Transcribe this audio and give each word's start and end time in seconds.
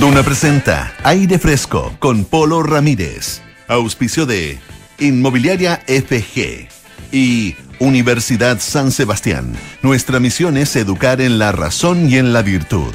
Duna 0.00 0.22
presenta 0.22 0.92
Aire 1.04 1.38
Fresco 1.38 1.96
con 1.98 2.26
Polo 2.26 2.62
Ramírez. 2.62 3.40
Auspicio 3.66 4.26
de 4.26 4.58
Inmobiliaria 4.98 5.82
FG 5.86 6.68
y 7.12 7.56
Universidad 7.78 8.60
San 8.60 8.92
Sebastián. 8.92 9.54
Nuestra 9.80 10.20
misión 10.20 10.58
es 10.58 10.76
educar 10.76 11.22
en 11.22 11.38
la 11.38 11.50
razón 11.52 12.10
y 12.10 12.18
en 12.18 12.34
la 12.34 12.42
virtud. 12.42 12.92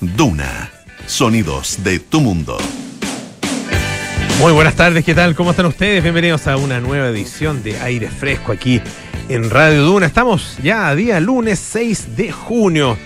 Duna. 0.00 0.72
Sonidos 1.06 1.84
de 1.84 2.00
tu 2.00 2.20
mundo. 2.20 2.58
Muy 4.40 4.52
buenas 4.52 4.74
tardes, 4.74 5.04
¿qué 5.04 5.14
tal? 5.14 5.36
¿Cómo 5.36 5.52
están 5.52 5.66
ustedes? 5.66 6.02
Bienvenidos 6.02 6.48
a 6.48 6.56
una 6.56 6.80
nueva 6.80 7.10
edición 7.10 7.62
de 7.62 7.78
Aire 7.78 8.08
Fresco 8.08 8.50
aquí 8.50 8.80
en 9.28 9.50
Radio 9.50 9.84
Duna. 9.84 10.06
Estamos 10.06 10.58
ya 10.60 10.88
a 10.88 10.96
día 10.96 11.20
lunes 11.20 11.60
6 11.60 12.16
de 12.16 12.32
junio. 12.32 12.98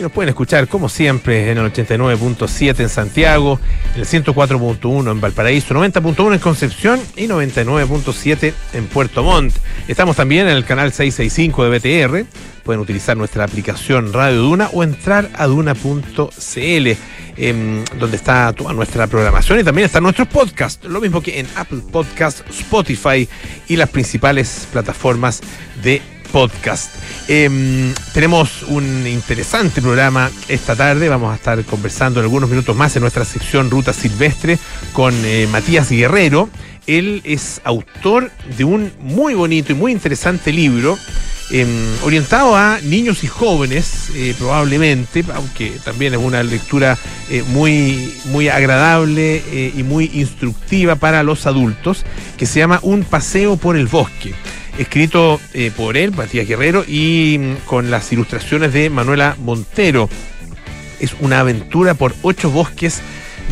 Y 0.00 0.02
nos 0.02 0.12
pueden 0.12 0.30
escuchar, 0.30 0.66
como 0.66 0.88
siempre, 0.88 1.50
en 1.50 1.58
el 1.58 1.70
89.7 1.70 2.80
en 2.80 2.88
Santiago, 2.88 3.60
el 3.94 4.06
104.1 4.06 5.10
en 5.10 5.20
Valparaíso, 5.20 5.74
90.1 5.74 6.32
en 6.32 6.38
Concepción 6.38 7.00
y 7.16 7.26
99.7 7.26 8.54
en 8.72 8.86
Puerto 8.86 9.22
Montt. 9.22 9.54
Estamos 9.88 10.16
también 10.16 10.48
en 10.48 10.56
el 10.56 10.64
canal 10.64 10.90
665 10.94 11.68
de 11.68 11.78
BTR. 11.78 12.26
Pueden 12.62 12.80
utilizar 12.80 13.14
nuestra 13.14 13.44
aplicación 13.44 14.10
Radio 14.14 14.40
Duna 14.40 14.70
o 14.72 14.82
entrar 14.82 15.28
a 15.34 15.46
duna.cl, 15.46 16.88
em, 17.36 17.84
donde 17.98 18.16
está 18.16 18.54
toda 18.54 18.72
nuestra 18.72 19.06
programación 19.06 19.60
y 19.60 19.64
también 19.64 19.84
están 19.84 20.02
nuestros 20.02 20.28
podcasts, 20.28 20.82
lo 20.88 21.02
mismo 21.02 21.20
que 21.20 21.40
en 21.40 21.46
Apple 21.56 21.82
Podcasts, 21.92 22.42
Spotify 22.48 23.28
y 23.68 23.76
las 23.76 23.90
principales 23.90 24.66
plataformas 24.72 25.42
de 25.82 26.00
podcast. 26.30 26.94
Em, 27.28 27.92
tenemos 28.12 28.62
un 28.64 29.06
interesante 29.06 29.82
programa 29.82 30.30
esta 30.48 30.74
tarde. 30.74 31.08
Vamos 31.08 31.32
a 31.32 31.36
estar 31.36 31.62
conversando 31.64 32.20
en 32.20 32.24
algunos 32.24 32.48
minutos 32.48 32.74
más 32.74 32.96
en 32.96 33.02
nuestra 33.02 33.24
sección 33.24 33.70
Ruta 33.70 33.92
Silvestre 33.92 34.58
con 34.92 35.14
eh, 35.24 35.46
Matías 35.50 35.90
Guerrero. 35.90 36.48
Él 36.90 37.20
es 37.22 37.60
autor 37.62 38.32
de 38.58 38.64
un 38.64 38.90
muy 39.00 39.34
bonito 39.34 39.70
y 39.70 39.76
muy 39.76 39.92
interesante 39.92 40.52
libro. 40.52 40.98
em, 41.52 41.68
orientado 42.04 42.54
a 42.56 42.80
niños 42.80 43.24
y 43.24 43.26
jóvenes, 43.26 44.10
eh, 44.14 44.34
probablemente, 44.38 45.24
aunque 45.34 45.72
también 45.84 46.14
es 46.14 46.20
una 46.20 46.44
lectura 46.44 46.96
eh, 47.28 47.42
muy, 47.48 48.12
muy 48.26 48.48
agradable 48.48 49.42
eh, 49.50 49.72
y 49.76 49.82
muy 49.82 50.10
instructiva 50.14 50.94
para 50.94 51.24
los 51.24 51.46
adultos, 51.46 52.04
que 52.36 52.46
se 52.46 52.60
llama 52.60 52.78
Un 52.82 53.02
paseo 53.02 53.56
por 53.56 53.76
el 53.76 53.86
bosque 53.86 54.32
escrito 54.78 55.40
por 55.76 55.96
él, 55.96 56.12
Matías 56.12 56.46
Guerrero, 56.46 56.84
y 56.86 57.36
mm, 57.38 57.66
con 57.66 57.90
las 57.90 58.10
ilustraciones 58.12 58.72
de 58.72 58.88
Manuela 58.88 59.36
Montero. 59.38 60.08
Es 61.00 61.14
una 61.20 61.40
aventura 61.40 61.94
por 61.94 62.14
ocho 62.22 62.50
bosques 62.50 63.02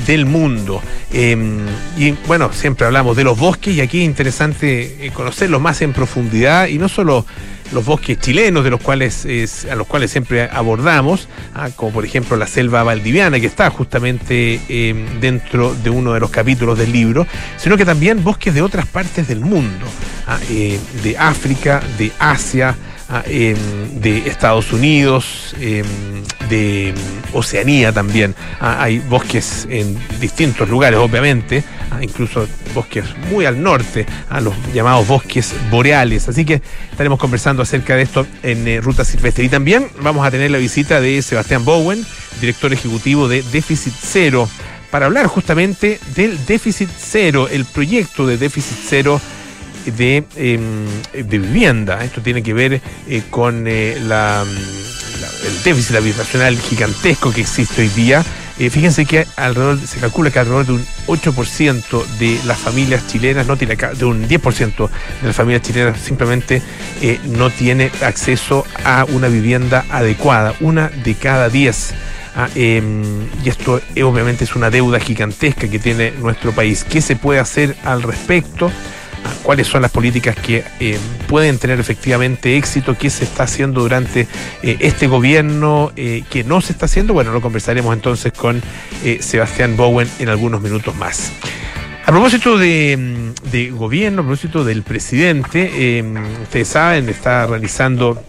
del 0.06 0.26
mundo. 0.26 0.82
Eh, 1.12 1.36
y 1.96 2.12
bueno, 2.26 2.50
siempre 2.52 2.86
hablamos 2.86 3.16
de 3.16 3.24
los 3.24 3.38
bosques 3.38 3.74
y 3.74 3.80
aquí 3.80 3.98
es 4.00 4.04
interesante 4.04 5.06
eh, 5.06 5.10
conocerlos 5.12 5.60
más 5.60 5.80
en 5.82 5.92
profundidad 5.92 6.66
y 6.68 6.78
no 6.78 6.88
solo 6.88 7.24
los 7.72 7.84
bosques 7.84 8.18
chilenos 8.18 8.64
de 8.64 8.70
los 8.70 8.80
cuales 8.80 9.26
es- 9.26 9.66
a 9.66 9.74
los 9.74 9.86
cuales 9.86 10.10
siempre 10.10 10.48
abordamos, 10.50 11.28
ah, 11.54 11.68
como 11.76 11.92
por 11.92 12.04
ejemplo 12.06 12.34
la 12.38 12.46
selva 12.46 12.82
valdiviana 12.82 13.38
que 13.40 13.46
está 13.46 13.68
justamente 13.68 14.58
eh, 14.70 14.94
dentro 15.20 15.74
de 15.74 15.90
uno 15.90 16.14
de 16.14 16.20
los 16.20 16.30
capítulos 16.30 16.78
del 16.78 16.92
libro, 16.92 17.26
sino 17.58 17.76
que 17.76 17.84
también 17.84 18.24
bosques 18.24 18.54
de 18.54 18.62
otras 18.62 18.86
partes 18.86 19.28
del 19.28 19.40
mundo, 19.40 19.84
ah, 20.26 20.38
eh, 20.50 20.78
de 21.02 21.18
África, 21.18 21.82
de 21.98 22.10
Asia, 22.18 22.74
ah, 23.08 23.22
em, 23.26 23.56
de 24.00 24.28
Estados 24.28 24.72
Unidos, 24.72 25.54
em, 25.60 25.84
de 26.48 26.90
em, 26.90 26.94
Oceanía 27.32 27.92
también. 27.92 28.34
Ah, 28.60 28.82
hay 28.82 28.98
bosques 28.98 29.66
en 29.70 29.98
distintos 30.20 30.68
lugares, 30.68 30.98
obviamente, 30.98 31.64
ah, 31.90 32.02
incluso 32.02 32.46
bosques 32.74 33.04
muy 33.30 33.44
al 33.46 33.62
norte, 33.62 34.06
a 34.28 34.40
los 34.40 34.54
llamados 34.72 35.06
bosques 35.06 35.54
boreales. 35.70 36.28
Así 36.28 36.44
que 36.44 36.62
estaremos 36.90 37.18
conversando 37.18 37.62
acerca 37.62 37.96
de 37.96 38.02
esto 38.02 38.26
en 38.42 38.66
eh, 38.66 38.80
Ruta 38.80 39.04
Silvestre. 39.04 39.44
Y 39.44 39.48
también 39.48 39.88
vamos 40.02 40.26
a 40.26 40.30
tener 40.30 40.50
la 40.50 40.58
visita 40.58 41.00
de 41.00 41.20
Sebastián 41.22 41.64
Bowen, 41.64 42.04
director 42.40 42.72
ejecutivo 42.72 43.28
de 43.28 43.42
Déficit 43.42 43.94
Cero, 44.00 44.48
para 44.90 45.06
hablar 45.06 45.26
justamente 45.26 46.00
del 46.14 46.44
déficit 46.46 46.88
cero, 46.98 47.48
el 47.50 47.64
proyecto 47.64 48.26
de 48.26 48.38
déficit 48.38 48.78
cero 48.86 49.20
de, 49.86 50.24
eh, 50.36 50.58
de 51.12 51.38
vivienda. 51.38 52.04
Esto 52.04 52.20
tiene 52.20 52.42
que 52.42 52.52
ver 52.52 52.80
eh, 53.08 53.22
con 53.30 53.64
eh, 53.66 53.98
la, 54.06 54.42
el 54.42 55.62
déficit 55.62 55.96
habitacional 55.96 56.58
gigantesco 56.58 57.32
que 57.32 57.42
existe 57.42 57.82
hoy 57.82 57.88
día. 57.88 58.24
Eh, 58.58 58.70
fíjense 58.70 59.06
que 59.06 59.24
alrededor, 59.36 59.78
se 59.78 60.00
calcula 60.00 60.30
que 60.30 60.40
alrededor 60.40 60.66
de 60.66 60.72
un 60.72 60.86
8% 61.06 62.04
de 62.18 62.40
las 62.44 62.58
familias 62.58 63.06
chilenas 63.06 63.46
no 63.46 63.56
tiene 63.56 63.76
de 63.76 64.04
un 64.04 64.28
10% 64.28 64.90
de 65.20 65.26
las 65.26 65.36
familias 65.36 65.62
chilenas 65.62 66.00
simplemente 66.00 66.60
no 67.26 67.50
tiene 67.50 67.92
acceso 68.02 68.66
a 68.84 69.04
una 69.04 69.28
vivienda 69.28 69.84
adecuada, 69.90 70.54
una 70.60 70.88
de 70.88 71.14
cada 71.14 71.48
10. 71.48 71.94
Ah, 72.40 72.48
eh, 72.54 72.80
y 73.44 73.48
esto 73.48 73.80
obviamente 74.04 74.44
es 74.44 74.54
una 74.54 74.70
deuda 74.70 75.00
gigantesca 75.00 75.68
que 75.68 75.80
tiene 75.80 76.12
nuestro 76.12 76.52
país. 76.52 76.84
¿Qué 76.84 77.00
se 77.00 77.16
puede 77.16 77.40
hacer 77.40 77.74
al 77.82 78.00
respecto? 78.00 78.70
¿Cuáles 79.42 79.66
son 79.66 79.82
las 79.82 79.90
políticas 79.90 80.36
que 80.36 80.64
eh, 80.80 80.98
pueden 81.26 81.58
tener 81.58 81.80
efectivamente 81.80 82.56
éxito? 82.56 82.96
¿Qué 82.98 83.10
se 83.10 83.24
está 83.24 83.44
haciendo 83.44 83.80
durante 83.82 84.26
eh, 84.62 84.76
este 84.80 85.06
gobierno? 85.06 85.92
Eh, 85.96 86.24
¿Qué 86.30 86.44
no 86.44 86.60
se 86.60 86.72
está 86.72 86.86
haciendo? 86.86 87.14
Bueno, 87.14 87.32
lo 87.32 87.40
conversaremos 87.40 87.94
entonces 87.94 88.32
con 88.32 88.62
Sebastián 89.20 89.76
Bowen 89.76 90.08
en 90.18 90.28
algunos 90.28 90.60
minutos 90.60 90.94
más. 90.96 91.32
A 92.04 92.10
propósito 92.10 92.56
de, 92.56 92.96
mm, 92.96 93.50
de 93.50 93.70
gobierno, 93.70 94.22
a 94.22 94.24
propósito 94.24 94.64
del 94.64 94.82
presidente, 94.82 96.02
ustedes 96.42 96.68
saben, 96.68 97.08
está 97.08 97.46
realizando 97.46 98.22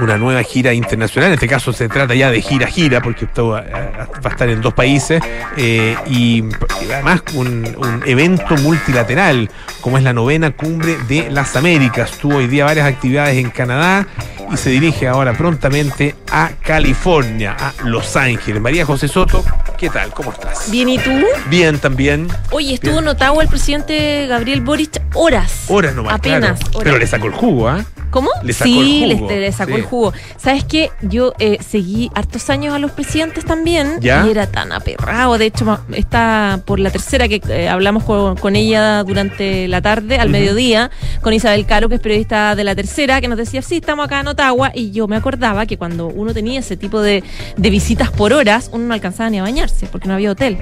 una 0.00 0.16
nueva 0.16 0.42
gira 0.42 0.72
internacional. 0.72 1.28
En 1.28 1.34
este 1.34 1.48
caso 1.48 1.72
se 1.72 1.88
trata 1.88 2.14
ya 2.14 2.30
de 2.30 2.40
gira 2.40 2.66
gira, 2.66 3.00
porque 3.00 3.24
esto 3.24 3.48
va, 3.48 3.60
va 3.62 4.08
a 4.24 4.28
estar 4.28 4.48
en 4.48 4.60
dos 4.60 4.74
países 4.74 5.22
eh, 5.56 5.96
y, 6.06 6.44
y 6.44 6.92
además 6.92 7.22
un, 7.34 7.76
un 7.78 8.02
evento 8.06 8.56
multilateral, 8.58 9.50
como 9.80 9.98
es 9.98 10.04
la 10.04 10.12
novena 10.12 10.50
cumbre 10.50 10.96
de 11.08 11.30
las 11.30 11.56
Américas. 11.56 12.12
Tuvo 12.12 12.36
hoy 12.36 12.46
día 12.46 12.64
varias 12.64 12.86
actividades 12.86 13.36
en 13.36 13.50
Canadá 13.50 14.06
y 14.52 14.56
se 14.56 14.70
dirige 14.70 15.08
ahora 15.08 15.34
prontamente 15.34 16.14
a 16.30 16.50
California, 16.62 17.56
a 17.58 17.72
Los 17.84 18.16
Ángeles. 18.16 18.62
María 18.62 18.84
José 18.84 19.08
Soto, 19.08 19.44
¿qué 19.76 19.90
tal? 19.90 20.10
¿Cómo 20.10 20.32
estás? 20.32 20.70
Bien, 20.70 20.88
¿y 20.88 20.98
tú? 20.98 21.10
Bien 21.50 21.78
también. 21.78 22.28
Oye, 22.50 22.74
estuvo 22.74 22.98
en 23.00 23.08
Ottawa 23.08 23.42
el 23.42 23.48
presidente 23.48 24.26
Gabriel 24.26 24.60
Boric 24.60 25.00
horas. 25.14 25.64
Horas 25.68 25.94
nomás. 25.94 26.14
Apenas. 26.14 26.58
claro. 26.58 26.78
horas. 26.78 26.84
Pero 26.84 26.98
le 26.98 27.06
sacó 27.06 27.26
el 27.26 27.32
jugo, 27.32 27.68
¿ah? 27.68 27.84
¿Cómo? 28.10 28.30
le 28.42 28.52
sacó 28.52 28.70
sí, 28.70 29.02
el 29.04 29.08
le- 29.10 29.14
jugo, 29.18 29.30
le, 29.30 29.52
sacó 29.52 29.72
sí. 29.72 29.76
el 29.76 29.82
jugo. 29.82 30.12
¿Sabes 30.36 30.64
qué? 30.64 30.90
Yo 31.02 31.32
eh, 31.38 31.58
seguí 31.66 32.10
hartos 32.14 32.48
años 32.50 32.74
a 32.74 32.78
los 32.78 32.90
presidentes 32.92 33.44
también. 33.44 33.98
¿Ya? 34.00 34.26
Y 34.26 34.30
era 34.30 34.46
tan 34.46 34.72
aperrado. 34.72 35.36
De 35.38 35.46
hecho, 35.46 35.78
está 35.92 36.60
por 36.64 36.78
la 36.80 36.90
tercera 36.90 37.28
que 37.28 37.40
eh, 37.48 37.68
hablamos 37.68 38.04
con, 38.04 38.36
con 38.36 38.56
ella 38.56 39.02
durante 39.04 39.68
la 39.68 39.82
tarde, 39.82 40.18
al 40.18 40.30
mediodía, 40.30 40.90
con 41.20 41.32
Isabel 41.32 41.66
Caro, 41.66 41.88
que 41.88 41.96
es 41.96 42.00
periodista 42.00 42.54
de 42.54 42.64
la 42.64 42.74
tercera, 42.74 43.20
que 43.20 43.28
nos 43.28 43.36
decía, 43.38 43.60
sí, 43.62 43.76
estamos 43.76 44.06
acá 44.06 44.20
en 44.20 44.28
Ottawa. 44.28 44.72
Y 44.74 44.90
yo 44.90 45.06
me 45.08 45.16
acordaba 45.16 45.66
que 45.66 45.76
cuando 45.76 46.06
uno 46.08 46.32
tenía 46.32 46.60
ese 46.60 46.76
tipo 46.76 47.00
de, 47.02 47.22
de 47.56 47.70
visitas 47.70 48.10
por 48.10 48.32
horas, 48.32 48.70
uno 48.72 48.84
no 48.86 48.94
alcanzaba 48.94 49.28
ni 49.30 49.38
a 49.38 49.42
bañarse, 49.42 49.86
porque 49.90 50.08
no 50.08 50.14
había 50.14 50.30
hotel. 50.32 50.58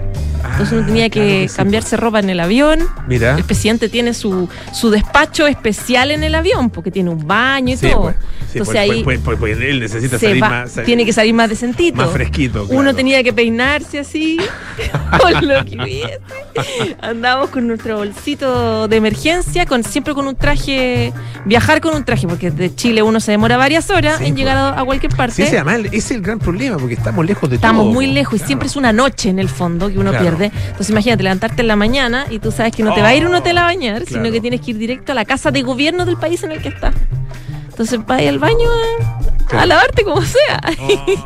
Entonces 0.51 0.73
uno 0.73 0.83
Ah, 0.83 0.87
tenía 0.87 1.11
claro 1.11 1.29
que 1.29 1.49
sí, 1.49 1.57
cambiarse 1.57 1.97
ropa 1.97 2.19
en 2.21 2.31
el 2.31 2.41
avión. 2.41 2.79
pues. 2.97 3.09
Mira. 3.09 3.37
El 3.37 3.45
presidente 3.45 3.89
tiene 3.89 4.15
su, 4.15 4.49
su 4.73 4.91
despacho 4.91 5.47
especial 5.47 6.11
en 6.11 6.23
el 6.25 6.35
avión, 6.35 6.71
porque 6.71 6.91
tiene 6.91 7.11
un 7.11 7.27
baño 7.27 7.36
y 7.69 7.77
Sí, 7.77 7.89
todo. 7.91 8.03
pues, 8.03 8.17
sí, 8.17 8.59
Entonces 8.59 8.65
pues, 8.65 8.77
ahí 8.79 9.05
pues, 9.05 9.21
pues, 9.39 9.59
él 9.61 9.81
necesita 9.81 10.19
salir 10.19 10.43
va- 10.43 10.49
más, 10.49 10.71
salir 10.73 10.87
tiene 10.87 11.05
que 11.05 11.13
salir 11.13 11.35
más 11.35 11.49
decentito. 11.49 11.97
más 11.97 12.11
fresquito. 12.11 12.67
Uno 12.71 12.95
tenía 12.95 13.23
que 13.23 13.33
peinarse 13.33 13.99
así, 14.01 14.39
con 15.21 15.47
lo 15.49 15.65
que 15.65 15.77
hubiese. 15.83 16.21
Andábamos 17.01 17.51
con 17.51 17.67
nuestro 17.67 17.99
bolsito 17.99 18.89
de 18.89 18.97
emergencia, 18.97 19.67
con 19.67 19.83
siempre 19.85 20.15
con 20.15 20.27
un 20.27 20.37
traje, 20.37 21.13
viajar 21.45 21.81
con 21.81 21.95
un 21.95 22.05
traje, 22.05 22.27
porque 22.27 22.51
de 22.51 22.75
Chile 22.75 23.03
uno 23.03 23.21
se 23.21 23.31
demora 23.33 23.57
varias 23.57 23.91
horas 23.91 24.19
Sí, 24.19 24.27
en 24.27 24.37
llegar 24.37 24.57
a, 24.57 24.81
a 24.81 24.85
cualquier 24.85 25.15
parte. 25.15 25.35
Sí, 25.45 25.51
sí, 25.51 25.57
además 25.57 25.81
ese 25.87 25.97
es 25.97 26.11
el 26.13 26.23
gran 26.23 26.39
problema, 26.39 26.77
porque 26.79 26.95
estamos 26.95 27.25
lejos 27.27 27.49
de 27.51 27.57
Estamos 27.57 27.85
todo. 27.85 27.93
muy 27.93 28.07
po. 28.07 28.13
lejos 28.15 28.41
y 28.41 28.45
siempre 28.47 28.69
es 28.69 28.77
una 28.77 28.93
noche 28.93 29.29
en 29.29 29.39
el 29.39 29.49
fondo 29.49 29.89
que 29.89 29.99
uno 29.99 30.11
Claro. 30.11 30.25
pierde. 30.25 30.53
Entonces 30.67 30.91
imagínate 30.91 31.23
levantarte 31.23 31.63
en 31.63 31.69
la 31.69 31.77
mañana 31.77 32.27
y 32.31 32.39
tú 32.39 32.51
sabes 32.53 32.75
que 32.75 32.83
no 32.83 32.95
te 32.95 33.03
va 33.03 33.09
a 33.09 33.15
ir 33.15 33.25
a 33.25 33.29
un 33.29 33.35
hotel 33.35 33.59
a 33.59 33.63
bañar, 33.65 34.05
sino 34.07 34.31
que 34.31 34.41
tienes 34.41 34.61
que 34.61 34.71
ir 34.71 34.79
directo 34.79 35.13
a 35.13 35.15
la 35.15 35.25
casa 35.25 35.51
de 35.51 35.63
gobierno 35.63 36.05
del 36.07 36.17
país 36.17 36.43
en 36.43 36.53
el 36.53 36.63
que 36.63 36.69
estás. 36.69 36.95
Entonces 37.77 38.01
vas 38.07 38.23
al 38.23 38.39
baño 38.39 38.71
a 39.53 39.67
lavarte 39.67 40.03
como 40.03 40.23
sea. 40.23 40.61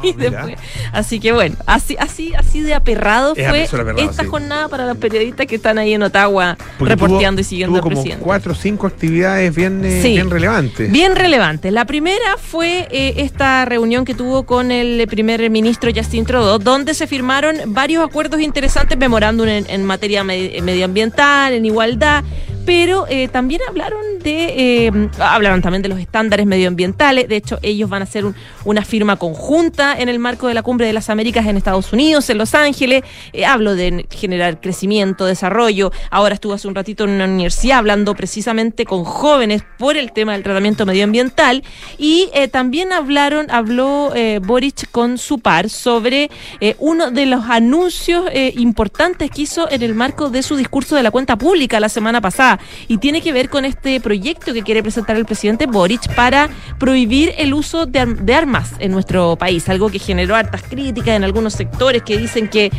Oh, 0.02 0.12
después- 0.16 0.56
así 0.92 1.20
que 1.20 1.32
bueno, 1.32 1.54
así, 1.66 1.96
así, 1.98 2.32
así 2.34 2.60
de 2.62 2.74
aperrado 2.74 3.34
Es 3.36 3.48
fue 3.48 3.62
aperrado, 3.80 3.98
esta 4.10 4.22
sí. 4.24 4.28
jornada 4.28 4.68
para 4.68 4.86
los 4.86 4.96
periodistas 4.96 5.46
que 5.46 5.56
están 5.56 5.78
ahí 5.78 5.94
en 5.94 6.02
Ottawa 6.02 6.56
Porque 6.78 6.94
reporteando 6.94 7.38
tuvo- 7.40 7.46
y 7.46 7.48
siguiendo 7.48 7.72
tuvo 7.72 7.76
al 7.78 7.82
como 7.82 7.96
presidente. 8.02 8.24
cuatro 8.24 8.52
o 8.52 8.54
cinco 8.56 8.86
actividades 8.86 9.54
bien, 9.54 9.84
eh, 9.84 10.00
Sí. 10.02 10.08
bien 10.10 10.28
relevantes. 10.30 10.90
Bien 10.90 11.14
relevante. 11.16 11.70
La 11.70 11.84
primera 11.84 12.36
fue 12.36 12.88
eh, 12.90 13.14
esta 13.18 13.64
reunión 13.64 14.04
que 14.04 14.14
tuvo 14.14 14.44
con 14.44 14.70
el 14.72 15.06
primer 15.06 15.48
ministro 15.50 15.90
Justin 15.94 16.24
Trudeau, 16.26 16.58
donde 16.58 16.94
se 16.94 17.06
firmaron 17.06 17.56
varios 17.66 18.04
acuerdos 18.04 18.40
interesantes, 18.40 18.98
memorándum 18.98 19.46
en, 19.48 19.68
en 19.70 19.84
materia 19.84 20.24
me- 20.24 20.60
medioambiental, 20.62 21.52
en 21.54 21.64
igualdad, 21.64 22.24
pero 22.70 23.04
eh, 23.08 23.26
también 23.26 23.60
hablaron 23.68 24.00
de, 24.22 24.86
eh, 24.86 24.92
hablaron 25.18 25.60
también 25.60 25.82
de 25.82 25.88
los 25.88 25.98
estándares 25.98 26.46
medioambientales. 26.46 27.26
De 27.28 27.34
hecho, 27.34 27.58
ellos 27.62 27.90
van 27.90 28.02
a 28.02 28.04
hacer 28.04 28.24
un- 28.24 28.36
una 28.64 28.84
firma 28.84 29.16
conjunta 29.16 29.98
en 29.98 30.08
el 30.08 30.20
marco 30.20 30.46
de 30.46 30.54
la 30.54 30.62
Cumbre 30.62 30.86
de 30.86 30.92
las 30.92 31.10
Américas 31.10 31.44
en 31.48 31.56
Estados 31.56 31.92
Unidos, 31.92 32.30
en 32.30 32.38
Los 32.38 32.54
Ángeles. 32.54 33.02
Eh, 33.32 33.44
hablo 33.44 33.74
de 33.74 34.06
generar 34.12 34.60
crecimiento, 34.60 35.26
desarrollo. 35.26 35.90
Ahora 36.12 36.34
estuve 36.34 36.54
hace 36.54 36.68
un 36.68 36.76
ratito 36.76 37.02
en 37.02 37.10
una 37.10 37.24
universidad 37.24 37.78
hablando 37.78 38.14
precisamente 38.14 38.84
con 38.84 39.02
jóvenes 39.02 39.64
por 39.76 39.96
el 39.96 40.12
tema 40.12 40.34
del 40.34 40.44
tratamiento 40.44 40.86
medioambiental. 40.86 41.64
Y 41.98 42.28
también 42.52 42.92
hablaron, 42.92 43.50
habló 43.50 44.12
Boric 44.42 44.92
con 44.92 45.18
su 45.18 45.40
par 45.40 45.68
sobre 45.70 46.30
uno 46.78 47.10
de 47.10 47.26
los 47.26 47.46
anuncios 47.46 48.26
importantes 48.54 49.28
que 49.28 49.42
hizo 49.42 49.68
en 49.68 49.82
el 49.82 49.96
marco 49.96 50.30
de 50.30 50.44
su 50.44 50.54
discurso 50.54 50.94
de 50.94 51.02
la 51.02 51.10
cuenta 51.10 51.34
pública 51.36 51.80
la 51.80 51.88
semana 51.88 52.20
pasada. 52.20 52.59
Y 52.88 52.98
tiene 52.98 53.20
que 53.22 53.32
ver 53.32 53.48
con 53.48 53.64
este 53.64 54.00
proyecto 54.00 54.52
que 54.52 54.62
quiere 54.62 54.82
presentar 54.82 55.16
el 55.16 55.24
presidente 55.24 55.66
Boric 55.66 56.14
para 56.14 56.48
prohibir 56.78 57.32
el 57.38 57.54
uso 57.54 57.86
de, 57.86 58.00
ar- 58.00 58.16
de 58.16 58.34
armas 58.34 58.72
en 58.78 58.92
nuestro 58.92 59.36
país. 59.36 59.68
Algo 59.68 59.90
que 59.90 59.98
generó 59.98 60.34
hartas 60.36 60.62
críticas 60.62 61.16
en 61.16 61.24
algunos 61.24 61.54
sectores 61.54 62.02
que 62.02 62.16
dicen 62.18 62.48
que 62.48 62.70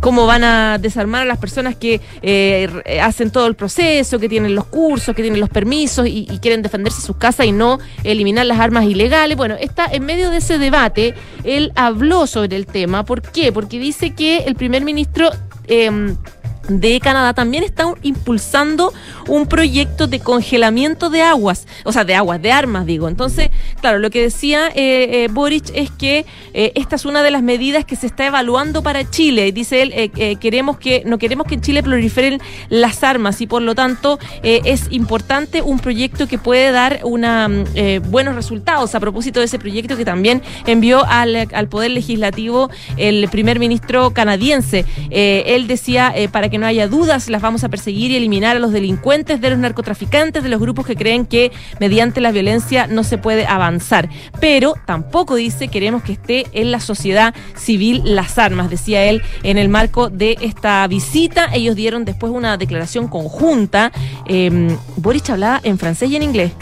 cómo 0.00 0.26
van 0.26 0.44
a 0.44 0.76
desarmar 0.78 1.22
a 1.22 1.24
las 1.24 1.38
personas 1.38 1.76
que 1.76 1.98
eh, 2.20 2.68
r- 2.84 3.00
hacen 3.00 3.30
todo 3.30 3.46
el 3.46 3.54
proceso, 3.54 4.18
que 4.18 4.28
tienen 4.28 4.54
los 4.54 4.66
cursos, 4.66 5.14
que 5.16 5.22
tienen 5.22 5.40
los 5.40 5.48
permisos 5.48 6.06
y, 6.06 6.26
quieren 6.42 6.60
defenderse 6.60 7.00
sus 7.00 7.16
casas 7.16 7.46
y 7.46 7.52
no 7.52 7.78
eliminar 8.02 8.44
las 8.44 8.58
armas 8.60 8.84
ilegales. 8.84 9.34
Bueno, 9.34 9.54
está 9.58 9.86
en 9.86 10.04
medio 10.04 10.28
de 10.28 10.38
ese 10.38 10.58
debate, 10.58 11.14
él 11.42 11.72
habló 11.74 12.26
sobre 12.26 12.54
el 12.56 12.66
tema. 12.66 13.06
¿Por 13.06 13.22
qué? 13.22 13.50
Porque 13.50 13.78
dice 13.78 14.10
que 14.14 14.38
el 14.38 14.56
primer 14.56 14.84
ministro... 14.84 15.30
em, 15.68 16.16
de 16.68 17.00
Canadá 17.00 17.34
también 17.34 17.64
está 17.64 17.92
impulsando 18.02 18.92
un 19.28 19.46
proyecto 19.46 20.06
de 20.06 20.20
congelamiento 20.20 21.10
de 21.10 21.22
aguas, 21.22 21.66
o 21.84 21.92
sea, 21.92 22.04
de 22.04 22.14
aguas, 22.14 22.40
de 22.40 22.52
armas, 22.52 22.86
digo. 22.86 23.08
Entonces, 23.08 23.50
claro, 23.80 23.98
lo 23.98 24.10
que 24.10 24.22
decía 24.22 24.68
eh, 24.68 25.24
eh, 25.24 25.28
Boric 25.30 25.70
es 25.74 25.90
que 25.90 26.26
eh, 26.52 26.72
esta 26.74 26.96
es 26.96 27.04
una 27.04 27.22
de 27.22 27.30
las 27.30 27.42
medidas 27.42 27.84
que 27.84 27.96
se 27.96 28.06
está 28.06 28.26
evaluando 28.26 28.82
para 28.82 29.08
Chile. 29.08 29.52
Dice 29.52 29.82
él, 29.82 29.92
eh, 29.94 30.36
queremos 30.36 30.78
que 30.78 31.02
no 31.06 31.18
queremos 31.18 31.46
que 31.46 31.54
en 31.54 31.60
Chile 31.60 31.82
proliferen 31.82 32.40
las 32.68 33.02
armas 33.02 33.40
y 33.40 33.46
por 33.46 33.62
lo 33.62 33.74
tanto 33.74 34.18
es 34.42 34.86
importante 34.90 35.62
un 35.62 35.78
proyecto 35.78 36.26
que 36.26 36.38
puede 36.38 36.70
dar 36.70 37.00
mm, 37.04 38.10
buenos 38.10 38.34
resultados. 38.34 38.94
A 38.94 39.00
propósito 39.00 39.40
de 39.40 39.46
ese 39.46 39.58
proyecto 39.58 39.96
que 39.96 40.04
también 40.04 40.42
envió 40.66 41.04
al, 41.04 41.48
al 41.52 41.68
Poder 41.68 41.90
Legislativo 41.90 42.70
el 42.96 43.28
primer 43.28 43.58
ministro 43.58 44.12
canadiense. 44.12 44.84
Él 45.10 45.66
decía, 45.66 46.14
para 46.32 46.48
que 46.48 46.53
no 46.58 46.66
haya 46.66 46.88
dudas, 46.88 47.28
las 47.28 47.42
vamos 47.42 47.64
a 47.64 47.68
perseguir 47.68 48.10
y 48.10 48.16
eliminar 48.16 48.56
a 48.56 48.60
los 48.60 48.72
delincuentes, 48.72 49.40
de 49.40 49.50
los 49.50 49.58
narcotraficantes, 49.58 50.42
de 50.42 50.48
los 50.48 50.60
grupos 50.60 50.86
que 50.86 50.96
creen 50.96 51.26
que 51.26 51.52
mediante 51.80 52.20
la 52.20 52.32
violencia 52.32 52.86
no 52.86 53.04
se 53.04 53.18
puede 53.18 53.46
avanzar. 53.46 54.08
Pero 54.40 54.74
tampoco 54.86 55.34
dice 55.34 55.68
queremos 55.68 56.02
que 56.02 56.12
esté 56.12 56.46
en 56.52 56.70
la 56.70 56.80
sociedad 56.80 57.34
civil 57.56 58.02
las 58.04 58.38
armas, 58.38 58.70
decía 58.70 59.04
él 59.04 59.22
en 59.42 59.58
el 59.58 59.68
marco 59.68 60.10
de 60.10 60.36
esta 60.40 60.86
visita. 60.86 61.48
Ellos 61.52 61.76
dieron 61.76 62.04
después 62.04 62.32
una 62.32 62.56
declaración 62.56 63.08
conjunta. 63.08 63.92
Eh, 64.26 64.76
Boric 64.96 65.30
hablaba 65.30 65.60
en 65.62 65.78
francés 65.78 66.10
y 66.10 66.16
en 66.16 66.22
inglés. 66.22 66.52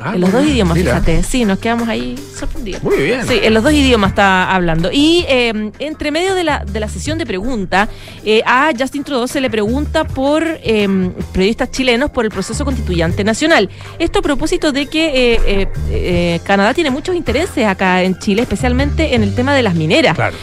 Ah, 0.00 0.14
en 0.14 0.20
los 0.20 0.32
dos 0.32 0.44
idiomas, 0.44 0.76
mira. 0.76 0.94
fíjate. 0.94 1.22
Sí, 1.22 1.44
nos 1.44 1.58
quedamos 1.58 1.88
ahí 1.88 2.16
sorprendidos. 2.36 2.82
Muy 2.82 2.96
bien. 2.96 3.26
Sí, 3.26 3.38
en 3.42 3.54
los 3.54 3.62
dos 3.62 3.72
idiomas 3.72 4.10
está 4.10 4.54
hablando. 4.54 4.90
Y 4.92 5.24
eh, 5.28 5.70
entre 5.78 6.10
medio 6.10 6.34
de 6.34 6.44
la, 6.44 6.64
de 6.64 6.80
la 6.80 6.88
sesión 6.88 7.18
de 7.18 7.26
preguntas, 7.26 7.88
eh, 8.24 8.42
a 8.46 8.70
Justin 8.78 9.04
Trudeau 9.04 9.28
se 9.28 9.40
le 9.40 9.50
pregunta 9.50 10.04
por 10.04 10.44
eh, 10.46 11.10
periodistas 11.32 11.70
chilenos 11.70 12.10
por 12.10 12.24
el 12.24 12.30
proceso 12.30 12.64
constituyente 12.64 13.24
nacional. 13.24 13.68
Esto 13.98 14.20
a 14.20 14.22
propósito 14.22 14.72
de 14.72 14.86
que 14.86 15.34
eh, 15.46 15.68
eh, 15.90 16.40
Canadá 16.44 16.74
tiene 16.74 16.90
muchos 16.90 17.14
intereses 17.16 17.66
acá 17.66 18.02
en 18.02 18.18
Chile, 18.18 18.42
especialmente 18.42 19.14
en 19.14 19.22
el 19.22 19.34
tema 19.34 19.54
de 19.54 19.62
las 19.62 19.74
mineras. 19.74 20.14
Claro. 20.14 20.36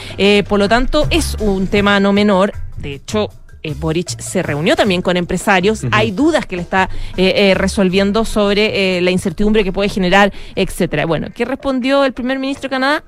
Por 0.48 0.60
lo 0.60 0.69
tanto, 0.69 1.07
es 1.10 1.36
un 1.40 1.68
tema 1.68 2.00
no 2.00 2.13
menor. 2.13 2.54
De 2.78 2.94
hecho, 2.96 3.30
eh, 3.66 3.76
Boric 3.78 4.20
se 4.20 4.44
reunió 4.44 4.76
también 4.76 5.02
con 5.02 5.18
empresarios. 5.18 5.86
Hay 5.92 6.12
dudas 6.12 6.46
que 6.46 6.56
le 6.56 6.62
está 6.62 6.90
eh, 7.18 7.34
eh, 7.36 7.54
resolviendo 7.56 8.24
sobre 8.26 8.98
eh, 8.98 9.02
la 9.02 9.12
incertidumbre 9.12 9.64
que 9.64 9.72
puede 9.72 9.90
generar, 9.90 10.32
etcétera. 10.56 11.06
Bueno, 11.06 11.28
¿qué 11.34 11.46
respondió 11.46 12.06
el 12.06 12.14
primer 12.14 12.40
ministro 12.40 12.70
de 12.70 12.70
Canadá? 12.70 13.04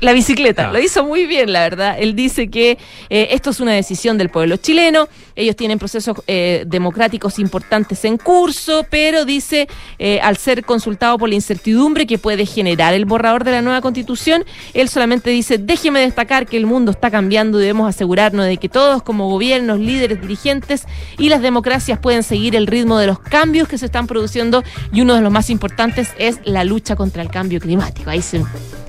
La 0.00 0.12
bicicleta, 0.12 0.68
Ah. 0.68 0.72
lo 0.72 0.78
hizo 0.80 1.04
muy 1.04 1.26
bien, 1.26 1.52
la 1.52 1.60
verdad. 1.60 1.96
Él 1.98 2.14
dice 2.14 2.48
que 2.48 2.78
eh, 3.10 3.28
esto 3.32 3.50
es 3.50 3.60
una 3.60 3.72
decisión 3.72 4.16
del 4.16 4.28
pueblo 4.30 4.56
chileno, 4.56 5.08
ellos 5.34 5.56
tienen 5.56 5.78
procesos 5.78 6.16
eh, 6.28 6.64
democráticos 6.66 7.38
importantes 7.38 8.04
en 8.04 8.16
curso, 8.16 8.86
pero 8.88 9.24
dice, 9.24 9.66
eh, 9.98 10.20
al 10.22 10.36
ser 10.36 10.64
consultado 10.64 11.18
por 11.18 11.28
la 11.28 11.34
incertidumbre 11.34 12.06
que 12.06 12.16
puede 12.18 12.46
generar 12.46 12.94
el 12.94 13.06
borrador 13.06 13.42
de 13.42 13.50
la 13.50 13.62
nueva 13.62 13.80
constitución, 13.80 14.44
él 14.72 14.88
solamente 14.88 15.30
dice, 15.30 15.58
déjeme 15.58 16.00
destacar 16.00 16.46
que 16.46 16.56
el 16.56 16.66
mundo 16.66 16.92
está 16.92 17.10
cambiando 17.10 17.58
y 17.58 17.62
debemos 17.62 17.88
asegurarnos 17.88 18.46
de 18.46 18.58
que 18.58 18.68
todos 18.68 19.02
como 19.02 19.28
gobiernos, 19.28 19.80
líderes, 19.80 20.20
dirigentes 20.20 20.84
y 21.18 21.28
las 21.28 21.42
democracias 21.42 21.98
pueden 21.98 22.22
seguir 22.22 22.54
el 22.54 22.66
ritmo 22.66 22.98
de 22.98 23.08
los 23.08 23.18
cambios 23.18 23.66
que 23.66 23.78
se 23.78 23.86
están 23.86 24.06
produciendo 24.06 24.62
y 24.92 25.00
uno 25.00 25.14
de 25.16 25.22
los 25.22 25.32
más 25.32 25.50
importantes 25.50 26.10
es 26.18 26.38
la 26.44 26.62
lucha 26.64 26.94
contra 26.94 27.22
el 27.22 27.30
cambio 27.30 27.60
climático. 27.60 28.10
Ahí 28.10 28.22
se 28.22 28.42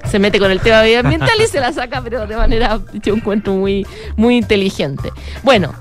se 0.10 0.20
mete 0.20 0.40
con 0.40 0.52
el 0.52 0.62
tema 0.62 0.67
medioambiental 0.70 1.42
y 1.42 1.48
se 1.48 1.60
la 1.60 1.74
saca, 1.74 2.02
pero 2.02 2.28
de 2.28 2.36
manera, 2.36 2.80
yo 3.04 3.16
encuentro 3.16 3.54
muy, 3.54 3.86
muy 4.16 4.38
inteligente. 4.38 5.12
Bueno, 5.44 5.74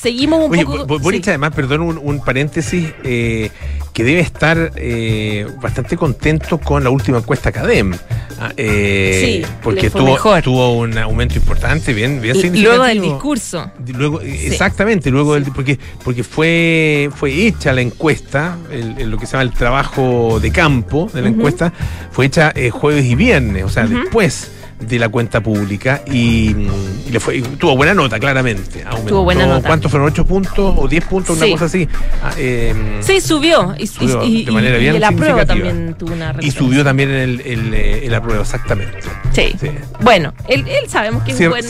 seguimos 0.00 0.44
un 0.46 0.52
Oye, 0.52 0.64
poco. 0.64 0.86
Bo- 0.86 0.98
Boric, 0.98 1.24
sí. 1.24 1.30
además, 1.30 1.52
perdón, 1.54 1.82
un, 1.82 1.98
un 2.02 2.24
paréntesis, 2.24 2.88
eh, 3.04 3.50
que 3.92 4.04
debe 4.04 4.20
estar 4.20 4.72
eh, 4.76 5.46
bastante 5.60 5.96
contento 5.96 6.58
con 6.58 6.82
la 6.84 6.90
última 6.90 7.18
encuesta 7.18 7.50
CADEM. 7.52 7.92
Ah, 8.40 8.52
eh, 8.56 9.42
Sí, 9.44 9.52
porque 9.62 9.90
tuvo, 9.90 10.12
mejor. 10.12 10.40
tuvo 10.42 10.78
un 10.78 10.96
aumento 10.96 11.34
importante, 11.36 11.92
bien, 11.92 12.20
bien 12.22 12.34
significativo. 12.34 12.76
Luego 12.76 12.84
del 12.84 13.00
discurso. 13.02 13.70
Luego, 13.94 14.20
eh, 14.22 14.46
exactamente, 14.46 15.10
luego 15.10 15.34
del, 15.34 15.44
porque, 15.52 15.78
porque 16.04 16.22
fue, 16.24 17.10
fue 17.14 17.32
hecha 17.46 17.72
la 17.72 17.80
encuesta, 17.82 18.56
el- 18.70 18.96
el- 18.98 19.10
lo 19.10 19.18
que 19.18 19.26
se 19.26 19.32
llama 19.32 19.42
el 19.42 19.52
trabajo 19.52 20.38
de 20.40 20.50
campo 20.52 21.10
de 21.12 21.22
la 21.22 21.28
encuesta, 21.28 21.72
fue 22.12 22.26
hecha 22.26 22.52
eh, 22.54 22.70
jueves 22.70 23.04
y 23.04 23.14
viernes, 23.16 23.64
o 23.64 23.68
sea, 23.68 23.86
después 23.86 24.52
de 24.80 24.98
la 24.98 25.08
cuenta 25.08 25.40
pública 25.42 26.02
y, 26.06 26.54
mm, 26.54 27.08
y 27.08 27.10
le 27.12 27.20
fue, 27.20 27.36
y 27.38 27.42
tuvo 27.42 27.76
buena 27.76 27.94
nota, 27.94 28.18
claramente. 28.18 28.82
Aumentó, 28.84 29.08
Tuvo 29.10 29.24
buena 29.24 29.46
nota. 29.46 29.66
¿Cuántos 29.66 29.90
fueron? 29.90 30.10
¿8 30.12 30.24
puntos 30.26 30.74
o 30.76 30.88
10 30.88 31.04
puntos? 31.04 31.36
Una 31.36 31.46
Sí. 31.46 31.52
cosa 31.52 31.64
así. 31.66 31.88
Ah, 32.22 32.30
eh, 32.36 32.74
Sí, 33.00 33.20
subió. 33.20 33.74
Y, 33.78 33.86
Subió 33.86 34.24
y- 34.24 34.44
de 34.44 34.52
manera 34.52 34.78
bien 34.78 35.00
la 35.00 35.12
prueba 35.12 35.44
también 35.44 35.94
tuvo 35.98 36.14
una 36.14 36.34
y 36.40 36.50
subió 36.50 36.82
también 36.82 37.10
el, 37.10 37.40
el, 37.42 37.74
eh, 37.74 38.06
el 38.06 38.14
apruebo, 38.14 38.42
exactamente. 38.42 38.98
Sí. 39.32 39.54
Sí. 39.60 39.68
Bueno, 40.00 40.32
él, 40.48 40.64
él 40.66 40.88
sabemos 40.88 41.22
que 41.24 41.32
es 41.32 41.38
Cier- 41.40 41.44
un 41.46 41.50
buen, 41.50 41.62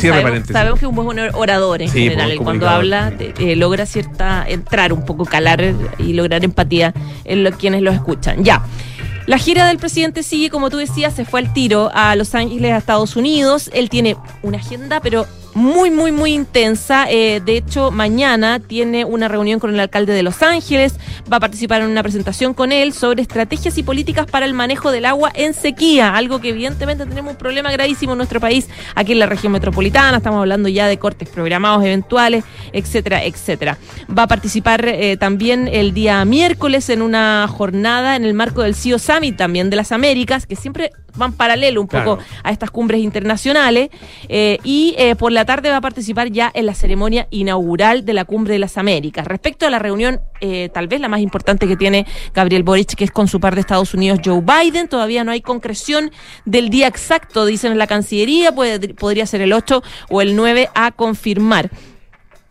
sabemos, 0.46 0.78
que 0.78 0.86
es 0.86 0.88
un 0.88 0.94
buen 0.94 1.18
orador 1.34 1.82
en 1.82 1.88
Sí, 1.90 2.04
general. 2.04 2.36
cuando 2.36 2.68
habla 2.68 3.10
de- 3.10 3.34
eh, 3.38 3.56
logra 3.56 3.86
cierta 3.86 4.44
entrar 4.48 4.92
un 4.92 5.04
poco, 5.04 5.24
calar 5.24 5.74
y 5.98 6.12
lograr 6.12 6.44
empatía 6.44 6.94
en 7.24 7.44
lo, 7.44 7.50
quienes 7.52 7.82
lo 7.82 7.90
escuchan. 7.90 8.44
Ya. 8.44 8.62
La 9.30 9.38
gira 9.38 9.68
del 9.68 9.78
presidente 9.78 10.24
sigue, 10.24 10.50
como 10.50 10.70
tú 10.70 10.78
decías, 10.78 11.14
se 11.14 11.24
fue 11.24 11.38
al 11.38 11.52
tiro 11.52 11.88
a 11.94 12.16
Los 12.16 12.34
Ángeles, 12.34 12.72
a 12.72 12.78
Estados 12.78 13.14
Unidos. 13.14 13.70
Él 13.72 13.88
tiene 13.88 14.16
una 14.42 14.58
agenda, 14.58 14.98
pero 14.98 15.24
muy, 15.54 15.90
muy, 15.90 16.12
muy 16.12 16.32
intensa. 16.32 17.06
Eh, 17.10 17.40
de 17.44 17.56
hecho, 17.56 17.90
mañana 17.90 18.60
tiene 18.60 19.04
una 19.04 19.28
reunión 19.28 19.60
con 19.60 19.72
el 19.72 19.80
alcalde 19.80 20.12
de 20.12 20.22
Los 20.22 20.42
Ángeles. 20.42 20.94
Va 21.30 21.38
a 21.38 21.40
participar 21.40 21.82
en 21.82 21.88
una 21.88 22.02
presentación 22.02 22.54
con 22.54 22.72
él 22.72 22.92
sobre 22.92 23.22
estrategias 23.22 23.76
y 23.78 23.82
políticas 23.82 24.26
para 24.26 24.46
el 24.46 24.54
manejo 24.54 24.90
del 24.90 25.04
agua 25.04 25.30
en 25.34 25.54
sequía. 25.54 26.16
Algo 26.16 26.40
que 26.40 26.50
evidentemente 26.50 27.06
tenemos 27.06 27.32
un 27.32 27.38
problema 27.38 27.70
gravísimo 27.72 28.12
en 28.12 28.18
nuestro 28.18 28.40
país, 28.40 28.68
aquí 28.94 29.12
en 29.12 29.18
la 29.18 29.26
región 29.26 29.52
metropolitana. 29.52 30.18
Estamos 30.18 30.40
hablando 30.40 30.68
ya 30.68 30.86
de 30.86 30.98
cortes 30.98 31.28
programados 31.28 31.84
eventuales, 31.84 32.44
etcétera, 32.72 33.24
etcétera. 33.24 33.78
Va 34.16 34.24
a 34.24 34.28
participar 34.28 34.84
eh, 34.86 35.16
también 35.16 35.68
el 35.68 35.94
día 35.94 36.24
miércoles 36.24 36.88
en 36.90 37.02
una 37.02 37.46
jornada 37.48 38.16
en 38.16 38.24
el 38.24 38.34
marco 38.34 38.62
del 38.62 38.74
CIO 38.74 38.98
Summit 38.98 39.36
también 39.36 39.70
de 39.70 39.76
las 39.76 39.92
Américas, 39.92 40.46
que 40.46 40.56
siempre 40.56 40.90
van 41.16 41.32
paralelo 41.32 41.80
un 41.80 41.86
poco 41.88 42.16
Claro. 42.16 42.18
a 42.42 42.50
estas 42.50 42.70
cumbres 42.70 43.00
internacionales. 43.00 43.90
eh, 44.28 44.58
y 44.64 44.94
eh, 44.98 45.16
por 45.16 45.32
la 45.32 45.44
tarde 45.44 45.70
va 45.70 45.76
a 45.76 45.80
participar 45.80 46.30
ya 46.30 46.50
en 46.54 46.66
la 46.66 46.74
ceremonia 46.74 47.26
inaugural 47.30 48.04
de 48.04 48.12
la 48.12 48.24
Cumbre 48.24 48.52
de 48.54 48.58
las 48.58 48.76
Américas. 48.78 49.26
Respecto 49.26 49.66
a 49.66 49.70
la 49.70 49.78
reunión, 49.78 50.20
eh, 50.40 50.68
tal 50.72 50.88
vez 50.88 51.00
la 51.00 51.08
más 51.08 51.20
importante 51.20 51.66
que 51.66 51.76
tiene 51.76 52.06
Gabriel 52.34 52.62
Boric, 52.62 52.94
que 52.94 53.04
es 53.04 53.10
con 53.10 53.28
su 53.28 53.40
par 53.40 53.54
de 53.54 53.60
Estados 53.60 53.94
Unidos, 53.94 54.20
Joe 54.24 54.40
Biden, 54.42 54.88
todavía 54.88 55.24
no 55.24 55.32
hay 55.32 55.40
concreción 55.40 56.10
del 56.44 56.70
día 56.70 56.86
exacto, 56.86 57.44
dicen 57.46 57.72
en 57.72 57.78
la 57.78 57.86
Cancillería, 57.86 58.52
puede- 58.52 58.94
podría 58.94 59.26
ser 59.26 59.40
el 59.40 59.52
8 59.52 59.82
o 60.10 60.20
el 60.22 60.36
9 60.36 60.68
a 60.74 60.92
confirmar. 60.92 61.70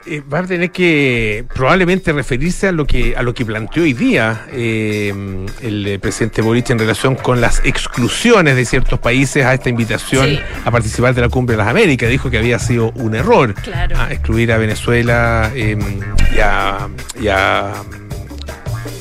Eh, 0.06 0.22
va 0.22 0.40
a 0.40 0.44
tener 0.46 0.72
que 0.72 1.44
probablemente 1.54 2.14
referirse 2.14 2.70
a 2.70 2.72
lo 2.72 2.86
que 2.88 3.16
a 3.18 3.22
lo 3.22 3.34
que 3.34 3.44
planteó 3.46 3.84
hoy 3.84 3.92
día 3.92 4.46
eh, 4.50 5.14
el 5.62 5.86
eh, 5.88 6.00
presidente 6.00 6.42
Boric 6.42 6.70
en 6.70 6.80
relación 6.80 7.16
con 7.16 7.42
las 7.42 7.60
exclusiones 7.66 8.56
de 8.56 8.64
ciertos 8.64 8.98
países 9.00 9.44
a 9.46 9.54
esta 9.54 9.68
invitación 9.68 10.26
Sí. 10.30 10.40
a 10.64 10.72
participar 10.72 11.14
de 11.14 11.20
la 11.22 11.28
Cumbre 11.30 11.54
de 11.54 11.58
las 11.58 11.68
Américas. 11.68 12.10
Dijo 12.10 12.30
que 12.30 12.38
había 12.38 12.60
sido 12.60 12.92
un 12.96 13.14
error 13.14 13.54
Claro. 13.56 13.98
a 14.00 14.10
excluir 14.14 14.54
a 14.54 14.58
Venezuela 14.58 15.52
eh, 15.54 15.78
y 16.34 16.40
a, 16.40 16.88
y 17.22 17.28
a, 17.28 17.74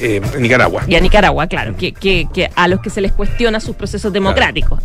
eh, 0.00 0.20
Nicaragua. 0.38 0.82
Y 0.86 0.94
a 0.94 1.00
Nicaragua, 1.00 1.46
claro, 1.46 1.76
que, 1.76 1.92
que- 1.92 2.28
que 2.32 2.50
a 2.54 2.68
los 2.68 2.80
que 2.80 2.90
se 2.90 3.00
les 3.00 3.12
cuestiona 3.12 3.60
sus 3.60 3.76
procesos 3.76 4.12
democráticos. 4.12 4.80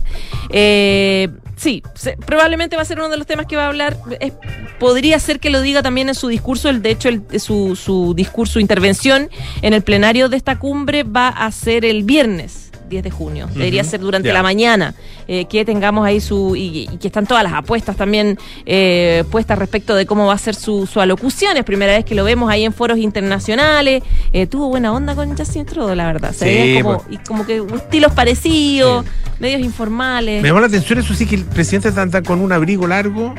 Eh, 0.50 1.30
sí, 1.56 1.84
se- 1.96 2.18
probablemente 2.18 2.76
va 2.76 2.82
a 2.82 2.86
ser 2.86 3.00
uno 3.00 3.10
de 3.10 3.18
los 3.18 3.28
temas 3.28 3.46
que 3.46 3.56
va 3.56 3.66
a 3.66 3.68
hablar. 3.68 3.98
Es- 4.20 4.34
podría 4.80 5.20
ser 5.20 5.40
que 5.40 5.50
lo 5.50 5.62
diga 5.62 5.82
también 5.82 6.10
en 6.10 6.16
su 6.16 6.28
discurso. 6.28 6.70
El, 6.70 6.82
de 6.82 6.92
hecho, 6.92 7.10
el- 7.10 7.24
su, 7.40 7.76
su 7.76 8.14
discurso, 8.14 8.60
intervención 8.60 9.30
en 9.62 9.74
el 9.74 9.82
plenario 9.82 10.30
de 10.30 10.38
esta 10.38 10.60
cumbre 10.60 11.04
va 11.04 11.30
a 11.30 11.52
ser 11.52 11.86
el 11.86 12.04
viernes. 12.04 12.72
10 12.90 13.04
de 13.04 13.12
junio. 13.12 13.48
Debería 13.54 13.84
ser 13.84 14.00
durante 14.02 14.32
la 14.34 14.44
mañana. 14.44 14.94
eh, 15.28 15.46
que 15.46 15.64
tengamos 15.66 16.06
ahí 16.06 16.20
su. 16.20 16.56
Y, 16.56 16.90
y 16.92 16.98
que 16.98 17.08
están 17.08 17.26
todas 17.26 17.44
las 17.44 17.54
apuestas 17.54 17.96
también 17.96 18.38
eh, 18.66 19.24
puestas 19.32 19.58
respecto 19.58 19.96
de 19.96 20.06
cómo 20.06 20.26
va 20.28 20.34
a 20.34 20.38
ser 20.38 20.56
su, 20.56 20.86
su 20.86 21.00
alocución. 21.00 21.56
Es 21.58 21.64
primera 21.64 21.94
vez 21.94 22.06
que 22.06 22.16
lo 22.16 22.24
vemos 22.24 22.50
ahí 22.52 22.64
en 22.66 22.74
foros 22.74 22.98
internacionales. 22.98 24.04
Eh, 24.34 24.48
tuvo 24.48 24.68
buena 24.70 24.92
onda 24.94 25.16
con 25.16 25.38
Justin 25.38 25.66
Trudeau, 25.66 25.96
la 25.96 26.08
verdad. 26.08 26.32
Se 26.34 26.46
Sí, 26.46 26.46
veía 26.46 26.84
como, 26.84 26.98
pues. 27.04 27.08
y 27.14 27.18
como 27.26 27.46
que 27.46 27.64
estilos 27.76 28.12
parecidos, 28.14 29.06
medios 29.40 29.62
informales. 29.62 30.42
Me 30.42 30.50
llamó 30.50 30.60
la 30.60 30.68
atención, 30.68 31.00
eso 31.00 31.14
sí, 31.14 31.26
que 31.26 31.36
el 31.36 31.46
presidente 31.46 31.90
anda 32.00 32.22
con 32.22 32.42
un 32.42 32.52
abrigo 32.52 32.86
largo. 32.88 33.34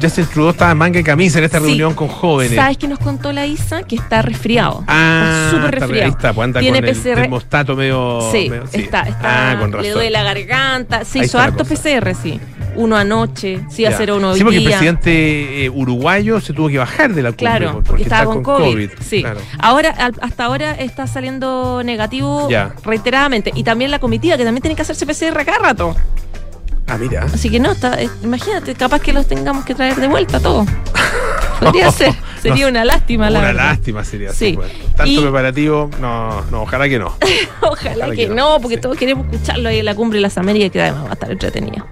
Justin 0.00 0.26
Trudeau 0.26 0.50
estaba 0.50 0.72
en 0.72 0.78
manga 0.78 0.98
y 1.00 1.04
camisa 1.04 1.38
en 1.38 1.44
esta 1.44 1.58
Sí. 1.58 1.66
reunión 1.66 1.94
con 1.94 2.08
jóvenes. 2.08 2.56
¿Sabes 2.56 2.76
qué 2.78 2.88
nos 2.88 2.98
contó 2.98 3.32
la 3.32 3.46
Isa? 3.46 3.82
Que 3.84 3.96
está 3.96 4.20
resfriado. 4.22 4.84
Ah, 4.88 5.44
Está 5.46 5.56
súper 5.56 5.80
resfriado. 5.80 6.04
ahí 6.06 6.10
está, 6.10 6.32
pues 6.32 6.44
anda 6.44 6.60
Tiene 6.60 6.80
con 6.80 6.88
el 6.88 6.94
PCR. 6.96 7.14
termostato 7.20 7.76
medio... 7.76 8.20
Sí, 8.32 8.48
medio- 8.50 8.64
está, 8.72 9.02
está 9.02 9.52
Ah, 9.52 9.56
con 9.60 9.70
razón. 9.72 9.82
le 9.84 9.90
duele 9.92 10.10
la 10.10 10.22
garganta. 10.24 11.04
Se 11.04 11.20
Ahí 11.20 11.26
hizo 11.26 11.38
harto. 11.38 11.64
PCR, 11.64 12.14
sí. 12.14 12.40
Uno 12.74 12.96
anoche, 12.96 13.60
sí, 13.70 13.82
Ya. 13.82 13.90
hacer 13.90 14.10
uno 14.12 14.30
hoy 14.30 14.38
Sí, 14.38 14.44
porque 14.44 14.56
el 14.58 14.64
presidente 14.64 15.64
eh, 15.66 15.70
uruguayo 15.70 16.40
se 16.40 16.54
tuvo 16.54 16.68
que 16.68 16.78
bajar 16.78 17.12
de 17.12 17.22
la 17.22 17.28
cumbre 17.32 17.36
Claro, 17.46 17.72
porque, 17.74 17.88
porque 17.88 18.02
estaba 18.04 18.24
con 18.24 18.42
COVID. 18.42 18.90
Sí. 19.06 19.20
claro. 19.20 19.40
Ahora, 19.58 19.90
al- 19.90 20.14
hasta 20.22 20.44
ahora 20.46 20.72
está 20.72 21.06
saliendo 21.06 21.82
negativo 21.84 22.48
Ya. 22.50 22.74
reiteradamente. 22.82 23.52
Y 23.54 23.62
también 23.62 23.90
la 23.90 23.98
comitiva, 23.98 24.36
que 24.38 24.44
también 24.44 24.62
tiene 24.62 24.74
que 24.74 24.82
hacerse 24.82 25.04
PCR 25.06 25.44
cada 25.44 25.58
rato. 25.58 25.94
Ah, 26.94 26.98
mira. 26.98 27.24
Así 27.32 27.48
que 27.48 27.58
no, 27.58 27.72
está, 27.72 28.00
eh, 28.02 28.08
imagínate, 28.22 28.74
capaz 28.74 29.00
que 29.00 29.12
los 29.12 29.26
tengamos 29.26 29.64
que 29.64 29.74
traer 29.74 29.96
de 29.96 30.08
vuelta 30.08 30.40
todos. 30.40 30.66
Podría 31.60 31.90
ser. 31.92 32.12
Sería 32.42 32.64
No, 32.64 32.70
una 32.70 32.84
lástima, 32.84 33.30
la 33.30 33.38
Una 33.38 33.48
verdad. 33.48 33.64
lástima 33.70 34.04
sería 34.04 34.32
Sí. 34.32 34.58
Tanto 34.96 35.10
Y- 35.12 35.18
preparativo, 35.20 35.88
no, 36.00 36.42
no, 36.50 36.62
ojalá 36.62 36.88
que 36.88 36.98
no. 36.98 37.16
Ojalá 37.60 37.92
Ojalá 37.92 38.10
que 38.10 38.16
que 38.16 38.28
no. 38.28 38.34
no, 38.34 38.60
porque 38.60 38.76
Sí. 38.76 38.80
todos 38.82 38.96
queremos 38.98 39.26
escucharlo 39.32 39.68
ahí 39.68 39.78
en 39.78 39.84
la 39.84 39.94
cumbre 39.94 40.16
de 40.18 40.22
las 40.22 40.36
Américas, 40.38 40.70
que 40.72 40.82
además 40.82 41.04
va 41.04 41.10
a 41.10 41.12
estar 41.12 41.30
entretenido. 41.30 41.86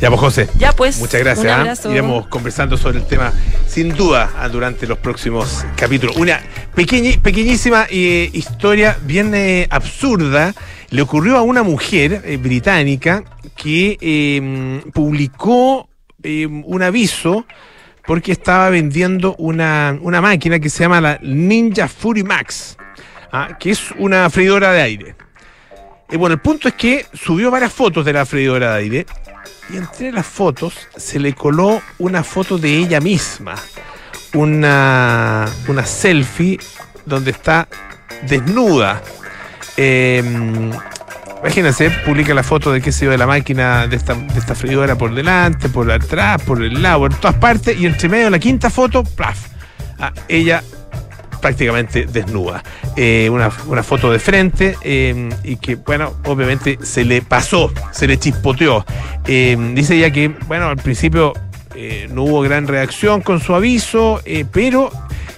Ya, 0.00 0.08
pues 0.08 0.20
José. 0.20 0.48
Ya 0.58 0.72
pues. 0.72 0.98
Muchas 0.98 1.20
gracias. 1.20 1.46
Abrazo. 1.58 1.90
Iremos 1.90 2.26
conversando 2.28 2.76
sobre 2.76 2.98
el 2.98 3.06
tema 3.06 3.32
sin 3.68 3.94
duda 3.94 4.30
ah, 4.38 4.48
durante 4.48 4.86
los 4.86 4.98
próximos 4.98 5.64
capítulos. 5.76 6.16
Una 6.16 6.40
pequeñi- 6.74 7.20
pequeñísima 7.20 7.86
eh, 7.90 8.28
historia 8.32 8.96
bien 9.02 9.34
eh, 9.34 9.66
absurda 9.70 10.54
le 10.90 11.02
ocurrió 11.02 11.36
a 11.36 11.42
una 11.42 11.62
mujer 11.62 12.22
eh, 12.24 12.36
británica 12.36 13.24
que 13.56 13.98
eh, 14.00 14.82
publicó 14.92 15.88
eh, 16.22 16.46
un 16.46 16.82
aviso 16.82 17.46
porque 18.06 18.32
estaba 18.32 18.70
vendiendo 18.70 19.34
una, 19.38 19.98
una 20.00 20.20
máquina 20.20 20.58
que 20.60 20.70
se 20.70 20.84
llama 20.84 21.00
la 21.00 21.18
Ninja 21.22 21.88
Fury 21.88 22.22
Max, 22.22 22.76
ah, 23.32 23.56
que 23.58 23.70
es 23.70 23.90
una 23.98 24.30
freidora 24.30 24.72
de 24.72 24.80
aire. 24.80 25.16
Eh, 26.08 26.16
bueno, 26.16 26.34
el 26.34 26.40
punto 26.40 26.68
es 26.68 26.74
que 26.74 27.04
subió 27.12 27.50
varias 27.50 27.72
fotos 27.72 28.04
de 28.04 28.12
la 28.12 28.24
freidora 28.24 28.74
de 28.74 28.78
aire 28.78 29.06
y 29.70 29.76
entre 29.76 30.12
las 30.12 30.26
fotos 30.26 30.74
se 30.96 31.18
le 31.18 31.34
coló 31.34 31.82
una 31.98 32.22
foto 32.22 32.58
de 32.58 32.76
ella 32.76 33.00
misma. 33.00 33.56
Una, 34.34 35.46
una 35.66 35.84
selfie 35.84 36.58
donde 37.04 37.32
está 37.32 37.68
desnuda. 38.28 39.02
Eh, 39.76 40.22
imagínense, 41.42 41.90
publica 42.04 42.34
la 42.34 42.42
foto 42.42 42.72
de 42.72 42.80
qué 42.80 42.92
se 42.92 43.06
de 43.06 43.18
la 43.18 43.26
máquina 43.26 43.86
de 43.86 43.96
esta, 43.96 44.14
de 44.14 44.54
freidora 44.54 44.96
por 44.96 45.14
delante, 45.14 45.68
por 45.68 45.90
atrás, 45.90 46.42
por 46.42 46.62
el 46.62 46.82
lado, 46.82 47.00
por 47.00 47.14
todas 47.14 47.36
partes. 47.36 47.78
Y 47.78 47.86
entre 47.86 48.08
medio 48.08 48.24
de 48.26 48.30
la 48.30 48.38
quinta 48.38 48.70
foto, 48.70 49.04
plaf. 49.04 49.48
ah, 49.98 50.12
ella 50.28 50.62
prácticamente 51.40 52.06
desnuda. 52.06 52.62
Eh, 52.96 53.28
una, 53.30 53.50
una 53.66 53.82
foto 53.82 54.10
de 54.10 54.18
frente 54.18 54.76
eh, 54.82 55.28
y 55.44 55.56
que, 55.56 55.76
bueno, 55.76 56.14
obviamente 56.24 56.78
se 56.82 57.04
le 57.04 57.22
pasó, 57.22 57.72
se 57.92 58.06
le 58.06 58.18
chispoteó. 58.18 58.84
Eh, 59.26 59.56
dice 59.74 59.96
ella 59.96 60.10
que, 60.10 60.28
bueno, 60.48 60.66
al 60.68 60.78
principio 60.78 61.34
eh, 61.74 62.08
no 62.10 62.22
hubo 62.22 62.40
gran 62.40 62.66
reacción 62.66 63.20
con 63.20 63.40
su 63.40 63.54
aviso, 63.54 64.22
eh, 64.24 64.44
pero 64.50 64.90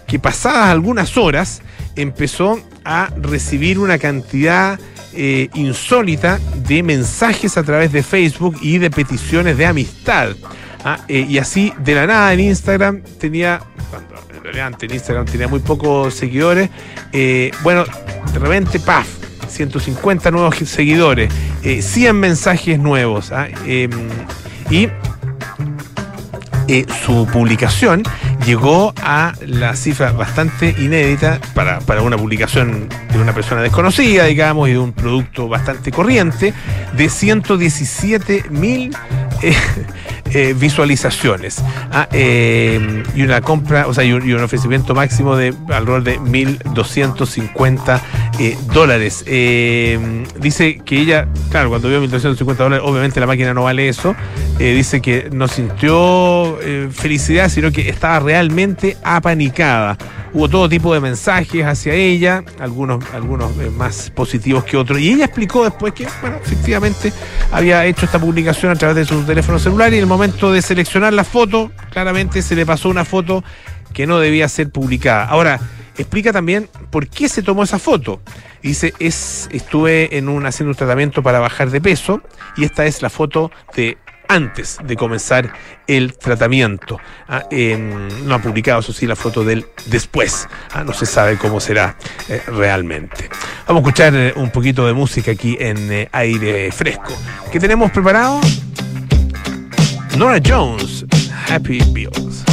que 0.07 0.19
pasadas 0.19 0.69
algunas 0.69 1.17
horas 1.17 1.63
empezó 1.97 2.61
a 2.89 3.11
recibir 3.21 3.79
una 3.79 3.99
cantidad 3.99 4.81
eh, 5.13 5.51
insólita 5.55 6.41
de 6.67 6.83
mensajes 6.83 7.59
a 7.59 7.63
través 7.63 7.93
de 7.93 8.03
Facebook 8.03 8.57
y 8.63 8.79
de 8.79 8.91
peticiones 8.91 9.59
de 9.59 9.67
amistad. 9.67 10.31
Ah, 10.85 11.01
eh, 11.07 11.27
y 11.29 11.37
así, 11.37 11.73
de 11.81 11.95
la 11.95 12.07
nada 12.07 12.33
en 12.33 12.41
Instagram 12.41 13.03
tenía, 13.21 13.61
cuando 13.91 14.15
en 14.35 14.43
realidad 14.43 14.73
en 14.83 14.95
Instagram 14.95 15.27
tenía 15.27 15.49
muy 15.49 15.61
pocos 15.61 16.15
seguidores, 16.15 16.71
eh, 17.13 17.51
bueno, 17.63 17.85
de 18.33 18.39
repente, 18.39 18.81
paf, 18.81 19.07
150 19.49 20.31
nuevos 20.31 20.57
seguidores, 20.57 21.31
eh, 21.63 21.83
100 21.83 22.19
mensajes 22.19 22.79
nuevos. 22.79 23.33
ah, 23.33 23.49
eh, 23.67 23.89
y 24.71 24.89
su 27.05 27.27
publicación 27.33 28.03
llegó 28.45 28.93
a 29.03 29.35
la 29.47 29.75
cifra 29.77 30.13
bastante 30.13 30.75
inédita 30.79 31.41
para, 31.55 31.81
para 31.81 32.03
una 32.03 32.17
publicación 32.17 32.89
de 33.13 33.19
una 33.19 33.35
persona 33.35 33.63
desconocida, 33.63 34.25
digamos, 34.25 34.69
y 34.69 34.73
de 34.73 34.79
un 34.79 34.93
producto 34.93 35.49
bastante 35.49 35.91
corriente, 35.91 36.55
de 36.97 37.09
117 37.09 38.45
mil 38.51 38.97
eh, 39.43 39.55
eh, 40.33 40.55
visualizaciones. 40.59 41.63
Ah, 41.93 42.09
eh, 42.13 43.03
y 43.15 43.23
una 43.23 43.41
compra, 43.41 43.87
o 43.87 43.95
sea, 43.95 44.05
y 44.05 44.13
un, 44.13 44.41
ofrecimiento 44.43 44.95
máximo 44.95 45.37
de 45.37 45.55
alrededor 45.69 46.03
de 46.03 46.21
1.250 46.21 48.01
eh, 48.39 48.57
dólares. 48.73 49.25
Eh, 49.27 50.25
dice 50.39 50.79
que 50.85 51.01
ella, 51.01 51.29
claro, 51.51 51.71
cuando 51.71 51.89
vio 51.89 52.03
1.250 52.03 52.57
dólares, 52.57 52.85
obviamente 52.87 53.21
la 53.21 53.27
máquina 53.27 53.53
no 53.55 53.65
vale 53.65 53.89
eso. 53.89 54.15
Eh, 54.59 54.75
dice 54.75 55.01
que 55.01 55.29
no 55.33 55.49
sintió 55.49 56.61
eh, 56.61 56.89
felicidad, 56.91 57.49
sino 57.49 57.71
que 57.71 57.89
estaba 57.89 58.21
realmente 58.21 58.97
apanicada. 59.03 59.97
Hubo 60.33 60.49
todo 60.49 60.69
tipo 60.69 60.93
de 60.93 61.01
mensajes 61.01 61.65
hacia 61.65 61.95
ella, 61.95 62.45
algunos, 62.61 63.03
algunos 63.15 63.57
más 63.77 64.11
positivos 64.11 64.65
que 64.65 64.77
otros. 64.77 65.01
Y 65.01 65.13
ella 65.13 65.25
explicó 65.25 65.65
después 65.65 65.93
que, 65.95 66.07
bueno, 66.21 66.37
efectivamente 66.45 67.13
había 67.51 67.87
hecho 67.87 68.05
esta 68.05 68.19
publicación 68.19 68.73
a 68.73 68.75
través 68.75 68.97
de 68.97 69.05
su 69.05 69.23
teléfono 69.23 69.59
celular 69.59 69.93
y 69.93 69.97
en 69.97 70.03
el 70.03 70.07
momento 70.07 70.18
de 70.19 70.63
seleccionar 70.63 71.13
la 71.13 71.23
foto, 71.23 71.71
claramente 71.91 72.43
se 72.43 72.57
le 72.57 72.67
pasó 72.67 72.89
una 72.89 73.05
foto 73.05 73.45
que 73.93 74.05
no 74.05 74.19
debía 74.19 74.49
ser 74.49 74.69
publicada. 74.71 75.25
Ahora, 75.27 75.61
explica 75.97 76.33
también 76.33 76.69
por 76.91 77.07
qué 77.07 77.29
se 77.29 77.41
tomó 77.41 77.63
esa 77.63 77.79
foto. 77.79 78.21
Dice, 78.61 78.93
es, 78.99 79.49
estuve 79.53 80.19
en 80.19 80.29
un, 80.29 80.45
haciendo 80.45 80.73
un 80.73 80.77
tratamiento 80.77 81.23
para 81.23 81.39
bajar 81.39 81.71
de 81.71 81.81
peso 81.81 82.21
y 82.57 82.65
esta 82.65 82.85
es 82.85 83.01
la 83.01 83.11
foto 83.11 83.53
de 83.77 83.97
antes 84.27 84.79
de 84.83 84.97
comenzar 84.97 85.53
el 85.87 86.19
tratamiento. 86.19 86.99
Ah, 87.29 87.45
eh, 87.53 87.79
no 88.25 88.35
ha 88.35 88.43
publicado, 88.43 88.81
eso 88.81 88.93
sí, 88.93 89.07
la 89.07 89.15
foto 89.15 89.45
del 89.45 89.67
después. 89.87 90.49
Ah, 90.73 90.83
no 90.83 90.93
se 90.93 91.07
sabe 91.07 91.39
cómo 91.39 91.61
será 91.61 91.97
eh, 92.29 92.43
realmente. 92.49 93.31
Vamos 93.69 93.85
a 93.85 93.87
escuchar 93.87 94.15
eh, 94.17 94.33
un 94.35 94.51
poquito 94.51 94.85
de 94.85 94.95
música 94.95 95.31
aquí 95.31 95.57
en 95.61 95.93
eh, 95.93 96.09
aire 96.11 96.73
fresco. 96.73 97.17
¿Qué 97.53 97.61
tenemos 97.61 97.93
preparado? 97.93 98.41
Nora 100.19 100.41
Jones, 100.41 101.05
Happy 101.31 101.79
Bills. 101.93 102.48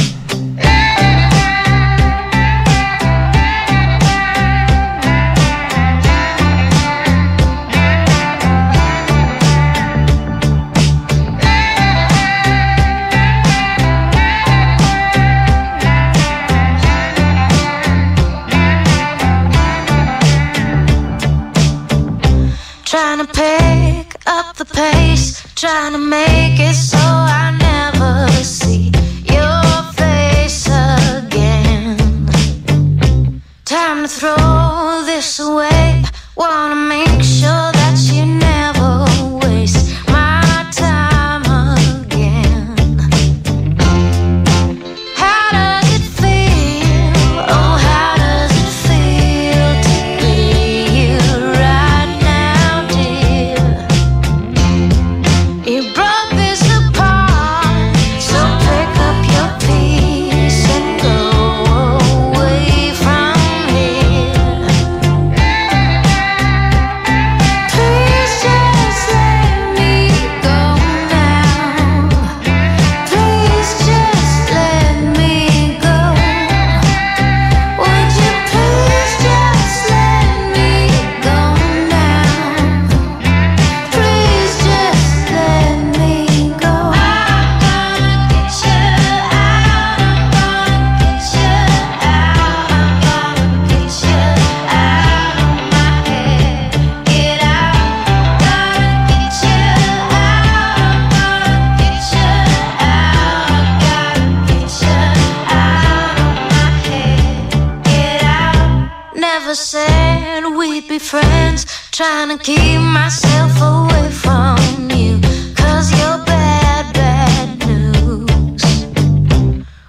Said 109.56 110.44
we'd 110.56 110.86
be 110.86 110.98
friends. 110.98 111.64
Trying 111.90 112.36
to 112.36 112.44
keep 112.44 112.80
myself 112.80 113.52
away 113.60 114.10
from 114.10 114.90
you. 114.90 115.18
Cause 115.56 115.90
you're 115.98 116.22
bad, 116.24 116.92
bad 116.92 117.66
news. 117.66 118.62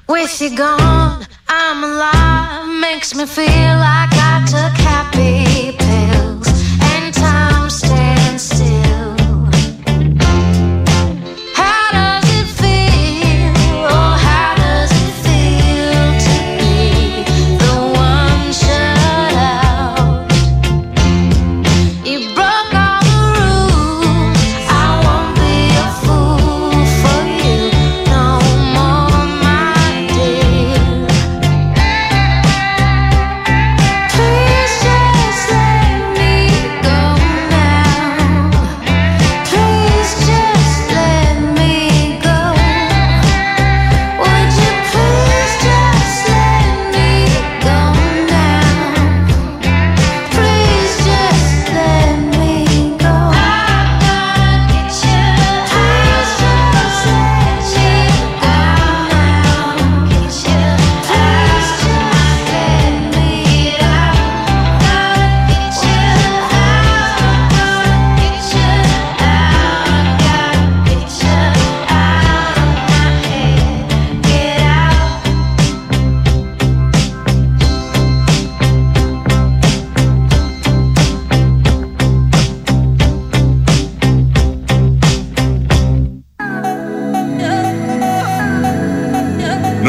With 0.07 0.41
you 0.41 0.55
gone, 0.55 1.25
I'm 1.49 1.83
alive. 1.83 2.79
Makes 2.79 3.13
me 3.13 3.25
feel 3.25 3.45
like 3.45 4.13
I 4.13 4.43
took 4.47 4.73
happy 4.87 5.56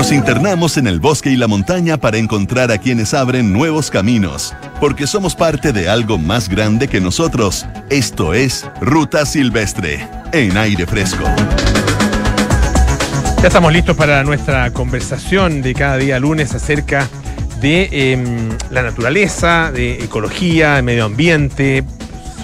Nos 0.09 0.17
internamos 0.17 0.79
en 0.79 0.87
el 0.87 1.01
bosque 1.01 1.29
y 1.29 1.37
la 1.37 1.49
montaña 1.49 1.99
para 1.99 2.17
encontrar 2.17 2.73
a 2.73 2.79
quienes 2.79 3.13
abren 3.13 3.53
nuevos 3.53 3.91
caminos, 3.91 4.55
porque 4.81 5.07
somos 5.07 5.35
parte 5.35 5.71
de 5.71 5.91
algo 5.91 6.17
más 6.17 6.49
grande 6.49 6.89
que 6.89 6.99
nosotros. 6.99 7.67
Esto 7.91 8.33
es 8.33 8.67
Ruta 8.81 9.27
Silvestre, 9.27 10.09
en 10.33 10.57
aire 10.57 10.87
fresco. 10.87 11.25
Ya 13.43 13.49
estamos 13.49 13.71
listos 13.71 13.99
para 13.99 14.25
nuestra 14.25 14.71
conversación 14.71 15.61
de 15.61 15.75
cada 15.75 15.99
día 15.99 16.19
lunes 16.19 16.55
acerca 16.55 17.07
de 17.61 17.91
em, 17.93 18.49
la 18.71 18.81
naturaleza, 18.81 19.71
de 19.71 20.03
ecología, 20.03 20.77
de 20.77 20.83
medio 20.83 21.05
ambiente, 21.05 21.85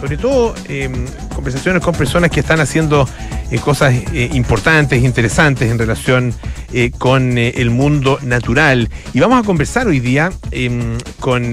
sobre 0.05 0.19
todo 0.19 0.55
em, 0.69 1.07
conversaciones 1.35 1.83
con 1.83 1.95
personas 1.95 2.31
que 2.31 2.40
están 2.40 2.61
haciendo 2.61 3.09
eh, 3.51 3.59
cosas 3.59 3.95
eh, 4.12 4.29
importantes, 4.35 5.03
interesantes 5.03 5.71
en 5.71 5.79
relación 5.79 6.35
eh, 6.75 6.90
con 6.90 7.38
el 7.38 7.71
mundo 7.71 8.19
natural. 8.21 8.90
Y 9.14 9.21
vamos 9.21 9.43
a 9.43 9.47
conversar 9.47 9.87
hoy 9.87 10.01
día 10.01 10.31
em, 10.51 10.99
con 11.21 11.53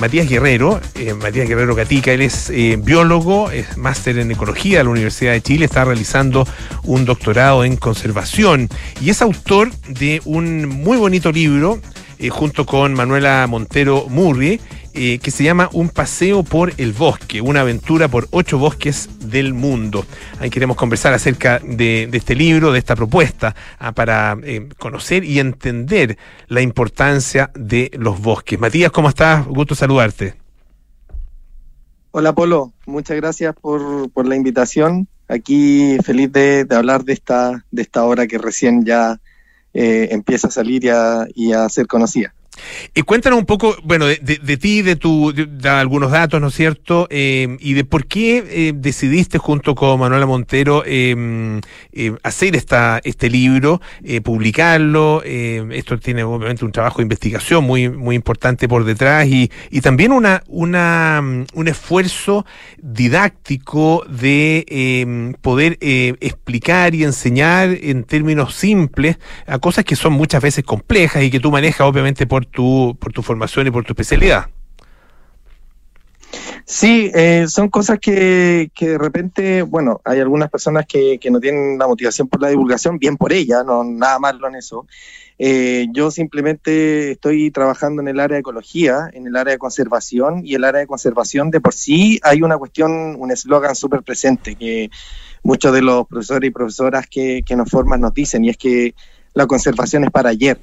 Matías 0.00 0.28
Guerrero, 0.28 0.80
Matías 1.22 1.48
Guerrero 1.48 1.76
Gatica, 1.76 2.10
él 2.10 2.22
es 2.22 2.50
biólogo, 2.78 3.52
es 3.52 3.76
máster 3.76 4.18
en 4.18 4.32
ecología 4.32 4.78
de 4.78 4.84
la 4.84 4.90
Universidad 4.90 5.30
de 5.30 5.42
Chile, 5.42 5.66
está 5.66 5.84
realizando 5.84 6.48
un 6.82 7.04
doctorado 7.04 7.64
en 7.64 7.76
conservación. 7.76 8.68
Y 9.00 9.10
es 9.10 9.22
autor 9.22 9.70
de 9.86 10.20
un 10.24 10.66
muy 10.66 10.96
bonito 10.96 11.30
libro 11.30 11.80
eh, 12.18 12.28
junto 12.28 12.66
con 12.66 12.94
Manuela 12.94 13.46
Montero 13.46 14.06
Murri, 14.08 14.60
eh, 14.94 15.18
que 15.18 15.30
se 15.32 15.42
llama 15.42 15.68
Un 15.72 15.88
paseo 15.88 16.44
por 16.44 16.72
el 16.78 16.92
bosque, 16.92 17.40
una 17.40 17.62
aventura 17.62 18.06
por 18.06 18.28
ocho 18.30 18.58
bosques 18.58 19.08
del 19.28 19.52
mundo. 19.52 20.06
Ahí 20.38 20.50
queremos 20.50 20.76
conversar 20.76 21.12
acerca 21.12 21.58
de, 21.58 22.08
este 22.12 22.36
libro, 22.36 22.70
de 22.70 22.78
esta 22.78 22.94
propuesta, 22.94 23.56
ah, 23.78 23.92
para 23.92 24.36
eh, 24.44 24.68
conocer 24.78 25.24
y 25.24 25.40
entender 25.40 26.16
la 26.46 26.60
importancia 26.60 27.50
de 27.54 27.90
los 27.94 28.20
bosques. 28.20 28.60
Matías, 28.60 28.92
¿cómo 28.92 29.08
estás? 29.08 29.44
Gusto 29.46 29.74
saludarte. 29.74 30.34
Hola 32.12 32.32
Polo, 32.32 32.72
muchas 32.86 33.16
gracias 33.16 33.54
por, 33.60 34.26
la 34.26 34.36
invitación. 34.36 35.08
Aquí 35.26 35.98
feliz 36.04 36.30
de, 36.30 36.64
de 36.64 36.76
hablar 36.76 37.02
de 37.02 37.14
esta, 37.14 37.64
de 37.72 37.82
esta 37.82 38.04
obra 38.04 38.28
que 38.28 38.38
recién 38.38 38.84
ya 38.84 39.18
eh, 39.74 40.08
empieza 40.12 40.48
a 40.48 40.50
salir 40.50 40.84
y 40.84 40.88
a, 40.88 41.26
y 41.34 41.52
a 41.52 41.68
ser 41.68 41.86
conocida. 41.86 42.33
Y 42.94 43.02
cuéntanos 43.02 43.38
un 43.38 43.46
poco, 43.46 43.76
bueno, 43.82 44.06
de, 44.06 44.16
de- 44.16 44.56
ti, 44.56 44.82
de 44.82 44.96
tu, 44.96 45.32
de, 45.32 45.68
algunos 45.68 46.10
datos, 46.10 46.40
¿no 46.40 46.48
es 46.48 46.54
cierto? 46.54 47.06
Eh, 47.10 47.56
y 47.60 47.74
de 47.74 47.84
por 47.84 48.06
qué 48.06 48.44
eh, 48.48 48.72
decidiste 48.74 49.38
junto 49.38 49.74
con 49.74 49.98
Manuela 49.98 50.26
Montero 50.26 50.82
eh, 50.86 51.60
hacer 52.22 52.56
esta, 52.56 53.00
este 53.04 53.28
libro, 53.30 53.80
eh, 54.04 54.20
publicarlo. 54.20 55.22
esto 55.24 55.98
tiene 55.98 56.22
obviamente 56.24 56.64
un 56.64 56.72
trabajo 56.72 56.98
de 56.98 57.02
investigación 57.02 57.64
muy, 57.64 57.88
muy 57.88 58.16
importante 58.16 58.68
por 58.68 58.84
detrás 58.84 59.26
y, 59.26 59.50
y 59.70 59.80
también 59.80 60.12
una, 60.12 60.42
una, 60.48 61.20
un 61.54 61.68
esfuerzo 61.68 62.46
didáctico 62.78 64.04
de 64.08 65.34
poder 65.40 65.78
eh, 65.80 66.14
explicar 66.20 66.94
y 66.94 67.04
enseñar 67.04 67.70
en 67.80 68.04
términos 68.04 68.54
simples 68.54 69.18
a 69.46 69.58
cosas 69.58 69.84
que 69.84 69.96
son 69.96 70.12
muchas 70.12 70.42
veces 70.42 70.64
complejas 70.64 71.22
y 71.22 71.30
que 71.30 71.40
tú 71.40 71.50
manejas 71.50 71.82
obviamente 71.86 72.26
por 72.26 72.43
tu, 72.46 72.96
por 72.98 73.12
tu 73.12 73.22
formación 73.22 73.66
y 73.66 73.70
por 73.70 73.84
tu 73.84 73.92
especialidad. 73.92 74.46
Sí, 76.66 77.10
eh, 77.14 77.44
son 77.46 77.68
cosas 77.68 77.98
que, 77.98 78.70
que 78.74 78.90
de 78.90 78.98
repente, 78.98 79.62
bueno, 79.62 80.00
hay 80.04 80.20
algunas 80.20 80.50
personas 80.50 80.86
que, 80.86 81.18
que 81.18 81.30
no 81.30 81.38
tienen 81.38 81.78
la 81.78 81.86
motivación 81.86 82.26
por 82.26 82.40
la 82.40 82.48
divulgación, 82.48 82.98
bien 82.98 83.18
por 83.18 83.34
ella, 83.34 83.62
no 83.62 83.84
nada 83.84 84.18
malo 84.18 84.48
en 84.48 84.54
eso. 84.56 84.86
Eh, 85.38 85.88
yo 85.92 86.10
simplemente 86.10 87.12
estoy 87.12 87.50
trabajando 87.50 88.00
en 88.00 88.08
el 88.08 88.18
área 88.18 88.36
de 88.36 88.40
ecología, 88.40 89.10
en 89.12 89.26
el 89.26 89.36
área 89.36 89.52
de 89.52 89.58
conservación, 89.58 90.40
y 90.44 90.54
el 90.54 90.64
área 90.64 90.80
de 90.80 90.86
conservación 90.86 91.50
de 91.50 91.60
por 91.60 91.74
sí 91.74 92.18
hay 92.22 92.40
una 92.40 92.56
cuestión, 92.56 93.16
un 93.18 93.30
eslogan 93.30 93.74
súper 93.74 94.02
presente 94.02 94.54
que 94.54 94.90
muchos 95.42 95.72
de 95.72 95.82
los 95.82 96.06
profesores 96.06 96.48
y 96.48 96.52
profesoras 96.52 97.06
que, 97.06 97.42
que 97.44 97.56
nos 97.56 97.68
forman 97.68 98.00
nos 98.00 98.14
dicen, 98.14 98.42
y 98.42 98.48
es 98.48 98.56
que 98.56 98.94
la 99.34 99.46
conservación 99.46 100.04
es 100.04 100.10
para 100.10 100.30
ayer. 100.30 100.58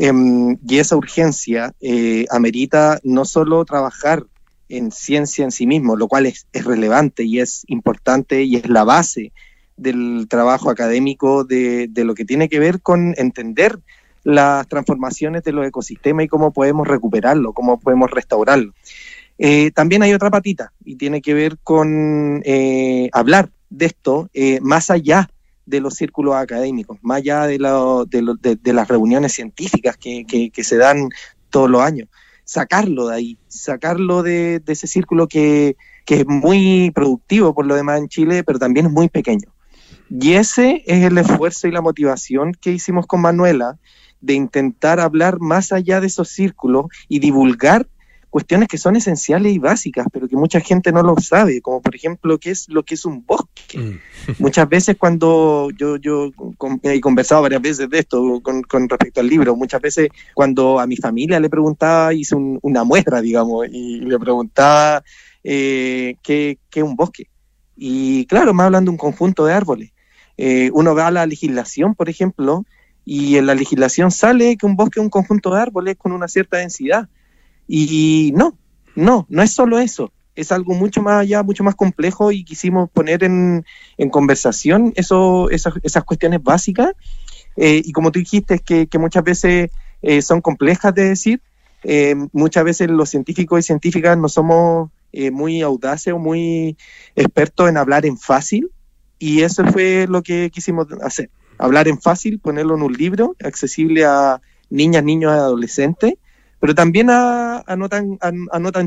Em, 0.00 0.56
y 0.66 0.78
esa 0.78 0.96
urgencia 0.96 1.74
eh, 1.80 2.24
amerita 2.30 3.00
no 3.02 3.24
solo 3.24 3.64
trabajar 3.64 4.24
en 4.68 4.92
ciencia 4.92 5.44
en 5.44 5.50
sí 5.50 5.66
mismo, 5.66 5.96
lo 5.96 6.06
cual 6.06 6.26
es, 6.26 6.46
es 6.52 6.64
relevante 6.64 7.24
y 7.24 7.40
es 7.40 7.64
importante 7.66 8.44
y 8.44 8.56
es 8.56 8.68
la 8.68 8.84
base 8.84 9.32
del 9.76 10.26
trabajo 10.28 10.70
académico 10.70 11.42
de, 11.42 11.88
de 11.88 12.04
lo 12.04 12.14
que 12.14 12.24
tiene 12.24 12.48
que 12.48 12.60
ver 12.60 12.80
con 12.80 13.14
entender 13.16 13.80
las 14.22 14.68
transformaciones 14.68 15.42
de 15.42 15.52
los 15.52 15.66
ecosistemas 15.66 16.26
y 16.26 16.28
cómo 16.28 16.52
podemos 16.52 16.86
recuperarlo, 16.86 17.52
cómo 17.52 17.80
podemos 17.80 18.10
restaurarlo. 18.10 18.74
Eh, 19.38 19.70
también 19.70 20.02
hay 20.02 20.12
otra 20.12 20.30
patita 20.30 20.72
y 20.84 20.96
tiene 20.96 21.22
que 21.22 21.34
ver 21.34 21.58
con 21.62 22.42
eh, 22.44 23.08
hablar 23.12 23.50
de 23.70 23.86
esto 23.86 24.28
eh, 24.34 24.58
más 24.60 24.90
allá 24.90 25.30
de 25.68 25.80
los 25.80 25.94
círculos 25.94 26.34
académicos, 26.34 26.98
más 27.02 27.18
allá 27.18 27.46
de, 27.46 27.58
de, 27.58 28.72
las 28.72 28.88
reuniones 28.88 29.32
científicas 29.32 29.96
que, 29.96 30.50
se 30.62 30.76
dan 30.76 31.08
todos 31.50 31.68
los 31.68 31.82
años. 31.82 32.08
Sacarlo 32.44 33.08
de 33.08 33.14
ahí, 33.14 33.38
sacarlo 33.48 34.22
de, 34.22 34.60
de 34.60 34.72
ese 34.72 34.86
círculo 34.86 35.28
que, 35.28 35.76
que 36.06 36.20
es 36.20 36.26
muy 36.26 36.90
productivo 36.94 37.54
por 37.54 37.66
lo 37.66 37.74
demás 37.74 37.98
en 37.98 38.08
Chile, 38.08 38.42
pero 38.42 38.58
también 38.58 38.86
es 38.86 38.92
muy 38.92 39.10
pequeño. 39.10 39.52
Y 40.08 40.32
ese 40.32 40.82
es 40.86 41.04
el 41.04 41.18
esfuerzo 41.18 41.68
y 41.68 41.72
la 41.72 41.82
motivación 41.82 42.52
que 42.58 42.72
hicimos 42.72 43.06
con 43.06 43.20
Manuela 43.20 43.76
de 44.22 44.32
intentar 44.32 45.00
hablar 45.00 45.38
más 45.38 45.70
allá 45.70 46.00
de 46.00 46.06
esos 46.06 46.30
círculos 46.30 46.86
y 47.08 47.18
divulgar 47.18 47.86
cuestiones 48.30 48.68
que 48.68 48.78
son 48.78 48.96
esenciales 48.96 49.52
y 49.52 49.58
básicas, 49.58 50.06
pero 50.12 50.28
que 50.28 50.36
mucha 50.36 50.60
gente 50.60 50.92
no 50.92 51.02
lo 51.02 51.16
sabe, 51.18 51.60
como 51.60 51.80
por 51.80 51.94
ejemplo 51.94 52.38
qué 52.38 52.50
es 52.50 52.68
lo 52.68 52.82
que 52.82 52.94
es 52.94 53.04
un 53.04 53.24
bosque. 53.24 53.78
Mm. 53.78 53.98
Muchas 54.38 54.68
veces 54.68 54.96
cuando 54.98 55.70
yo, 55.76 55.96
yo 55.96 56.30
con- 56.56 56.80
he 56.82 57.00
conversado 57.00 57.42
varias 57.42 57.62
veces 57.62 57.88
de 57.88 57.98
esto 57.98 58.40
con, 58.42 58.62
con 58.62 58.88
respecto 58.88 59.20
al 59.20 59.28
libro, 59.28 59.56
muchas 59.56 59.80
veces 59.80 60.08
cuando 60.34 60.78
a 60.78 60.86
mi 60.86 60.96
familia 60.96 61.40
le 61.40 61.48
preguntaba, 61.48 62.12
hice 62.14 62.34
un- 62.34 62.58
una 62.62 62.84
muestra, 62.84 63.20
digamos, 63.20 63.66
y 63.70 64.00
le 64.00 64.18
preguntaba 64.18 65.02
eh, 65.44 66.16
qué 66.22 66.58
qué 66.70 66.80
es 66.80 66.84
un 66.86 66.96
bosque. 66.96 67.28
Y 67.76 68.26
claro, 68.26 68.52
me 68.54 68.64
hablan 68.64 68.84
de 68.84 68.90
un 68.90 68.96
conjunto 68.96 69.46
de 69.46 69.52
árboles. 69.54 69.92
Eh, 70.36 70.70
uno 70.74 70.94
va 70.94 71.06
a 71.06 71.10
la 71.10 71.26
legislación, 71.26 71.94
por 71.94 72.08
ejemplo, 72.08 72.64
y 73.04 73.36
en 73.36 73.46
la 73.46 73.54
legislación 73.54 74.10
sale 74.10 74.56
que 74.56 74.66
un 74.66 74.76
bosque 74.76 75.00
es 75.00 75.04
un 75.04 75.10
conjunto 75.10 75.54
de 75.54 75.60
árboles 75.62 75.96
con 75.96 76.12
una 76.12 76.28
cierta 76.28 76.58
densidad. 76.58 77.08
Y 77.68 78.32
no, 78.34 78.56
no, 78.96 79.26
no 79.28 79.42
es 79.42 79.52
solo 79.52 79.78
eso. 79.78 80.10
Es 80.34 80.50
algo 80.50 80.74
mucho 80.74 81.02
más 81.02 81.20
allá, 81.20 81.42
mucho 81.42 81.62
más 81.62 81.74
complejo 81.74 82.32
y 82.32 82.44
quisimos 82.44 82.88
poner 82.90 83.22
en, 83.22 83.64
en 83.98 84.10
conversación 84.10 84.92
eso, 84.96 85.50
esas, 85.50 85.74
esas 85.82 86.04
cuestiones 86.04 86.42
básicas. 86.42 86.92
Eh, 87.56 87.82
y 87.84 87.92
como 87.92 88.10
tú 88.10 88.18
dijiste, 88.18 88.58
que, 88.60 88.86
que 88.86 88.98
muchas 88.98 89.24
veces 89.24 89.70
eh, 90.00 90.22
son 90.22 90.40
complejas 90.40 90.94
de 90.94 91.08
decir, 91.08 91.42
eh, 91.84 92.14
muchas 92.32 92.64
veces 92.64 92.90
los 92.90 93.10
científicos 93.10 93.60
y 93.60 93.62
científicas 93.62 94.16
no 94.16 94.28
somos 94.28 94.90
eh, 95.12 95.30
muy 95.30 95.62
audaces 95.62 96.12
o 96.12 96.18
muy 96.18 96.76
expertos 97.14 97.68
en 97.68 97.76
hablar 97.76 98.06
en 98.06 98.18
fácil. 98.18 98.70
Y 99.18 99.42
eso 99.42 99.64
fue 99.66 100.06
lo 100.08 100.22
que 100.22 100.50
quisimos 100.50 100.86
hacer. 101.02 101.30
Hablar 101.58 101.88
en 101.88 102.00
fácil, 102.00 102.38
ponerlo 102.38 102.76
en 102.76 102.82
un 102.82 102.92
libro 102.92 103.34
accesible 103.42 104.04
a 104.04 104.40
niñas, 104.70 105.02
niños 105.02 105.32
adolescentes, 105.32 106.14
pero 106.60 106.74
también 106.74 107.08
a, 107.10 107.58
a 107.58 107.76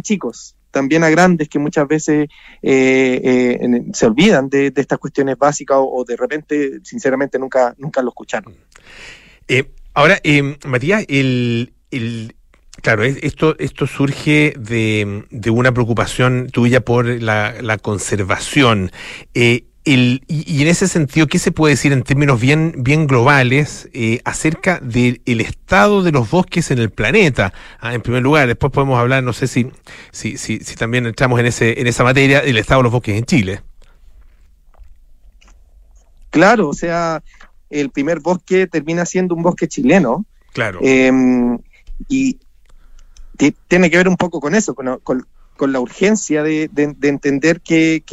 chicos, 0.01 0.55
también 0.71 1.03
a 1.03 1.09
grandes 1.09 1.49
que 1.49 1.59
muchas 1.59 1.87
veces 1.87 2.29
eh, 2.61 3.21
eh, 3.23 3.81
se 3.93 4.05
olvidan 4.05 4.49
de, 4.49 4.71
estas 4.81 4.99
cuestiones 4.99 5.37
básicas 5.37 5.77
o, 5.79 6.03
de 6.05 6.15
repente, 6.17 6.79
sinceramente, 6.83 7.37
nunca, 7.39 7.75
nunca 7.77 8.01
lo 8.01 8.09
escucharon. 8.09 8.55
Eh, 9.47 9.71
ahora, 9.93 10.19
Matías, 10.65 11.05
el, 11.09 11.73
el- 11.91 12.35
claro, 12.81 13.03
es- 13.03 13.17
esto, 13.21 13.55
esto 13.59 13.87
surge 13.87 14.53
de, 14.57 15.25
de 15.29 15.49
una 15.49 15.73
preocupación 15.73 16.49
tuya 16.51 16.81
por 16.81 17.05
la, 17.05 17.61
la 17.61 17.77
conservación. 17.77 18.91
El- 19.85 20.23
y, 20.27 20.51
y 20.51 20.61
en 20.61 20.67
ese 20.67 20.87
sentido, 20.87 21.27
¿qué 21.27 21.39
se 21.39 21.51
puede 21.51 21.73
decir 21.73 21.91
en 21.91 22.03
términos 22.03 22.39
bien, 22.39 22.75
bien 22.77 23.07
globales 23.07 23.89
eh, 23.93 24.21
acerca 24.25 24.79
del 24.79 25.21
el 25.25 25.41
estado 25.41 26.03
de 26.03 26.11
los 26.11 26.29
bosques 26.29 26.69
en 26.71 26.79
el 26.79 26.89
planeta? 26.91 27.53
Ah, 27.79 27.93
en 27.93 28.01
primer 28.01 28.21
lugar, 28.21 28.47
después 28.47 28.71
podemos 28.71 28.99
hablar, 28.99 29.23
no 29.23 29.33
sé 29.33 29.47
si, 29.47 29.71
si, 30.11 30.37
si, 30.37 30.59
si 30.59 30.75
también 30.75 31.05
entramos 31.05 31.39
en, 31.39 31.47
ese, 31.47 31.79
en 31.81 31.87
esa 31.87 32.03
materia, 32.03 32.41
del 32.41 32.57
estado 32.57 32.79
de 32.79 32.83
los 32.83 32.91
bosques 32.91 33.17
en 33.17 33.25
Chile. 33.25 33.61
Claro, 36.29 36.69
o 36.69 36.73
sea, 36.73 37.21
el 37.69 37.89
primer 37.89 38.19
bosque 38.19 38.67
termina 38.67 39.05
siendo 39.05 39.35
un 39.35 39.43
bosque 39.43 39.67
chileno, 39.67 40.25
Claro. 40.53 40.79
Eh, 40.83 41.11
y 42.09 42.37
ti- 43.37 43.55
tiene 43.67 43.89
que 43.89 43.97
ver 43.97 44.07
un 44.09 44.17
poco 44.17 44.39
con 44.41 44.53
eso, 44.53 44.75
con, 44.75 44.99
con- 44.99 45.25
con 45.61 45.71
la 45.73 45.79
urgencia 45.79 46.41
de, 46.41 46.69
de- 46.71 46.95
de 46.97 47.07
entender 47.07 47.61
que 47.61 48.03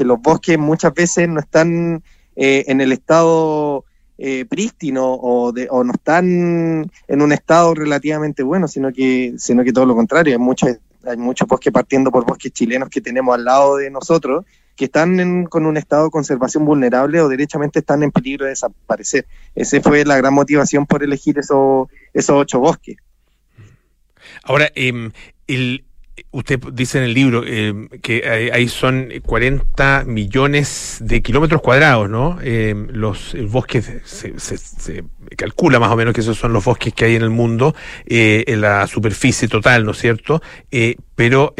los 0.00 0.20
bosques 0.20 0.58
muchas 0.58 0.92
veces 0.92 1.28
no 1.28 1.38
están 1.38 2.02
eh, 2.34 2.64
en 2.66 2.80
el 2.80 2.90
estado 2.90 3.84
eh, 4.18 4.44
prístino 4.46 5.14
o, 5.14 5.52
de- 5.52 5.68
o 5.70 5.84
no 5.84 5.92
están 5.92 6.90
en 7.06 7.22
un 7.22 7.32
estado 7.32 7.72
relativamente 7.76 8.42
bueno, 8.42 8.66
sino 8.66 8.92
que, 8.92 9.34
sino 9.38 9.62
que 9.62 9.72
todo 9.72 9.86
lo 9.86 9.94
contrario. 9.94 10.32
Hay 10.34 10.40
muchos, 10.40 10.70
hay 11.04 11.16
muchos 11.16 11.46
bosques 11.46 11.72
partiendo 11.72 12.10
por 12.10 12.26
bosques 12.26 12.50
chilenos 12.52 12.88
que 12.88 13.00
tenemos 13.00 13.32
al 13.32 13.44
lado 13.44 13.76
de 13.76 13.88
nosotros 13.88 14.44
que 14.74 14.86
están 14.86 15.20
en- 15.20 15.44
con 15.44 15.66
un 15.66 15.76
estado 15.76 16.06
de 16.06 16.10
conservación 16.10 16.64
vulnerable 16.64 17.20
o 17.20 17.28
derechamente 17.28 17.78
están 17.78 18.02
en 18.02 18.10
peligro 18.10 18.46
de 18.46 18.50
desaparecer. 18.50 19.24
Esa 19.54 19.80
fue 19.82 20.04
la 20.04 20.16
gran 20.16 20.34
motivación 20.34 20.84
por 20.84 21.04
elegir 21.04 21.38
esos, 21.38 21.86
esos 22.12 22.34
ocho 22.36 22.58
bosques. 22.58 22.96
Ahora, 24.42 24.68
em, 24.74 25.12
el, 25.46 25.84
usted 26.30 26.58
dice 26.72 26.98
en 26.98 27.04
el 27.04 27.14
libro 27.14 27.44
em, 27.46 27.88
que 28.02 28.50
ahí 28.52 28.68
son 28.68 29.08
40 29.24 30.04
millones 30.06 30.98
de 31.00 31.22
kilómetros 31.22 31.60
cuadrados, 31.62 32.08
¿no? 32.08 32.38
Em, 32.42 32.88
los 32.90 33.34
el 33.34 33.46
bosque 33.46 33.82
se, 33.82 34.38
se- 34.38 35.04
calcula 35.36 35.78
más 35.78 35.90
o 35.90 35.96
menos 35.96 36.12
que 36.14 36.20
esos 36.20 36.36
son 36.38 36.52
los 36.52 36.64
bosques 36.64 36.92
que 36.92 37.04
hay 37.04 37.14
en 37.16 37.22
el 37.22 37.30
mundo, 37.30 37.74
eh, 38.06 38.44
en 38.46 38.60
la 38.60 38.86
superficie 38.86 39.48
total, 39.48 39.84
¿no 39.84 39.92
es 39.92 39.98
cierto? 39.98 40.42
Eh, 40.70 40.96
pero 41.14 41.54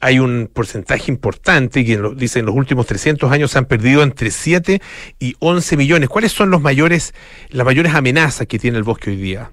hay 0.00 0.18
un 0.18 0.50
porcentaje 0.52 1.10
importante 1.10 1.84
que 1.84 2.00
dice 2.16 2.40
en 2.40 2.46
los 2.46 2.54
últimos 2.54 2.86
300 2.86 3.32
años 3.32 3.50
se 3.50 3.58
han 3.58 3.64
perdido 3.64 4.02
entre 4.02 4.30
7 4.30 4.80
y 5.18 5.34
11 5.38 5.76
millones. 5.76 6.08
¿Cuáles 6.08 6.32
son 6.32 6.50
los 6.50 6.60
mayores, 6.60 7.14
las 7.48 7.64
mayores 7.64 7.94
amenazas 7.94 8.46
que 8.46 8.58
tiene 8.58 8.76
el 8.78 8.84
bosque 8.84 9.10
hoy 9.10 9.16
día? 9.16 9.50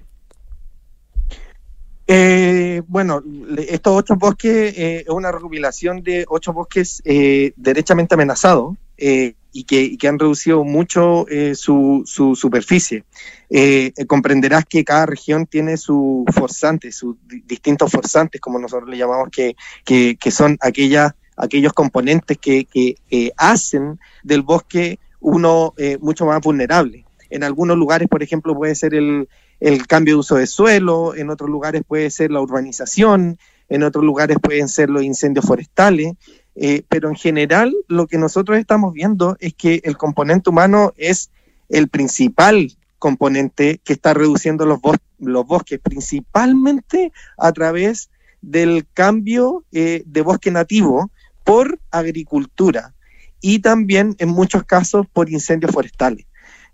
Eh, 2.10 2.80
bueno, 2.86 3.22
estos 3.68 3.94
ocho 3.94 4.16
bosques 4.16 4.72
eh, 4.78 5.00
es 5.00 5.08
una 5.10 5.30
recopilación 5.30 6.02
de 6.02 6.24
ocho 6.26 6.54
bosques 6.54 7.02
eh, 7.04 7.52
derechamente 7.56 8.14
amenazados 8.14 8.76
eh, 8.96 9.34
y, 9.52 9.64
que, 9.64 9.98
que 9.98 10.08
han 10.08 10.18
reducido 10.18 10.64
mucho 10.64 11.28
eh, 11.28 11.54
su, 11.54 12.04
su 12.06 12.34
superficie. 12.34 13.04
Eh, 13.50 13.92
comprenderás 14.06 14.64
que 14.64 14.84
cada 14.84 15.04
región 15.04 15.44
tiene 15.44 15.76
sus 15.76 16.24
forzantes, 16.32 16.96
sus 16.96 17.16
di- 17.28 17.42
distintos 17.46 17.92
forzantes, 17.92 18.40
como 18.40 18.58
nosotros 18.58 18.88
le 18.88 18.96
llamamos, 18.96 19.28
que, 19.30 19.54
que, 19.84 20.16
que 20.18 20.30
son 20.30 20.56
aquellas, 20.62 21.12
aquellos 21.36 21.74
componentes 21.74 22.38
que, 22.38 22.64
que 22.64 22.96
hacen 23.36 24.00
del 24.22 24.40
bosque 24.40 24.98
uno 25.20 25.74
mucho 26.00 26.24
más 26.24 26.40
vulnerable. 26.40 27.04
En 27.28 27.44
algunos 27.44 27.76
lugares, 27.76 28.08
por 28.08 28.22
ejemplo, 28.22 28.54
puede 28.54 28.74
ser 28.74 28.94
el, 28.94 29.28
el 29.60 29.86
cambio 29.86 30.14
de 30.14 30.20
uso 30.20 30.36
de 30.36 30.46
suelo, 30.46 31.14
en 31.14 31.30
otros 31.30 31.50
lugares 31.50 31.82
puede 31.86 32.10
ser 32.10 32.30
la 32.30 32.40
urbanización, 32.40 33.38
en 33.68 33.82
otros 33.82 34.04
lugares 34.04 34.38
pueden 34.42 34.68
ser 34.68 34.88
los 34.90 35.02
incendios 35.02 35.44
forestales, 35.44 36.14
eh, 36.54 36.82
pero 36.88 37.08
en 37.08 37.16
general 37.16 37.74
lo 37.86 38.06
que 38.06 38.18
nosotros 38.18 38.58
estamos 38.58 38.92
viendo 38.92 39.36
es 39.40 39.54
que 39.54 39.80
el 39.84 39.96
componente 39.96 40.50
humano 40.50 40.92
es 40.96 41.30
el 41.68 41.88
principal 41.88 42.72
componente 42.98 43.80
que 43.84 43.92
está 43.92 44.14
reduciendo 44.14 44.66
los, 44.66 44.80
bos- 44.80 44.98
los 45.18 45.46
bosques, 45.46 45.78
principalmente 45.80 47.12
a 47.36 47.52
través 47.52 48.10
del 48.40 48.86
cambio 48.94 49.64
eh, 49.72 50.02
de 50.06 50.22
bosque 50.22 50.50
nativo 50.50 51.10
por 51.44 51.78
agricultura 51.90 52.94
y 53.40 53.60
también 53.60 54.14
en 54.18 54.28
muchos 54.30 54.64
casos 54.64 55.06
por 55.12 55.30
incendios 55.30 55.72
forestales 55.72 56.26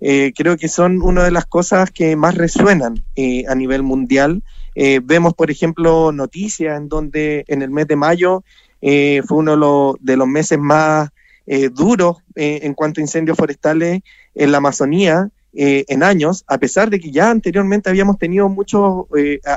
eh, 0.07 0.35
creo 0.37 0.59
que 0.59 0.69
son 0.69 1.01
una 1.01 1.25
de 1.25 1.31
las 1.31 1.47
cosas 1.47 1.91
que 1.91 2.15
más 2.15 2.35
resuenan 2.35 3.03
eh, 3.17 3.45
a 3.49 3.55
nivel 3.55 3.83
mundial 3.83 4.43
Eh, 4.77 5.01
vemos, 5.03 5.35
por 5.35 5.51
ejemplo, 5.51 6.11
noticias 6.13 6.77
en 6.77 6.89
donde 6.89 7.45
en 7.47 7.63
el 7.63 7.71
mes 7.71 7.87
de 7.87 7.95
mayo 7.95 8.43
eh, 8.83 9.23
fue 9.25 9.39
uno 9.39 9.53
de 10.01 10.17
los, 10.17 10.29
meses 10.29 10.59
más 10.59 11.09
duros 11.73 12.17
en 12.35 12.75
cuanto 12.75 13.01
a 13.01 13.05
incendios 13.07 13.37
forestales 13.39 14.03
en 14.35 14.51
la 14.51 14.59
Amazonía 14.59 15.29
en 15.53 16.03
años, 16.03 16.43
a 16.49 16.59
pesar 16.59 16.91
de 16.91 16.99
que 16.99 17.13
ya 17.13 17.31
anteriormente 17.31 17.89
habíamos 17.89 18.19
tenido 18.19 18.49
muchos 18.49 19.07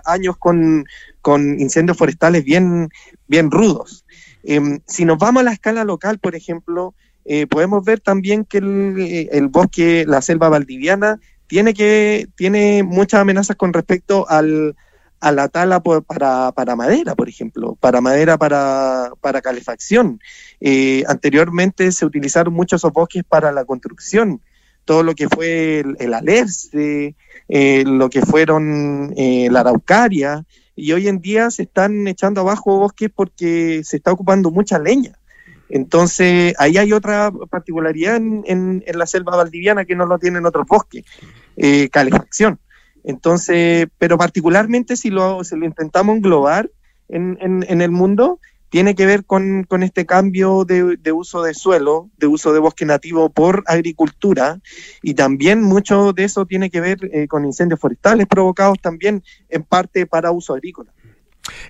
años 0.06 0.38
con, 0.38 0.86
con 1.22 1.60
incendios 1.60 1.98
forestales 1.98 2.44
bien, 2.44 2.90
bien 3.28 3.50
rudos. 3.50 4.06
Em, 4.44 4.80
si 4.86 5.04
nos 5.04 5.18
vamos 5.18 5.42
a 5.42 5.44
la 5.44 5.54
escala 5.54 5.84
local, 5.84 6.20
por 6.20 6.36
ejemplo, 6.36 6.94
eh, 7.28 7.46
podemos 7.48 7.84
ver 7.84 8.00
también 8.00 8.46
que 8.46 8.58
el, 8.58 9.48
bosque, 9.50 10.06
la 10.08 10.22
selva 10.22 10.50
valdiviana, 10.50 11.20
tiene, 11.48 11.74
que, 11.74 12.28
tiene 12.36 12.84
muchas 12.84 13.22
amenazas 13.22 13.56
con 13.56 13.74
respecto 13.74 14.28
al, 14.30 14.76
a 15.20 15.32
la 15.32 15.48
tala 15.48 15.82
para, 15.82 16.52
para 16.52 16.76
madera, 16.76 17.16
por 17.16 17.30
ejemplo, 17.30 17.76
para 17.80 18.02
madera 18.02 18.38
para, 18.38 19.12
para 19.22 19.42
calefacción. 19.42 20.20
Eh, 20.60 21.04
anteriormente 21.08 21.92
se 21.92 22.06
utilizaron 22.06 22.54
muchos 22.54 22.82
esos 22.82 22.94
bosques 22.94 23.24
para 23.24 23.52
la 23.52 23.66
construcción, 23.66 24.42
todo 24.86 25.04
lo 25.04 25.16
que 25.16 25.28
fue 25.28 25.80
el, 25.80 25.98
el 26.00 26.14
alerce, 26.14 27.16
eh, 27.50 27.84
lo 27.86 28.10
que 28.10 28.22
fueron 28.22 29.14
eh, 29.18 29.50
la 29.52 29.62
araucaria, 29.62 30.46
y 30.76 30.92
hoy 30.92 31.08
en 31.08 31.20
día 31.20 31.50
se 31.50 31.64
están 31.64 32.08
echando 32.08 32.42
abajo 32.42 32.78
bosques 32.78 33.10
porque 33.14 33.82
se 33.84 33.98
está 33.98 34.12
ocupando 34.12 34.52
mucha 34.52 34.78
leña. 34.78 35.18
Entonces, 35.70 36.54
ahí 36.58 36.78
hay 36.78 36.94
otra 36.94 37.32
particularidad 37.50 38.16
en, 38.16 38.44
en- 38.48 38.84
la 38.98 39.06
selva 39.06 39.36
valdiviana 39.36 39.86
que 39.86 39.96
no 39.96 40.06
lo 40.06 40.18
tienen 40.18 40.46
otros 40.46 40.66
bosques, 40.68 41.04
eh, 41.58 41.90
calefacción. 41.90 42.60
Entonces, 43.04 43.88
pero 43.98 44.18
particularmente 44.18 44.96
si 44.96 45.10
lo, 45.10 45.42
intentamos 45.62 46.18
englobar 46.18 46.70
en, 47.10 47.38
en- 47.42 47.82
el 47.82 47.92
mundo, 47.92 48.40
tiene 48.70 48.96
que 48.96 49.06
ver 49.06 49.24
con, 49.24 49.64
con 49.64 49.82
este 49.82 50.06
cambio 50.06 50.66
de, 50.66 50.98
de 50.98 51.12
uso 51.14 51.42
de 51.42 51.54
suelo, 51.54 52.10
de 52.18 52.28
uso 52.28 52.52
de 52.52 52.60
bosque 52.60 52.86
nativo 52.86 53.30
por 53.30 53.64
agricultura, 53.66 54.60
y 55.02 55.14
también 55.14 55.62
mucho 55.62 56.12
de 56.12 56.26
eso 56.26 56.46
tiene 56.46 56.70
que 56.70 56.82
ver 56.82 56.98
eh, 57.14 57.28
con 57.28 57.46
incendios 57.46 57.80
forestales 57.80 58.28
provocados 58.28 58.78
también 58.82 59.24
en 59.48 59.64
parte 59.64 60.06
para 60.06 60.32
uso 60.32 60.54
agrícola. 60.54 60.92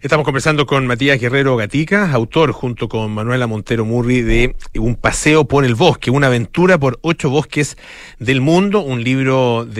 Estamos 0.02 0.26
conversando 0.26 0.66
con 0.66 0.86
Matías 0.88 1.20
Guerrero 1.20 1.56
Gatica, 1.56 2.12
autor 2.12 2.52
junto 2.52 2.88
con 2.88 3.12
Manuela 3.12 3.48
Montero 3.48 3.86
Murri 3.86 4.22
de 4.22 4.56
Un 4.76 4.96
paseo 4.96 5.48
por 5.48 5.66
el 5.66 5.76
bosque, 5.76 6.12
una 6.12 6.28
aventura 6.28 6.78
por 6.78 7.00
ocho 7.02 7.30
bosques 7.30 7.78
del 8.20 8.42
mundo, 8.42 8.82
un 8.82 9.04
libro 9.04 9.66
mm, 9.66 9.72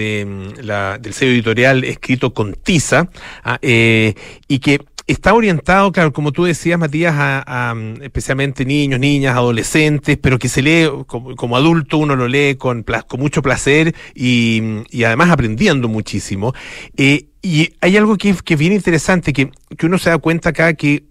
del 1.00 1.12
sello 1.12 1.32
editorial 1.32 1.84
escrito 1.84 2.34
con 2.34 2.54
tiza 2.54 3.08
ah, 3.44 3.58
eh, 3.62 4.14
y 4.46 4.58
que 4.58 4.80
está 5.08 5.34
orientado, 5.34 5.90
claro, 5.90 6.12
como 6.12 6.32
tú 6.32 6.44
decías, 6.44 6.78
Matías, 6.78 7.14
a, 7.16 7.74
mm, 7.74 8.02
especialmente 8.02 8.64
niños, 8.64 9.00
niñas, 9.00 9.36
adolescentes, 9.36 10.18
pero 10.20 10.38
que 10.38 10.48
se 10.48 10.62
lee 10.62 10.88
como, 11.06 11.56
adulto, 11.56 11.98
uno 11.98 12.14
lo 12.14 12.28
lee 12.28 12.56
con, 12.56 12.84
mucho 13.16 13.42
placer 13.42 13.94
y, 14.14 14.60
mm, 14.62 14.82
y 14.90 15.04
además 15.04 15.30
aprendiendo 15.30 15.88
muchísimo. 15.88 16.54
Eh, 16.96 17.28
y 17.42 17.74
hay 17.80 17.96
algo 17.96 18.16
que, 18.16 18.34
que 18.44 18.54
es 18.54 18.60
bien 18.60 18.72
interesante, 18.72 19.32
que, 19.32 19.50
que 19.76 19.86
uno 19.86 19.98
se 19.98 20.10
da 20.10 20.18
cuenta 20.18 20.50
acá 20.50 20.74
que 20.74 21.04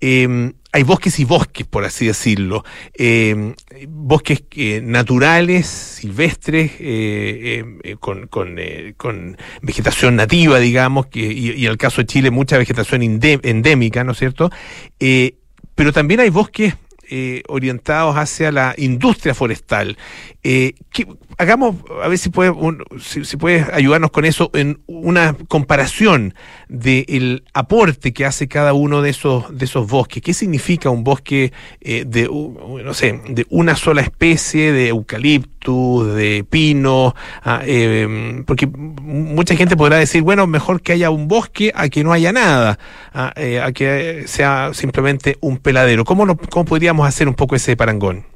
eh, 0.00 0.52
hay 0.72 0.82
bosques 0.82 1.20
y 1.20 1.24
bosques, 1.24 1.66
por 1.66 1.84
así 1.84 2.06
decirlo. 2.06 2.64
Eh, 2.94 3.54
bosques 3.88 4.42
eh, 4.56 4.80
naturales, 4.82 5.66
silvestres, 5.66 6.72
eh, 6.72 6.76
eh, 6.80 7.64
eh, 7.84 7.96
con, 8.00 8.26
con, 8.26 8.58
eh, 8.58 8.94
con 8.96 9.36
vegetación 9.62 10.16
nativa, 10.16 10.58
digamos, 10.58 11.06
que, 11.06 11.20
y, 11.20 11.52
y 11.52 11.66
en 11.66 11.70
el 11.70 11.78
caso 11.78 12.02
de 12.02 12.06
Chile, 12.06 12.30
mucha 12.32 12.58
vegetación 12.58 13.02
endémica, 13.02 14.02
¿no 14.02 14.12
es 14.12 14.18
cierto? 14.18 14.50
Eh, 14.98 15.36
pero 15.76 15.92
también 15.92 16.20
hay 16.20 16.30
bosques 16.30 16.74
eh, 17.16 17.42
orientados 17.48 18.16
hacia 18.16 18.50
la 18.50 18.74
industria 18.76 19.34
forestal. 19.34 19.96
Eh, 20.42 20.72
¿qué- 20.92 21.06
hagamos, 21.38 21.76
a 22.02 22.08
ver 22.08 22.18
si 22.18 22.28
puedes 22.30 22.52
si, 23.00 23.36
puedes 23.36 23.68
ayudarnos 23.72 24.10
con 24.10 24.24
eso 24.24 24.50
en 24.52 24.80
una 24.86 25.36
comparación 25.48 26.34
del 26.68 27.44
aporte 27.54 28.12
que 28.12 28.24
hace 28.24 28.48
cada 28.48 28.72
uno 28.72 29.00
de 29.00 29.10
esos 29.10 29.56
de 29.56 29.64
esos 29.64 29.86
bosques. 29.88 30.22
¿Qué 30.22 30.34
significa 30.34 30.90
un 30.90 31.04
bosque 31.04 31.52
eh, 31.80 32.04
de 32.06 32.28
no 32.28 32.94
sé 32.94 33.20
de 33.28 33.46
una 33.50 33.76
sola 33.76 34.02
especie 34.02 34.72
de 34.72 34.88
eucaliptus, 34.88 36.14
de 36.14 36.44
pino? 36.48 37.14
ah, 37.42 37.62
eh, 37.64 38.42
porque 38.46 38.66
mucha 38.66 39.54
gente 39.56 39.76
podrá 39.76 39.96
decir 39.98 40.22
bueno 40.22 40.46
mejor 40.46 40.82
que 40.82 40.92
haya 40.92 41.10
un 41.10 41.28
bosque 41.28 41.72
a 41.74 41.88
que 41.88 42.02
no 42.04 42.12
haya 42.12 42.32
nada, 42.32 42.78
ah, 43.12 43.32
eh, 43.36 43.60
a 43.60 43.72
que 43.72 44.24
sea 44.26 44.70
simplemente 44.74 45.36
un 45.40 45.58
peladero. 45.58 46.04
¿Cómo 46.04 46.26
lo- 46.26 46.36
cómo 46.36 46.64
podríamos 46.64 47.03
hacer 47.08 47.28
un 47.28 47.34
poco 47.34 47.56
ese 47.56 47.76
parangón? 47.76 48.26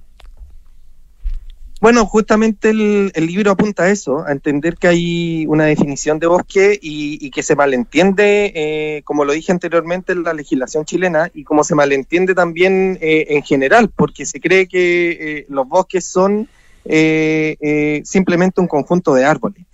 Bueno, 1.80 2.06
justamente 2.06 2.70
el, 2.70 3.12
libro 3.14 3.52
apunta 3.52 3.84
a 3.84 3.90
eso, 3.90 4.26
a 4.26 4.32
entender 4.32 4.76
que 4.76 4.88
hay 4.88 5.46
una 5.46 5.64
definición 5.64 6.18
de 6.18 6.26
bosque 6.26 6.76
y, 6.82 7.30
que 7.30 7.44
se 7.44 7.54
malentiende, 7.54 8.52
eh, 8.54 9.02
como 9.04 9.24
lo 9.24 9.32
dije 9.32 9.52
anteriormente, 9.52 10.12
en 10.12 10.24
la 10.24 10.32
legislación 10.32 10.84
chilena 10.84 11.30
y 11.32 11.44
como 11.44 11.62
se 11.62 11.76
malentiende 11.76 12.34
también 12.34 12.98
eh, 13.00 13.26
en 13.28 13.44
general, 13.44 13.90
porque 13.94 14.26
se 14.26 14.40
cree 14.40 14.66
que 14.66 15.10
eh, 15.10 15.46
los 15.48 15.68
bosques 15.68 16.04
son 16.04 16.48
simplemente 18.04 18.60
un 18.60 18.66
conjunto 18.66 19.14
de 19.14 19.24
árboles. 19.24 19.64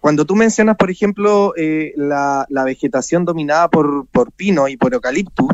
Cuando 0.00 0.24
tú 0.24 0.36
mencionas, 0.36 0.76
por 0.76 0.90
ejemplo, 0.90 1.52
la, 1.96 2.46
vegetación 2.64 3.24
dominada 3.24 3.68
por, 3.68 4.06
por 4.06 4.30
pino 4.30 4.68
y 4.68 4.76
por 4.76 4.92
eucaliptus, 4.92 5.48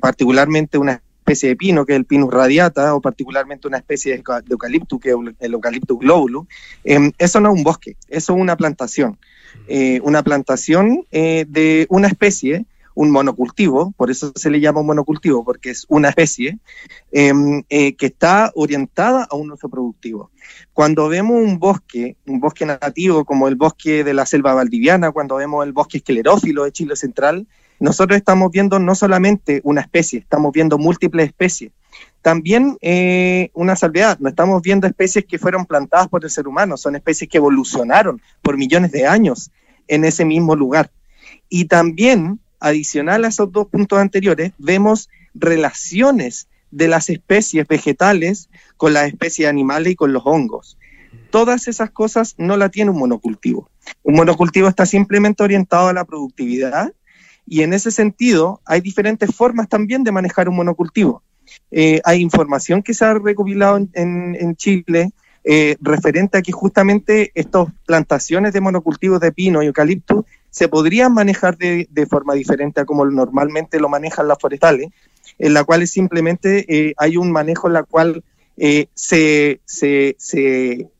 particularmente 0.00 0.78
una 0.78 1.02
especie 1.28 1.50
de 1.50 1.56
pino, 1.56 1.84
que 1.84 1.92
es 1.92 1.98
el 1.98 2.04
Pinus 2.04 2.32
radiata, 2.32 2.94
o 2.94 3.00
particularmente 3.00 3.68
una 3.68 3.76
especie 3.76 4.12
de, 4.12 4.18
euca- 4.22 4.40
de 4.40 4.52
eucaliptus, 4.52 4.98
que 5.00 5.10
es 5.10 5.16
el 5.40 5.52
Eucaliptus 5.52 5.98
globulus, 5.98 6.46
eh, 6.84 7.12
eso 7.18 7.40
no 7.40 7.50
es 7.52 7.58
un 7.58 7.64
bosque, 7.64 7.96
eso 8.08 8.34
es 8.34 8.40
una 8.40 8.56
plantación. 8.56 9.18
Eh, 9.66 10.00
una 10.02 10.22
plantación 10.22 11.04
eh, 11.10 11.44
de 11.48 11.86
una 11.90 12.08
especie, 12.08 12.64
un 12.94 13.10
monocultivo, 13.10 13.92
por 13.96 14.10
eso 14.10 14.32
se 14.34 14.50
le 14.50 14.60
llama 14.60 14.82
monocultivo, 14.82 15.44
porque 15.44 15.70
es 15.70 15.84
una 15.88 16.08
especie 16.08 16.58
eh, 17.12 17.32
eh, 17.68 17.94
que 17.94 18.06
está 18.06 18.50
orientada 18.54 19.26
a 19.30 19.36
un 19.36 19.50
uso 19.52 19.68
productivo. 19.68 20.30
Cuando 20.72 21.08
vemos 21.08 21.36
un 21.36 21.58
bosque, 21.58 22.16
un 22.26 22.40
bosque 22.40 22.66
nativo 22.66 23.24
como 23.24 23.46
el 23.48 23.56
bosque 23.56 24.02
de 24.04 24.14
la 24.14 24.26
selva 24.26 24.54
valdiviana, 24.54 25.12
cuando 25.12 25.36
vemos 25.36 25.64
el 25.64 25.72
bosque 25.72 25.98
esclerófilo 25.98 26.64
de 26.64 26.72
Chile 26.72 26.96
Central, 26.96 27.46
nosotros 27.80 28.16
estamos 28.16 28.50
viendo 28.50 28.78
no 28.78 28.94
solamente 28.94 29.60
una 29.64 29.80
especie, 29.80 30.20
estamos 30.20 30.52
viendo 30.52 30.78
múltiples 30.78 31.26
especies. 31.26 31.72
También 32.22 32.76
eh, 32.80 33.50
una 33.54 33.76
salvedad, 33.76 34.18
no 34.18 34.28
estamos 34.28 34.62
viendo 34.62 34.86
especies 34.86 35.24
que 35.24 35.38
fueron 35.38 35.66
plantadas 35.66 36.08
por 36.08 36.24
el 36.24 36.30
ser 36.30 36.48
humano, 36.48 36.76
son 36.76 36.96
especies 36.96 37.30
que 37.30 37.38
evolucionaron 37.38 38.20
por 38.42 38.56
millones 38.56 38.92
de 38.92 39.06
años 39.06 39.50
en 39.86 40.04
ese 40.04 40.24
mismo 40.24 40.56
lugar. 40.56 40.90
Y 41.48 41.66
también, 41.66 42.40
adicional 42.60 43.24
a 43.24 43.28
esos 43.28 43.50
dos 43.52 43.68
puntos 43.68 43.98
anteriores, 43.98 44.52
vemos 44.58 45.08
relaciones 45.34 46.48
de 46.70 46.88
las 46.88 47.08
especies 47.08 47.66
vegetales 47.66 48.50
con 48.76 48.92
las 48.92 49.08
especies 49.08 49.48
animales 49.48 49.92
y 49.92 49.96
con 49.96 50.12
los 50.12 50.22
hongos. 50.26 50.78
Todas 51.30 51.68
esas 51.68 51.90
cosas 51.90 52.34
no 52.36 52.56
la 52.56 52.68
tiene 52.68 52.90
un 52.90 52.98
monocultivo. 52.98 53.70
Un 54.02 54.16
monocultivo 54.16 54.68
está 54.68 54.86
simplemente 54.86 55.42
orientado 55.42 55.88
a 55.88 55.92
la 55.92 56.04
productividad 56.04 56.92
y 57.48 57.62
en 57.62 57.72
ese 57.72 57.90
sentido 57.90 58.60
hay 58.64 58.80
diferentes 58.80 59.34
formas 59.34 59.68
también 59.68 60.04
de 60.04 60.12
manejar 60.12 60.48
un 60.48 60.56
monocultivo. 60.56 61.22
Eh, 61.70 62.00
hay 62.04 62.20
información 62.20 62.82
que 62.82 62.94
se 62.94 63.04
ha 63.04 63.14
recopilado 63.14 63.76
en, 63.78 63.90
en- 63.94 64.56
Chile 64.56 65.12
eh, 65.44 65.76
referente 65.80 66.36
a 66.36 66.42
que 66.42 66.52
justamente 66.52 67.30
estas 67.34 67.68
plantaciones 67.86 68.52
de 68.52 68.60
monocultivos 68.60 69.20
de 69.20 69.32
pino 69.32 69.62
y 69.62 69.66
eucalipto 69.66 70.26
se 70.50 70.68
podrían 70.68 71.14
manejar 71.14 71.56
de, 71.56 71.88
de 71.90 72.06
forma 72.06 72.34
diferente 72.34 72.80
a 72.80 72.84
como 72.84 73.06
normalmente 73.06 73.80
lo 73.80 73.88
manejan 73.88 74.28
las 74.28 74.38
forestales, 74.38 74.90
en 75.38 75.54
la 75.54 75.64
cual 75.64 75.86
simplemente 75.86 76.66
eh, 76.68 76.94
hay 76.98 77.16
un 77.16 77.30
manejo 77.32 77.68
en 77.68 77.72
la 77.74 77.82
cual 77.84 78.22
se, 78.94 79.60
se, 79.64 80.16
se 80.18 80.90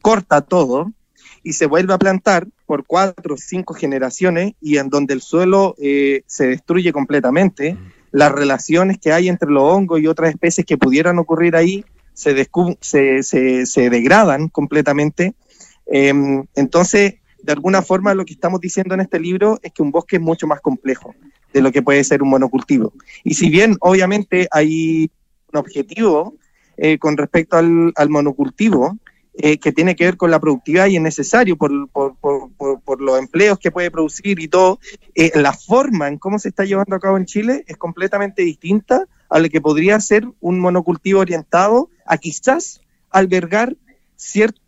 corta 0.00 0.40
todo 0.40 0.90
y 1.42 1.54
se 1.54 1.66
vuelve 1.66 1.94
a 1.94 1.98
plantar 1.98 2.46
por 2.66 2.86
cuatro 2.86 3.34
o 3.34 3.38
cinco 3.38 3.74
generaciones 3.74 4.54
y 4.60 4.78
en 4.78 4.88
donde 4.88 5.14
el 5.14 5.20
suelo 5.20 5.74
eh, 5.78 6.22
se 6.26 6.46
destruye 6.46 6.92
completamente, 6.92 7.76
las 8.12 8.30
relaciones 8.30 8.98
que 8.98 9.12
hay 9.12 9.28
entre 9.28 9.50
los 9.50 9.62
hongos 9.62 10.00
y 10.00 10.06
otras 10.06 10.30
especies 10.30 10.66
que 10.66 10.78
pudieran 10.78 11.18
ocurrir 11.18 11.56
ahí 11.56 11.84
se, 12.12 12.48
se, 12.80 13.22
se, 13.22 13.66
se 13.66 13.90
degradan 13.90 14.48
completamente. 14.48 15.34
Eh, 15.86 16.12
entonces, 16.54 17.14
de 17.42 17.52
alguna 17.52 17.82
forma, 17.82 18.14
lo 18.14 18.24
que 18.24 18.34
estamos 18.34 18.60
diciendo 18.60 18.94
en 18.94 19.00
este 19.00 19.18
libro 19.18 19.58
es 19.62 19.72
que 19.72 19.82
un 19.82 19.90
bosque 19.90 20.16
es 20.16 20.22
mucho 20.22 20.46
más 20.46 20.60
complejo 20.60 21.14
de 21.52 21.60
lo 21.60 21.72
que 21.72 21.82
puede 21.82 22.04
ser 22.04 22.22
un 22.22 22.30
monocultivo. 22.30 22.92
Y 23.24 23.34
si 23.34 23.50
bien, 23.50 23.76
obviamente, 23.80 24.46
hay 24.50 25.10
un 25.52 25.58
objetivo 25.58 26.34
eh, 26.76 26.98
con 26.98 27.16
respecto 27.16 27.56
al, 27.56 27.92
al 27.96 28.08
monocultivo, 28.08 28.98
eh, 29.34 29.58
que 29.58 29.72
tiene 29.72 29.96
que 29.96 30.04
ver 30.04 30.16
con 30.16 30.30
la 30.30 30.40
productividad 30.40 30.86
y 30.88 30.96
es 30.96 31.02
necesario 31.02 31.56
por, 31.56 31.88
por, 31.88 32.16
por, 32.18 32.50
por- 32.82 33.00
los 33.00 33.18
empleos 33.18 33.58
que 33.58 33.70
puede 33.70 33.90
producir 33.90 34.38
y 34.40 34.48
todo, 34.48 34.78
eh, 35.14 35.32
la 35.34 35.52
forma 35.54 36.08
en 36.08 36.18
cómo 36.18 36.38
se 36.38 36.50
está 36.50 36.64
llevando 36.64 36.94
a 36.94 37.00
cabo 37.00 37.16
en 37.16 37.24
Chile 37.24 37.64
es 37.66 37.76
completamente 37.76 38.42
distinta 38.42 39.06
a 39.30 39.38
lo 39.38 39.48
que 39.48 39.60
podría 39.60 39.98
ser 40.00 40.26
un 40.40 40.60
monocultivo 40.60 41.20
orientado 41.20 41.88
a 42.04 42.18
quizás 42.18 42.82
albergar 43.10 43.76
cierto 44.16 44.60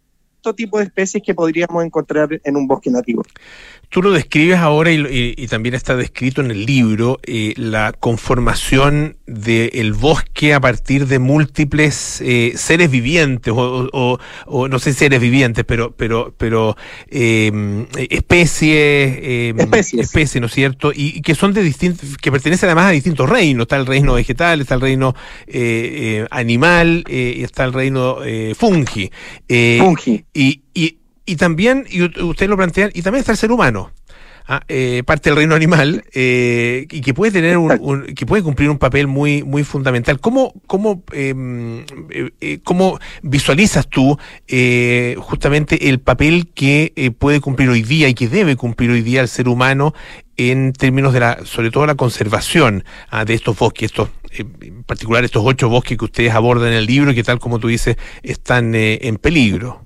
tipo 0.57 0.79
de 0.79 0.85
especies 0.85 1.23
que 1.23 1.35
podríamos 1.35 1.85
encontrar 1.85 2.41
en 2.43 2.57
un 2.57 2.67
bosque 2.67 2.91
nativo. 2.91 3.23
Tú 3.95 4.03
lo 4.03 4.11
describes 4.11 4.57
ahora 4.59 4.91
y, 4.91 4.97
y- 4.99 5.35
y 5.37 5.47
también 5.47 5.77
está 5.77 5.95
descrito 5.95 6.41
en 6.41 6.51
el 6.51 6.67
libro 6.67 7.21
eh, 7.23 7.55
la 7.57 7.93
conformación 7.93 9.19
del 9.29 9.93
bosque 9.93 10.53
a 10.53 10.59
partir 10.59 11.07
de 11.07 11.21
múltiples 11.21 12.21
eh, 12.21 12.55
seres 12.57 12.91
vivientes 12.91 13.53
o, 13.53 13.57
o- 13.57 13.89
o- 13.93 14.19
o 14.47 14.67
no 14.69 14.81
sé 14.81 14.95
seres 14.95 15.21
vivientes, 15.21 15.65
pero 15.65 15.93
pero 15.97 16.35
pero 16.37 16.77
eh, 17.09 17.87
especies 18.11 18.73
eh, 19.23 19.55
Especies. 19.57 20.07
especies, 20.07 20.41
¿no 20.41 20.49
es 20.49 20.53
cierto? 20.55 20.91
Y, 20.93 21.19
y 21.19 21.23
que 21.23 21.37
son 21.37 21.53
de 21.55 21.63
distintos 21.63 22.17
que 22.17 22.33
pertenecen 22.33 22.67
además 22.71 22.87
a 22.87 22.91
distintos 22.91 23.31
reinos. 23.31 23.63
Está 23.67 23.77
el 23.77 23.87
reino 23.87 24.15
vegetal, 24.15 24.61
está 24.61 24.75
el 24.75 24.81
reino 24.81 25.15
eh, 25.47 26.27
animal 26.33 27.05
y 27.09 27.45
está 27.45 27.63
el 27.63 27.73
reino 27.73 28.17
fungi. 28.57 29.09
Fungi. 29.79 30.25
y, 30.35 30.63
y, 30.75 30.99
y 31.27 31.37
también, 31.37 31.87
y 31.91 32.03
usted 32.03 32.49
lo 32.49 32.57
plantea, 32.57 32.91
y 32.93 33.03
también 33.03 33.21
está 33.21 33.33
el 33.33 33.39
ser 33.39 33.53
humano. 33.53 33.91
Ah, 34.47 34.63
eh, 34.69 35.03
parte 35.07 35.31
del 35.31 35.39
reino 35.39 35.55
animal 35.55 36.05
eh, 36.13 36.87
y 36.91 37.01
que 37.01 37.15
puede 37.15 37.33
tener 37.33 37.57
un, 37.57 38.05
que 38.15 38.27
puede 38.27 38.43
cumplir 38.43 38.69
un 38.69 38.77
papel 38.77 39.07
muy 39.07 39.43
muy 39.43 39.65
fundamental. 39.65 40.21
¿Cómo 40.21 40.53
cómo 40.67 41.03
em, 41.13 41.81
eh, 42.11 42.31
eh, 42.43 42.59
cómo 42.63 42.99
visualizas 43.23 43.89
tú 43.89 44.19
eh, 44.47 45.17
justamente 45.19 45.89
el 45.89 45.99
papel 45.99 46.49
que 46.53 46.93
eh, 46.95 47.11
puede 47.11 47.41
cumplir 47.41 47.71
hoy 47.71 47.81
día 47.81 48.07
y 48.11 48.13
que 48.13 48.29
debe 48.29 48.55
cumplir 48.55 48.91
hoy 48.91 49.01
día 49.01 49.23
el 49.23 49.29
ser 49.29 49.49
humano 49.49 49.95
en 50.37 50.75
términos 50.75 51.15
de 51.15 51.21
la 51.21 51.47
sobre 51.47 51.71
todo 51.71 51.87
la 51.87 51.95
conservación 51.95 52.85
ah, 53.09 53.25
de 53.25 53.33
estos 53.33 53.59
bosques, 53.59 53.93
estos 53.93 54.11
en 54.37 54.83
particular 54.83 55.25
estos 55.25 55.43
ocho 55.43 55.71
bosques 55.71 55.97
que 55.97 56.05
ustedes 56.05 56.33
abordan 56.35 56.69
en 56.69 56.75
el 56.75 56.87
libro 56.87 57.13
y 57.13 57.15
que 57.15 57.23
tal 57.23 57.39
como 57.39 57.59
tú 57.59 57.69
dices 57.69 57.97
están 58.23 58.75
eh, 58.75 58.99
en 59.03 59.17
peligro? 59.17 59.85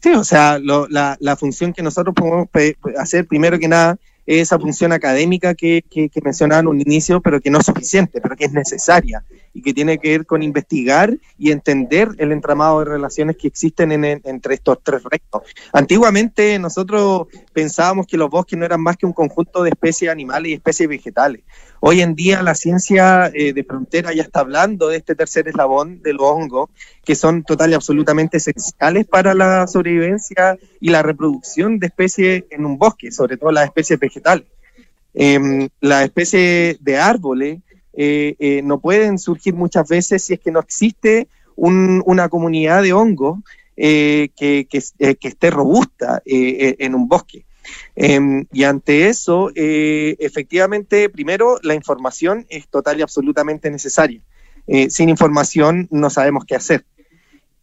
Sí, 0.00 0.10
o 0.10 0.22
sea, 0.24 0.58
lo- 0.58 0.86
la, 0.88 1.16
la 1.20 1.36
función 1.36 1.72
que 1.72 1.82
nosotros 1.82 2.14
podemos 2.14 2.48
hacer, 2.98 3.26
primero 3.26 3.58
que 3.58 3.68
nada, 3.68 3.96
es 4.26 4.42
esa 4.42 4.58
función 4.58 4.92
académica 4.92 5.54
que, 5.54 5.82
que, 5.90 6.08
que 6.08 6.20
en 6.60 6.68
un 6.68 6.80
inicio, 6.80 7.20
pero 7.20 7.40
que 7.40 7.50
no 7.50 7.58
es 7.58 7.66
suficiente, 7.66 8.20
pero 8.20 8.36
que 8.36 8.44
es 8.44 8.52
necesaria 8.52 9.24
y 9.58 9.62
que 9.62 9.74
tiene 9.74 9.98
que 9.98 10.10
ver 10.10 10.24
con 10.26 10.42
investigar 10.42 11.18
y 11.36 11.50
entender 11.50 12.10
el 12.18 12.30
entramado 12.30 12.78
de 12.78 12.84
relaciones 12.84 13.36
que 13.36 13.48
existen 13.48 13.90
en- 13.92 14.04
en- 14.04 14.20
entre 14.24 14.54
estos 14.54 14.78
tres 14.84 15.02
reinos. 15.02 15.48
Antiguamente 15.72 16.58
nosotros 16.60 17.26
pensábamos 17.52 18.06
que 18.06 18.16
los 18.16 18.30
bosques 18.30 18.58
no 18.58 18.64
eran 18.64 18.80
más 18.80 18.96
que 18.96 19.06
un 19.06 19.12
conjunto 19.12 19.62
de 19.64 19.70
especies 19.70 20.10
animales 20.10 20.50
y 20.50 20.54
especies 20.54 20.88
vegetales. 20.88 21.42
Hoy 21.80 22.00
en 22.02 22.14
día 22.14 22.42
la 22.42 22.54
ciencia 22.54 23.30
eh, 23.34 23.52
de 23.52 23.64
frontera 23.64 24.12
ya 24.12 24.22
está 24.22 24.40
hablando 24.40 24.88
de 24.88 24.96
este 24.98 25.14
tercer 25.14 25.48
eslabón 25.48 26.02
de 26.02 26.12
los 26.12 26.22
hongos, 26.22 26.70
que 27.04 27.14
son 27.14 27.42
total 27.42 27.70
y 27.70 27.74
absolutamente 27.74 28.36
esenciales 28.36 29.06
para 29.06 29.34
la 29.34 29.66
sobrevivencia 29.66 30.56
y 30.80 30.90
la 30.90 31.02
reproducción 31.02 31.78
de 31.80 31.86
especies 31.88 32.44
en 32.50 32.64
un 32.64 32.78
bosque, 32.78 33.10
sobre 33.10 33.36
todo 33.36 33.50
las 33.50 33.64
especies 33.66 33.98
vegetales. 33.98 34.46
Em, 35.14 35.68
las 35.80 36.04
especies 36.04 36.76
de 36.84 36.96
árboles 36.98 37.60
eh, 37.94 38.36
eh, 38.38 38.62
no 38.62 38.80
pueden 38.80 39.18
surgir 39.18 39.54
muchas 39.54 39.88
veces 39.88 40.22
si 40.24 40.34
es 40.34 40.40
que 40.40 40.50
no 40.50 40.60
existe 40.60 41.28
un- 41.56 42.02
una 42.06 42.28
comunidad 42.28 42.82
de 42.82 42.92
hongos 42.92 43.38
eh, 43.76 44.30
que, 44.36 44.66
que, 44.68 44.82
eh, 44.98 45.14
que 45.16 45.28
esté 45.28 45.50
robusta 45.50 46.22
en 46.24 46.94
un 46.94 47.08
bosque. 47.08 47.44
Em, 47.94 48.46
y 48.52 48.64
ante 48.64 49.08
eso, 49.08 49.50
efectivamente, 49.54 51.08
primero, 51.08 51.58
la 51.62 51.74
información 51.74 52.46
es 52.48 52.68
total 52.68 52.98
y 52.98 53.02
absolutamente 53.02 53.70
necesaria. 53.70 54.20
Sin 54.88 55.08
información 55.08 55.88
no 55.90 56.10
sabemos 56.10 56.44
qué 56.44 56.54
hacer. 56.54 56.84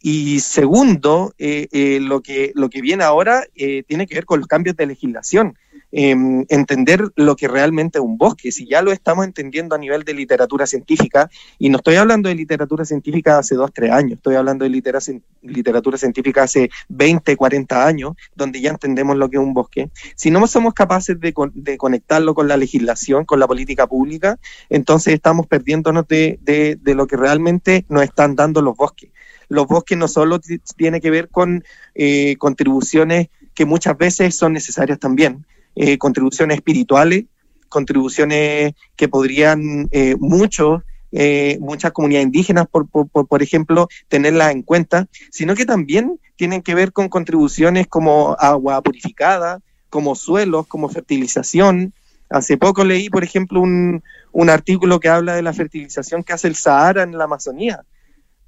Y 0.01 0.39
segundo, 0.41 1.33
lo, 1.39 2.21
que, 2.21 2.51
lo 2.55 2.69
que 2.69 2.81
viene 2.81 3.03
ahora 3.03 3.43
tiene 3.53 4.07
que 4.07 4.15
ver 4.15 4.25
con 4.25 4.39
los 4.39 4.47
cambios 4.47 4.75
de 4.75 4.85
legislación. 4.85 5.57
Em, 5.97 6.43
entender 6.49 7.07
lo 7.15 7.37
que 7.37 7.47
realmente 7.47 7.99
es 7.99 8.03
un 8.03 8.17
bosque, 8.17 8.51
si 8.51 8.67
ya 8.67 8.81
lo 8.81 8.91
estamos 8.91 9.23
entendiendo 9.23 9.75
a 9.75 9.77
nivel 9.77 10.03
de 10.03 10.13
literatura 10.13 10.67
científica, 10.67 11.29
y 11.57 11.69
no 11.69 11.77
estoy 11.77 11.95
hablando 11.95 12.27
de 12.27 12.35
literatura 12.35 12.83
científica 12.83 13.37
hace 13.37 13.55
dos, 13.55 13.71
tres 13.73 13.91
años, 13.91 14.17
estoy 14.17 14.35
hablando 14.35 14.65
de 14.65 14.71
litera- 14.71 14.99
literatura 15.41 15.97
científica 15.97 16.43
hace 16.43 16.69
20, 16.89 17.37
40 17.37 17.87
años, 17.87 18.11
donde 18.35 18.59
ya 18.59 18.71
entendemos 18.71 19.15
lo 19.15 19.29
que 19.29 19.37
es 19.37 19.41
un 19.43 19.53
bosque. 19.53 19.89
Si 20.17 20.31
no 20.31 20.45
somos 20.47 20.73
capaces 20.73 21.17
de, 21.17 21.31
con- 21.31 21.53
de 21.55 21.77
conectarlo 21.77 22.35
con 22.35 22.49
la 22.49 22.57
legislación, 22.57 23.23
con 23.23 23.39
la 23.39 23.47
política 23.47 23.87
pública, 23.87 24.37
entonces 24.69 25.13
estamos 25.13 25.47
perdiéndonos 25.47 26.05
de, 26.09 26.77
lo 26.83 27.07
que 27.07 27.15
realmente 27.15 27.85
nos 27.87 28.03
están 28.03 28.35
dando 28.35 28.61
los 28.61 28.75
bosques. 28.75 29.11
Los 29.47 29.65
bosques 29.65 29.97
no 29.97 30.09
solo 30.09 30.41
tiene 30.75 30.99
que 30.99 31.09
ver 31.09 31.29
con 31.29 31.63
eh, 31.93 32.35
contribuciones 32.37 33.29
que 33.53 33.63
muchas 33.65 33.97
veces 33.97 34.35
son 34.35 34.51
necesarias 34.51 34.99
también, 34.99 35.45
eh, 35.75 35.97
contribuciones 35.97 36.55
espirituales, 36.57 37.25
contribuciones 37.69 38.73
que 38.95 39.07
podrían 39.07 39.87
eh, 39.91 40.15
muchos, 40.19 40.81
eh, 41.11 41.57
muchas 41.59 41.91
comunidades 41.91 42.25
indígenas, 42.27 42.67
por, 42.67 42.87
por, 42.87 43.07
por- 43.09 43.43
ejemplo, 43.43 43.87
tenerlas 44.07 44.51
en 44.51 44.61
cuenta, 44.63 45.07
sino 45.31 45.55
que 45.55 45.65
también 45.65 46.19
tienen 46.35 46.61
que 46.61 46.75
ver 46.75 46.91
con 46.91 47.09
contribuciones 47.09 47.87
como 47.87 48.35
agua 48.39 48.81
purificada, 48.81 49.59
como 49.89 50.15
suelos, 50.15 50.67
como 50.67 50.89
fertilización. 50.89 51.93
Hace 52.29 52.57
poco 52.57 52.83
leí, 52.83 53.09
por 53.09 53.23
ejemplo, 53.23 53.61
un, 53.61 54.03
un 54.31 54.49
artículo 54.49 54.99
que 54.99 55.09
habla 55.09 55.35
de 55.35 55.41
la 55.41 55.53
fertilización 55.53 56.23
que 56.23 56.33
hace 56.33 56.47
el 56.47 56.55
Sahara 56.55 57.03
en 57.03 57.17
la 57.17 57.25
Amazonía. 57.25 57.83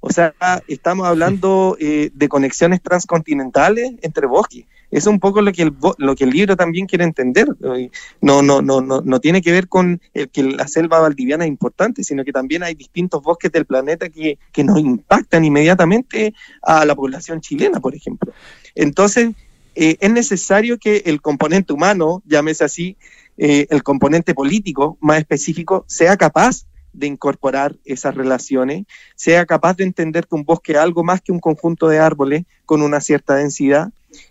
O 0.00 0.10
sea, 0.10 0.32
estamos 0.68 1.06
hablando 1.06 1.76
eh, 1.80 2.10
de 2.14 2.28
conexiones 2.28 2.80
transcontinentales 2.82 3.92
entre 4.02 4.26
bosques. 4.26 4.64
Es 4.90 5.06
un 5.06 5.20
poco 5.20 5.42
lo 5.42 5.52
que 5.52 5.62
el, 5.62 5.74
lo 5.98 6.14
que 6.14 6.24
el 6.24 6.30
libro 6.30 6.56
también 6.56 6.86
quiere 6.86 7.04
entender. 7.04 7.48
Eh, 7.76 7.90
No, 8.20 8.42
no, 8.42 8.62
no, 8.62 8.80
no, 8.80 9.00
no 9.02 9.20
tiene 9.20 9.42
que 9.42 9.52
ver 9.52 9.68
con 9.68 10.00
el 10.14 10.28
que 10.30 10.42
la 10.42 10.68
selva 10.68 11.00
valdiviana 11.00 11.44
es 11.44 11.48
importante, 11.48 12.04
sino 12.04 12.24
que 12.24 12.32
también 12.32 12.62
hay 12.62 12.74
distintos 12.74 13.22
bosques 13.22 13.52
del 13.52 13.66
planeta 13.66 14.08
que, 14.08 14.38
que 14.52 14.64
nos 14.64 14.78
impactan 14.78 15.44
inmediatamente 15.44 16.34
a 16.62 16.84
la 16.84 16.94
población 16.94 17.40
chilena, 17.40 17.80
por 17.80 17.94
ejemplo. 17.94 18.32
Entonces, 18.74 19.34
eh, 19.74 19.96
es 20.00 20.10
necesario 20.10 20.78
que 20.78 21.02
el 21.06 21.20
componente 21.20 21.72
humano, 21.72 22.22
llámese 22.26 22.64
así, 22.64 22.96
eh, 23.36 23.66
el 23.70 23.82
componente 23.82 24.34
político 24.34 24.98
más 25.00 25.18
específico, 25.18 25.84
sea 25.86 26.16
capaz 26.16 26.66
de 26.92 27.06
incorporar 27.06 27.76
esas 27.84 28.14
relaciones, 28.14 28.84
sea 29.14 29.46
capaz 29.46 29.76
de 29.76 29.84
entender 29.84 30.26
que 30.26 30.34
un 30.34 30.44
bosque 30.44 30.72
es 30.72 30.78
algo 30.78 31.04
más 31.04 31.20
que 31.20 31.32
un 31.32 31.40
conjunto 31.40 31.88
de 31.88 31.98
árboles 31.98 32.44
con 32.66 32.82
una 32.82 33.00
cierta 33.00 33.34
densidad 33.34 33.90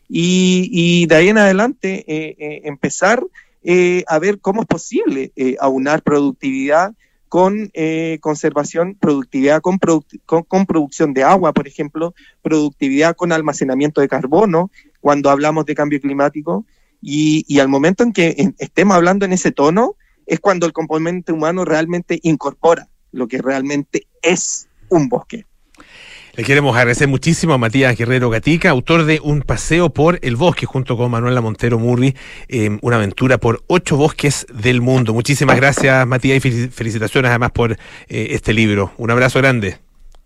y, 0.10 0.70
y 0.72 1.06
de 1.06 1.16
ahí 1.16 1.30
en 1.30 1.38
adelante 1.38 2.04
eh, 2.08 2.36
eh, 2.40 2.62
empezar 2.66 3.24
eh, 3.64 4.04
a 4.08 4.20
ver 4.20 4.40
cómo 4.40 4.62
es 4.62 4.68
posible 4.68 5.32
aunar 5.60 6.02
productividad 6.02 6.94
con 7.28 7.70
conservación, 8.22 8.96
productividad 8.96 9.62
con, 9.62 9.78
con, 10.26 10.66
producción 10.66 11.14
de 11.14 11.24
agua, 11.24 11.52
por 11.52 11.68
ejemplo, 11.68 12.16
productividad 12.42 13.18
con 13.18 13.34
almacenamiento 13.34 14.00
de 14.00 14.08
carbono, 14.08 14.72
cuando 15.02 15.30
hablamos 15.30 15.66
de 15.66 15.76
cambio 15.76 16.00
climático, 16.00 16.66
y, 17.02 17.44
y 17.46 17.60
al 17.60 17.68
momento 17.68 18.04
en 18.04 18.14
que 18.14 18.54
estemos 18.60 18.96
hablando 18.96 19.26
en 19.26 19.34
ese 19.34 19.52
tono, 19.52 19.98
es 20.28 20.40
cuando 20.40 20.68
el 20.68 20.74
componente 20.74 21.32
humano 21.32 21.66
realmente 21.66 22.20
incorpora 22.22 22.88
lo 23.12 23.28
que 23.28 23.42
realmente 23.42 24.06
es 24.22 24.68
un 24.90 25.10
bosque. 25.10 25.46
Le 26.36 26.44
queremos 26.44 26.76
agradecer 26.78 27.08
muchísimo 27.08 27.54
a 27.54 27.58
Matías 27.58 27.98
Guerrero 27.98 28.30
Gatica, 28.30 28.70
autor 28.70 29.06
de 29.06 29.20
Un 29.24 29.42
paseo 29.42 29.90
por 29.90 30.20
el 30.22 30.36
bosque, 30.36 30.68
junto 30.68 30.96
con 30.96 31.10
Manuela 31.10 31.42
Montero 31.42 31.80
Murri, 31.80 32.14
eh, 32.48 32.78
una 32.84 32.98
aventura 32.98 33.40
por 33.40 33.64
ocho 33.66 33.98
bosques 33.98 34.46
del 34.54 34.82
mundo. 34.82 35.16
Muchísimas 35.16 35.56
gracias, 35.56 36.06
Matías, 36.06 36.46
y 36.46 36.48
fel- 36.48 36.70
felicitaciones 36.70 37.30
además 37.30 37.52
por 37.54 37.72
eh, 37.72 37.78
este 38.08 38.54
libro. 38.54 38.92
Un 38.98 39.10
abrazo 39.10 39.40
grande. 39.40 39.80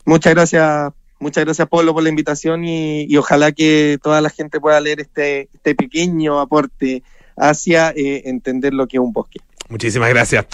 Muchas 0.04 0.34
gracias, 0.34 0.92
muchas 1.20 1.46
gracias 1.46 1.70
Pablo 1.70 1.94
por 1.94 2.04
la 2.04 2.10
invitación 2.10 2.66
y, 2.66 3.04
y 3.04 3.16
ojalá 3.16 3.54
que 3.54 3.98
toda 4.04 4.20
la 4.20 4.30
gente 4.32 4.60
pueda 4.60 4.82
leer 4.82 5.00
este, 5.00 5.48
este 5.54 5.76
pequeño 5.76 6.42
aporte 6.42 7.04
hacia 7.38 7.92
eh, 7.92 8.24
entender 8.26 8.74
lo 8.74 8.88
que 8.88 8.98
es 8.98 9.02
un 9.02 9.14
bosque. 9.14 9.40
Muchísimas 9.70 10.10
gracias. 10.10 10.46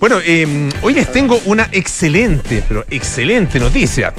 Bueno, 0.00 0.16
eh, 0.24 0.70
hoy 0.82 0.94
les 0.94 1.12
tengo 1.12 1.40
una 1.46 1.68
excelente, 1.72 2.62
pero 2.68 2.84
excelente 2.90 3.58
noticia. 3.58 4.12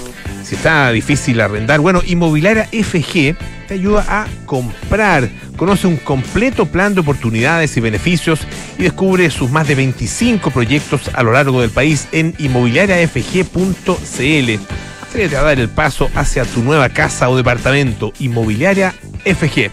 Si 0.43 0.55
está 0.55 0.91
difícil 0.91 1.39
arrendar, 1.41 1.79
bueno, 1.79 2.01
Inmobiliaria 2.05 2.65
FG 2.65 3.35
te 3.67 3.73
ayuda 3.73 4.05
a 4.07 4.27
comprar. 4.45 5.27
Conoce 5.57 5.87
un 5.87 5.97
completo 5.97 6.67
plan 6.67 6.93
de 6.93 7.01
oportunidades 7.01 7.75
y 7.77 7.81
beneficios 7.81 8.41
y 8.77 8.83
descubre 8.83 9.31
sus 9.31 9.49
más 9.49 9.67
de 9.67 9.73
25 9.75 10.51
proyectos 10.51 11.09
a 11.13 11.23
lo 11.23 11.31
largo 11.31 11.61
del 11.61 11.71
país 11.71 12.07
en 12.11 12.35
inmobiliariafg.cl. 12.37 14.59
Atrévete 15.01 15.37
a 15.37 15.41
dar 15.41 15.59
el 15.59 15.69
paso 15.69 16.11
hacia 16.13 16.45
tu 16.45 16.61
nueva 16.61 16.89
casa 16.89 17.27
o 17.29 17.37
departamento. 17.37 18.13
Inmobiliaria 18.19 18.93
FG. 19.23 19.71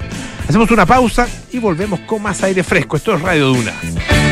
Hacemos 0.49 0.71
una 0.71 0.87
pausa 0.87 1.29
y 1.51 1.59
volvemos 1.59 2.01
con 2.01 2.23
más 2.23 2.43
aire 2.43 2.63
fresco. 2.63 2.97
Esto 2.97 3.15
es 3.15 3.23
Radio 3.23 3.49
Duna. 3.49 4.32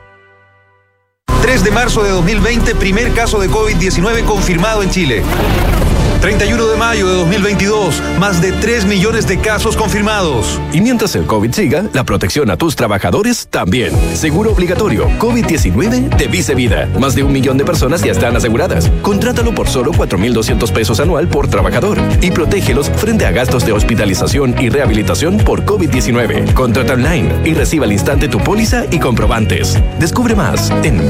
3 1.41 1.63
de 1.63 1.71
marzo 1.71 2.03
de 2.03 2.09
2020, 2.11 2.75
primer 2.75 3.13
caso 3.13 3.39
de 3.39 3.49
COVID-19 3.49 4.25
confirmado 4.25 4.83
en 4.83 4.89
Chile. 4.89 5.23
31 6.21 6.67
de 6.67 6.77
mayo 6.77 7.07
de 7.07 7.15
2022, 7.15 7.99
más 8.19 8.43
de 8.43 8.51
3 8.51 8.85
millones 8.85 9.25
de 9.25 9.39
casos 9.39 9.75
confirmados. 9.75 10.59
Y 10.71 10.79
mientras 10.79 11.15
el 11.15 11.25
COVID 11.25 11.51
siga, 11.51 11.85
la 11.93 12.03
protección 12.03 12.51
a 12.51 12.57
tus 12.57 12.75
trabajadores 12.75 13.47
también. 13.49 13.91
Seguro 14.13 14.51
obligatorio 14.51 15.09
COVID-19 15.17 16.15
de 16.15 16.27
Vice 16.27 16.53
Vida. 16.53 16.87
Más 16.99 17.15
de 17.15 17.23
un 17.23 17.33
millón 17.33 17.57
de 17.57 17.65
personas 17.65 18.03
ya 18.03 18.11
están 18.11 18.35
aseguradas. 18.35 18.91
Contrátalo 19.01 19.55
por 19.55 19.67
solo 19.67 19.93
4.200 19.93 20.71
pesos 20.71 20.99
anual 20.99 21.27
por 21.27 21.47
trabajador 21.47 21.97
y 22.21 22.29
protégelos 22.29 22.91
frente 22.97 23.25
a 23.25 23.31
gastos 23.31 23.65
de 23.65 23.71
hospitalización 23.71 24.55
y 24.61 24.69
rehabilitación 24.69 25.37
por 25.37 25.65
COVID-19. 25.65 26.53
Contrata 26.53 26.93
online 26.93 27.33
y 27.45 27.55
reciba 27.55 27.85
al 27.85 27.93
instante 27.93 28.27
tu 28.27 28.37
póliza 28.37 28.85
y 28.91 28.99
comprobantes. 28.99 29.75
Descubre 29.99 30.35
más 30.35 30.69
en 30.83 31.09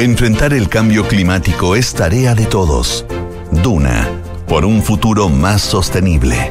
Enfrentar 0.00 0.52
el 0.52 0.68
cambio 0.68 1.06
climático 1.06 1.76
es 1.76 1.94
tarea 1.94 2.34
de 2.34 2.46
todos. 2.46 3.06
Duna, 3.52 4.10
por 4.48 4.64
un 4.64 4.82
futuro 4.82 5.28
más 5.28 5.62
sostenible. 5.62 6.50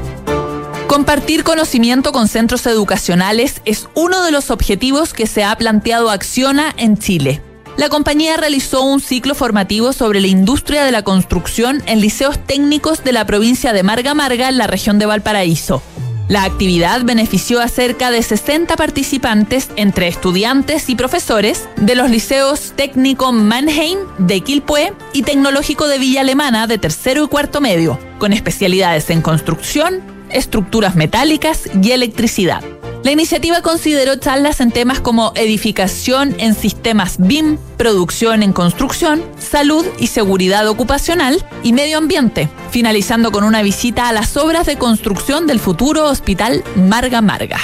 Compartir 0.87 1.43
conocimiento 1.43 2.13
con 2.13 2.29
centros 2.29 2.65
educacionales 2.67 3.61
es 3.65 3.89
uno 3.95 4.23
de 4.23 4.31
los 4.31 4.49
objetivos 4.49 5.13
que 5.13 5.27
se 5.27 5.43
ha 5.43 5.53
planteado 5.57 6.09
Acciona 6.09 6.73
en 6.77 6.97
Chile. 6.97 7.41
La 7.75 7.89
compañía 7.89 8.37
realizó 8.37 8.81
un 8.83 9.01
ciclo 9.01 9.35
formativo 9.35 9.91
sobre 9.91 10.21
la 10.21 10.27
industria 10.27 10.85
de 10.85 10.91
la 10.91 11.03
construcción 11.03 11.83
en 11.85 11.99
liceos 11.99 12.39
técnicos 12.39 13.03
de 13.03 13.11
la 13.11 13.25
provincia 13.25 13.73
de 13.73 13.83
Marga 13.83 14.13
Marga 14.13 14.47
en 14.47 14.57
la 14.57 14.67
región 14.67 14.99
de 14.99 15.05
Valparaíso. 15.05 15.83
La 16.29 16.43
actividad 16.45 17.03
benefició 17.03 17.59
a 17.59 17.67
cerca 17.67 18.09
de 18.09 18.23
60 18.23 18.75
participantes 18.77 19.69
entre 19.75 20.07
estudiantes 20.07 20.89
y 20.89 20.95
profesores 20.95 21.67
de 21.75 21.95
los 21.95 22.09
liceos 22.09 22.73
técnico 22.75 23.33
Mannheim 23.33 23.99
de 24.17 24.41
Quilpué 24.41 24.93
y 25.11 25.23
tecnológico 25.23 25.87
de 25.87 25.99
Villa 25.99 26.21
Alemana 26.21 26.65
de 26.65 26.77
tercero 26.77 27.25
y 27.25 27.27
cuarto 27.27 27.59
medio, 27.59 27.99
con 28.19 28.31
especialidades 28.31 29.09
en 29.09 29.21
construcción, 29.21 30.01
estructuras 30.29 30.95
metálicas 30.95 31.69
y 31.81 31.91
electricidad. 31.91 32.63
La 33.03 33.11
iniciativa 33.11 33.61
consideró 33.61 34.15
charlas 34.15 34.61
en 34.61 34.71
temas 34.71 35.01
como 35.01 35.33
edificación 35.35 36.35
en 36.39 36.55
sistemas 36.55 37.17
BIM, 37.19 37.57
producción 37.75 38.43
en 38.43 38.53
construcción, 38.53 39.21
salud 39.37 39.85
y 39.99 40.07
seguridad 40.07 40.65
ocupacional 40.69 41.45
y 41.63 41.73
medio 41.73 41.97
ambiente, 41.97 42.47
finalizando 42.71 43.33
con 43.33 43.43
una 43.43 43.61
visita 43.61 44.07
a 44.07 44.13
las 44.13 44.37
obras 44.37 44.65
de 44.65 44.77
construcción 44.77 45.47
del 45.47 45.59
futuro 45.59 46.05
Hospital 46.05 46.63
Marga 46.77 47.21
Marga. 47.21 47.59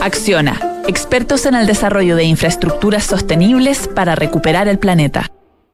Acciona, 0.00 0.82
expertos 0.88 1.46
en 1.46 1.54
el 1.54 1.68
desarrollo 1.68 2.16
de 2.16 2.24
infraestructuras 2.24 3.04
sostenibles 3.04 3.86
para 3.86 4.16
recuperar 4.16 4.66
el 4.66 4.80
planeta. 4.80 5.30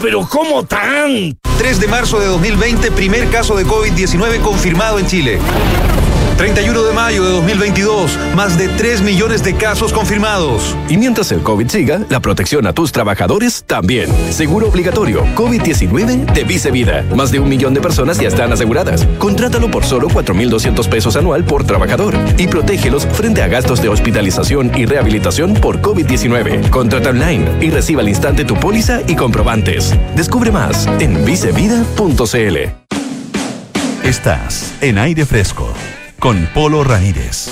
pero 0.00 0.26
¿cómo 0.28 0.64
tan? 0.64 1.36
3 1.58 1.80
de 1.80 1.88
marzo 1.88 2.18
de 2.20 2.26
2020, 2.26 2.90
primer 2.92 3.28
caso 3.30 3.56
de 3.56 3.66
COVID-19 3.66 4.40
confirmado 4.40 4.98
en 4.98 5.06
Chile. 5.06 5.38
31 6.38 6.84
de 6.84 6.92
mayo 6.92 7.24
de 7.24 7.30
2022, 7.32 8.16
más 8.36 8.56
de 8.56 8.68
3 8.68 9.02
millones 9.02 9.42
de 9.42 9.56
casos 9.56 9.92
confirmados. 9.92 10.76
Y 10.88 10.96
mientras 10.96 11.32
el 11.32 11.42
COVID 11.42 11.68
siga, 11.68 12.00
la 12.08 12.20
protección 12.20 12.64
a 12.68 12.72
tus 12.72 12.92
trabajadores 12.92 13.64
también. 13.66 14.08
Seguro 14.30 14.68
obligatorio 14.68 15.24
COVID-19 15.34 16.32
de 16.32 16.44
Vice 16.44 16.70
Vida. 16.70 17.04
Más 17.12 17.32
de 17.32 17.40
un 17.40 17.48
millón 17.48 17.74
de 17.74 17.80
personas 17.80 18.20
ya 18.20 18.28
están 18.28 18.52
aseguradas. 18.52 19.04
Contrátalo 19.18 19.68
por 19.68 19.84
solo 19.84 20.08
4.200 20.08 20.88
pesos 20.88 21.16
anual 21.16 21.42
por 21.42 21.64
trabajador 21.64 22.14
y 22.36 22.46
protégelos 22.46 23.04
frente 23.04 23.42
a 23.42 23.48
gastos 23.48 23.82
de 23.82 23.88
hospitalización 23.88 24.70
y 24.76 24.86
rehabilitación 24.86 25.54
por 25.54 25.82
COVID-19. 25.82 26.70
Contrata 26.70 27.10
online 27.10 27.50
y 27.60 27.70
reciba 27.70 28.02
al 28.02 28.08
instante 28.08 28.44
tu 28.44 28.54
póliza 28.54 29.00
y 29.08 29.16
comprobantes. 29.16 29.92
Descubre 30.14 30.52
más 30.52 30.86
en 31.00 31.24
vicevida.cl. 31.24 32.56
Estás 34.04 34.72
en 34.80 34.98
aire 34.98 35.26
fresco 35.26 35.74
con 36.18 36.48
Polo 36.54 36.84
Ramírez. 36.84 37.48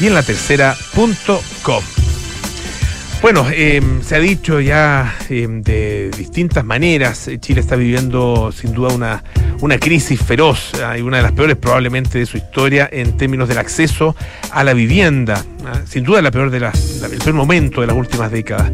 y 0.00 0.06
en 0.06 0.14
la 0.14 0.22
tercera.com. 0.22 1.82
Bueno, 3.22 3.46
eh, 3.52 3.80
se 4.02 4.16
ha 4.16 4.18
dicho 4.18 4.60
ya 4.60 5.14
eh, 5.30 5.46
de 5.48 6.10
distintas 6.16 6.64
maneras, 6.64 7.28
eh, 7.28 7.38
Chile 7.38 7.60
está 7.60 7.76
viviendo 7.76 8.50
sin 8.50 8.72
duda 8.74 8.92
una, 8.92 9.22
una 9.60 9.78
crisis 9.78 10.20
feroz 10.20 10.72
ah, 10.84 10.98
y 10.98 11.02
una 11.02 11.18
de 11.18 11.22
las 11.22 11.30
peores 11.32 11.56
probablemente 11.56 12.18
de 12.18 12.26
su 12.26 12.36
historia 12.36 12.88
en 12.90 13.16
términos 13.16 13.48
del 13.48 13.58
acceso 13.58 14.16
a 14.50 14.64
la 14.64 14.74
vivienda. 14.74 15.44
ah, 15.64 15.82
sin 15.86 16.02
duda 16.02 16.20
la 16.20 16.32
peor 16.32 16.50
de 16.50 16.58
las, 16.60 16.96
la- 17.00 17.06
el 17.06 17.18
peor 17.18 17.34
momento 17.34 17.80
de 17.80 17.86
las 17.86 17.96
últimas 17.96 18.32
décadas. 18.32 18.72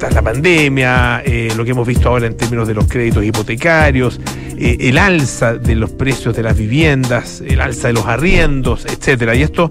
Tras 0.00 0.14
la 0.14 0.22
pandemia, 0.22 1.22
eh, 1.24 1.52
lo 1.56 1.64
que 1.64 1.72
hemos 1.72 1.86
visto 1.86 2.08
ahora 2.08 2.26
en 2.26 2.34
términos 2.36 2.66
de 2.66 2.72
los 2.74 2.86
créditos 2.86 3.22
hipotecarios, 3.22 4.18
eh, 4.58 4.78
el 4.80 4.96
alza 4.98 5.54
de 5.54 5.76
los 5.76 5.90
precios 5.90 6.34
de 6.34 6.42
las 6.42 6.56
viviendas, 6.56 7.40
el 7.46 7.60
alza 7.60 7.88
de 7.88 7.94
los 7.94 8.06
arriendos, 8.06 8.86
etcétera. 8.86 9.34
Y 9.36 9.42
esto 9.42 9.70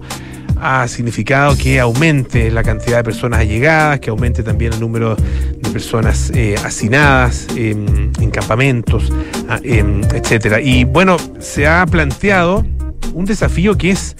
ha 0.60 0.86
significado 0.88 1.56
que 1.56 1.80
aumente 1.80 2.50
la 2.50 2.62
cantidad 2.62 2.98
de 2.98 3.04
personas 3.04 3.40
allegadas, 3.40 4.00
que 4.00 4.10
aumente 4.10 4.42
también 4.42 4.72
el 4.72 4.80
número 4.80 5.16
de 5.16 5.70
personas 5.70 6.30
eh, 6.34 6.56
hacinadas 6.64 7.46
em, 7.56 8.12
en 8.20 8.30
campamentos, 8.30 9.12
ah, 9.48 9.60
em, 9.62 10.02
etcétera. 10.04 10.60
Y 10.60 10.84
bueno, 10.84 11.16
se 11.38 11.66
ha 11.66 11.84
planteado 11.86 12.64
un 13.14 13.24
desafío 13.24 13.76
que 13.76 13.90
es 13.90 14.16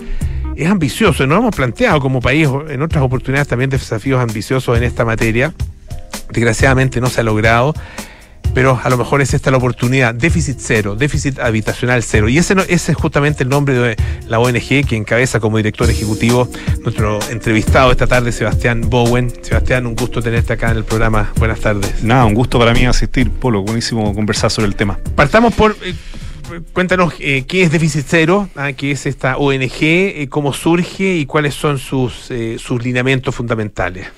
es 0.56 0.68
ambicioso. 0.68 1.26
Nos 1.26 1.38
hemos 1.38 1.56
planteado 1.56 2.00
como 2.00 2.20
país 2.20 2.48
en 2.68 2.82
otras 2.82 3.02
oportunidades 3.02 3.48
también 3.48 3.70
desafíos 3.70 4.20
ambiciosos 4.20 4.76
en 4.76 4.84
esta 4.84 5.04
materia. 5.04 5.54
Desgraciadamente 6.30 7.00
no 7.00 7.08
se 7.08 7.20
ha 7.20 7.24
logrado, 7.24 7.74
pero 8.54 8.78
a 8.82 8.88
lo 8.90 8.96
mejor 8.96 9.20
es 9.20 9.34
esta 9.34 9.50
la 9.50 9.56
oportunidad. 9.58 10.14
Déficit 10.14 10.56
cero, 10.60 10.96
déficit 10.96 11.38
habitacional 11.38 12.02
cero. 12.02 12.28
Y 12.28 12.38
ese, 12.38 12.54
no- 12.54 12.62
ese 12.62 12.92
es 12.92 12.98
justamente 12.98 13.42
el 13.44 13.48
nombre 13.48 13.74
de 13.74 13.96
la 14.28 14.38
ONG 14.38 14.86
que 14.86 14.96
encabeza 14.96 15.40
como 15.40 15.56
director 15.56 15.88
ejecutivo 15.90 16.48
nuestro 16.82 17.18
entrevistado 17.30 17.90
esta 17.90 18.06
tarde, 18.06 18.32
Sebastián 18.32 18.82
Bowen. 18.88 19.32
Sebastián, 19.42 19.86
un 19.86 19.94
gusto 19.96 20.20
tenerte 20.22 20.52
acá 20.52 20.70
en 20.70 20.78
el 20.78 20.84
programa. 20.84 21.30
Buenas 21.38 21.60
tardes. 21.60 22.02
Nada, 22.02 22.24
un 22.24 22.34
gusto 22.34 22.58
para 22.58 22.72
mí 22.72 22.84
asistir, 22.86 23.30
Polo. 23.30 23.62
Buenísimo 23.62 24.14
conversar 24.14 24.50
sobre 24.50 24.68
el 24.68 24.74
tema. 24.74 24.98
Partamos 25.14 25.54
por. 25.54 25.76
eh, 25.82 25.94
cuéntanos 26.72 27.14
eh, 27.20 27.44
qué 27.46 27.62
es 27.62 27.70
Déficit 27.70 28.04
Cero, 28.08 28.48
ah, 28.56 28.72
qué 28.72 28.92
es 28.92 29.06
esta 29.06 29.36
ONG, 29.36 29.82
eh, 29.82 30.26
cómo 30.28 30.52
surge 30.52 31.16
y 31.16 31.26
cuáles 31.26 31.54
son 31.54 31.78
sus, 31.78 32.30
eh, 32.30 32.56
sus 32.58 32.82
lineamientos 32.82 33.34
fundamentales. 33.34 34.08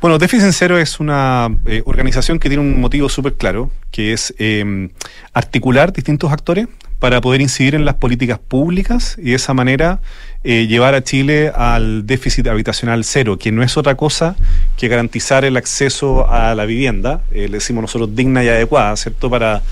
Bueno, 0.00 0.18
Déficit 0.18 0.52
Cero 0.52 0.78
es 0.78 1.00
una 1.00 1.48
eh, 1.66 1.82
organización 1.86 2.38
que 2.38 2.48
tiene 2.48 2.62
un 2.62 2.80
motivo 2.80 3.08
súper 3.08 3.34
claro, 3.34 3.70
que 3.90 4.12
es 4.12 4.34
eh, 4.38 4.90
articular 5.32 5.92
distintos 5.92 6.30
actores 6.30 6.68
para 6.98 7.20
poder 7.20 7.40
incidir 7.40 7.74
en 7.74 7.84
las 7.84 7.94
políticas 7.94 8.38
públicas 8.38 9.16
y 9.18 9.30
de 9.30 9.34
esa 9.34 9.54
manera 9.54 10.00
eh, 10.42 10.66
llevar 10.66 10.94
a 10.94 11.02
Chile 11.02 11.52
al 11.54 12.06
déficit 12.06 12.46
habitacional 12.48 13.04
cero, 13.04 13.38
que 13.38 13.52
no 13.52 13.62
es 13.62 13.76
otra 13.76 13.94
cosa 13.94 14.36
que 14.76 14.88
garantizar 14.88 15.44
el 15.44 15.56
acceso 15.56 16.30
a 16.30 16.54
la 16.54 16.64
vivienda, 16.66 17.22
le 17.30 17.48
decimos 17.48 17.82
nosotros 17.82 18.14
digna 18.14 18.44
y 18.44 18.48
adecuada, 18.48 18.96
¿cierto? 18.96 19.30
Para, 19.30 19.62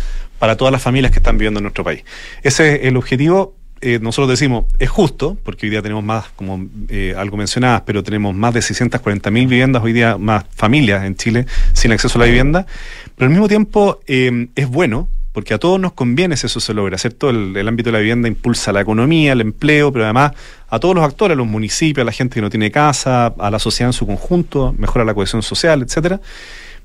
para 0.42 0.56
todas 0.56 0.72
las 0.72 0.82
familias 0.82 1.12
que 1.12 1.20
están 1.20 1.38
viviendo 1.38 1.60
en 1.60 1.62
nuestro 1.62 1.84
país. 1.84 2.02
Ese 2.42 2.74
es 2.74 2.86
el 2.86 2.96
objetivo. 2.96 3.54
eh, 3.80 4.00
nosotros 4.02 4.28
decimos, 4.28 4.64
es 4.80 4.90
justo, 4.90 5.36
porque 5.44 5.66
hoy 5.66 5.70
día 5.70 5.82
tenemos 5.82 6.02
más, 6.02 6.30
como 6.34 6.66
eh, 6.88 7.14
algo 7.16 7.36
mencionadas, 7.36 7.82
pero 7.82 8.02
tenemos 8.02 8.34
más 8.34 8.52
de 8.52 8.60
640 8.60 9.30
mil 9.30 9.46
viviendas, 9.46 9.84
hoy 9.84 9.92
día 9.92 10.18
más 10.18 10.44
familias 10.52 11.04
en 11.04 11.14
Chile 11.14 11.46
sin 11.74 11.92
acceso 11.92 12.18
a 12.18 12.22
la 12.22 12.24
vivienda, 12.24 12.66
pero 13.14 13.26
al 13.26 13.30
mismo 13.30 13.46
tiempo 13.46 14.00
eh, 14.08 14.48
es 14.56 14.66
bueno, 14.66 15.08
porque 15.30 15.54
a 15.54 15.58
todos 15.58 15.78
nos 15.78 15.92
conviene 15.92 16.36
si 16.36 16.46
eso 16.46 16.58
se 16.58 16.74
logra, 16.74 16.98
¿cierto? 16.98 17.30
El, 17.30 17.56
el 17.56 17.68
ámbito 17.68 17.90
de 17.90 17.92
la 17.92 18.00
vivienda 18.00 18.26
impulsa 18.26 18.72
la 18.72 18.80
economía, 18.80 19.34
el 19.34 19.42
empleo, 19.42 19.92
pero 19.92 20.06
además 20.06 20.32
a 20.68 20.80
todos 20.80 20.96
los 20.96 21.04
actores, 21.04 21.36
a 21.36 21.38
los 21.38 21.46
municipios, 21.46 22.02
a 22.02 22.06
la 22.06 22.10
gente 22.10 22.34
que 22.34 22.40
no 22.40 22.50
tiene 22.50 22.72
casa, 22.72 23.26
a 23.26 23.48
la 23.48 23.60
sociedad 23.60 23.90
en 23.90 23.92
su 23.92 24.08
conjunto, 24.08 24.74
mejora 24.76 25.04
la 25.04 25.14
cohesión 25.14 25.40
social, 25.40 25.82
etcétera. 25.82 26.20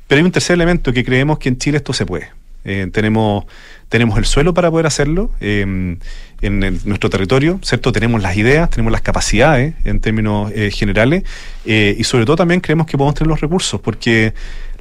Pero 0.05 0.19
hay 0.19 0.25
un 0.25 0.31
tercer 0.31 0.53
elemento 0.53 0.93
que 0.93 1.03
creemos 1.03 1.39
que 1.39 1.49
en 1.49 1.57
Chile 1.57 1.77
esto 1.77 1.91
se 1.91 2.05
puede. 2.05 2.29
Eh, 2.67 2.87
tenemos, 2.91 3.45
tenemos 3.89 4.17
el 4.19 4.25
suelo 4.25 4.53
para 4.53 4.69
poder 4.69 4.85
hacerlo 4.85 5.31
eh, 5.39 5.97
en, 6.41 6.59
nuestro 6.85 7.09
territorio, 7.09 7.59
¿cierto? 7.63 7.91
Tenemos 7.91 8.21
las 8.21 8.37
ideas, 8.37 8.69
tenemos 8.69 8.91
las 8.91 9.01
capacidades 9.01 9.73
en 9.83 9.99
términos 9.99 10.51
eh, 10.53 10.69
generales 10.71 11.23
eh, 11.65 11.95
y 11.97 12.03
sobre 12.03 12.25
todo 12.25 12.35
también 12.35 12.59
creemos 12.61 12.85
que 12.85 12.97
podemos 12.97 13.15
tener 13.15 13.29
los 13.29 13.41
recursos 13.41 13.81
porque 13.81 14.33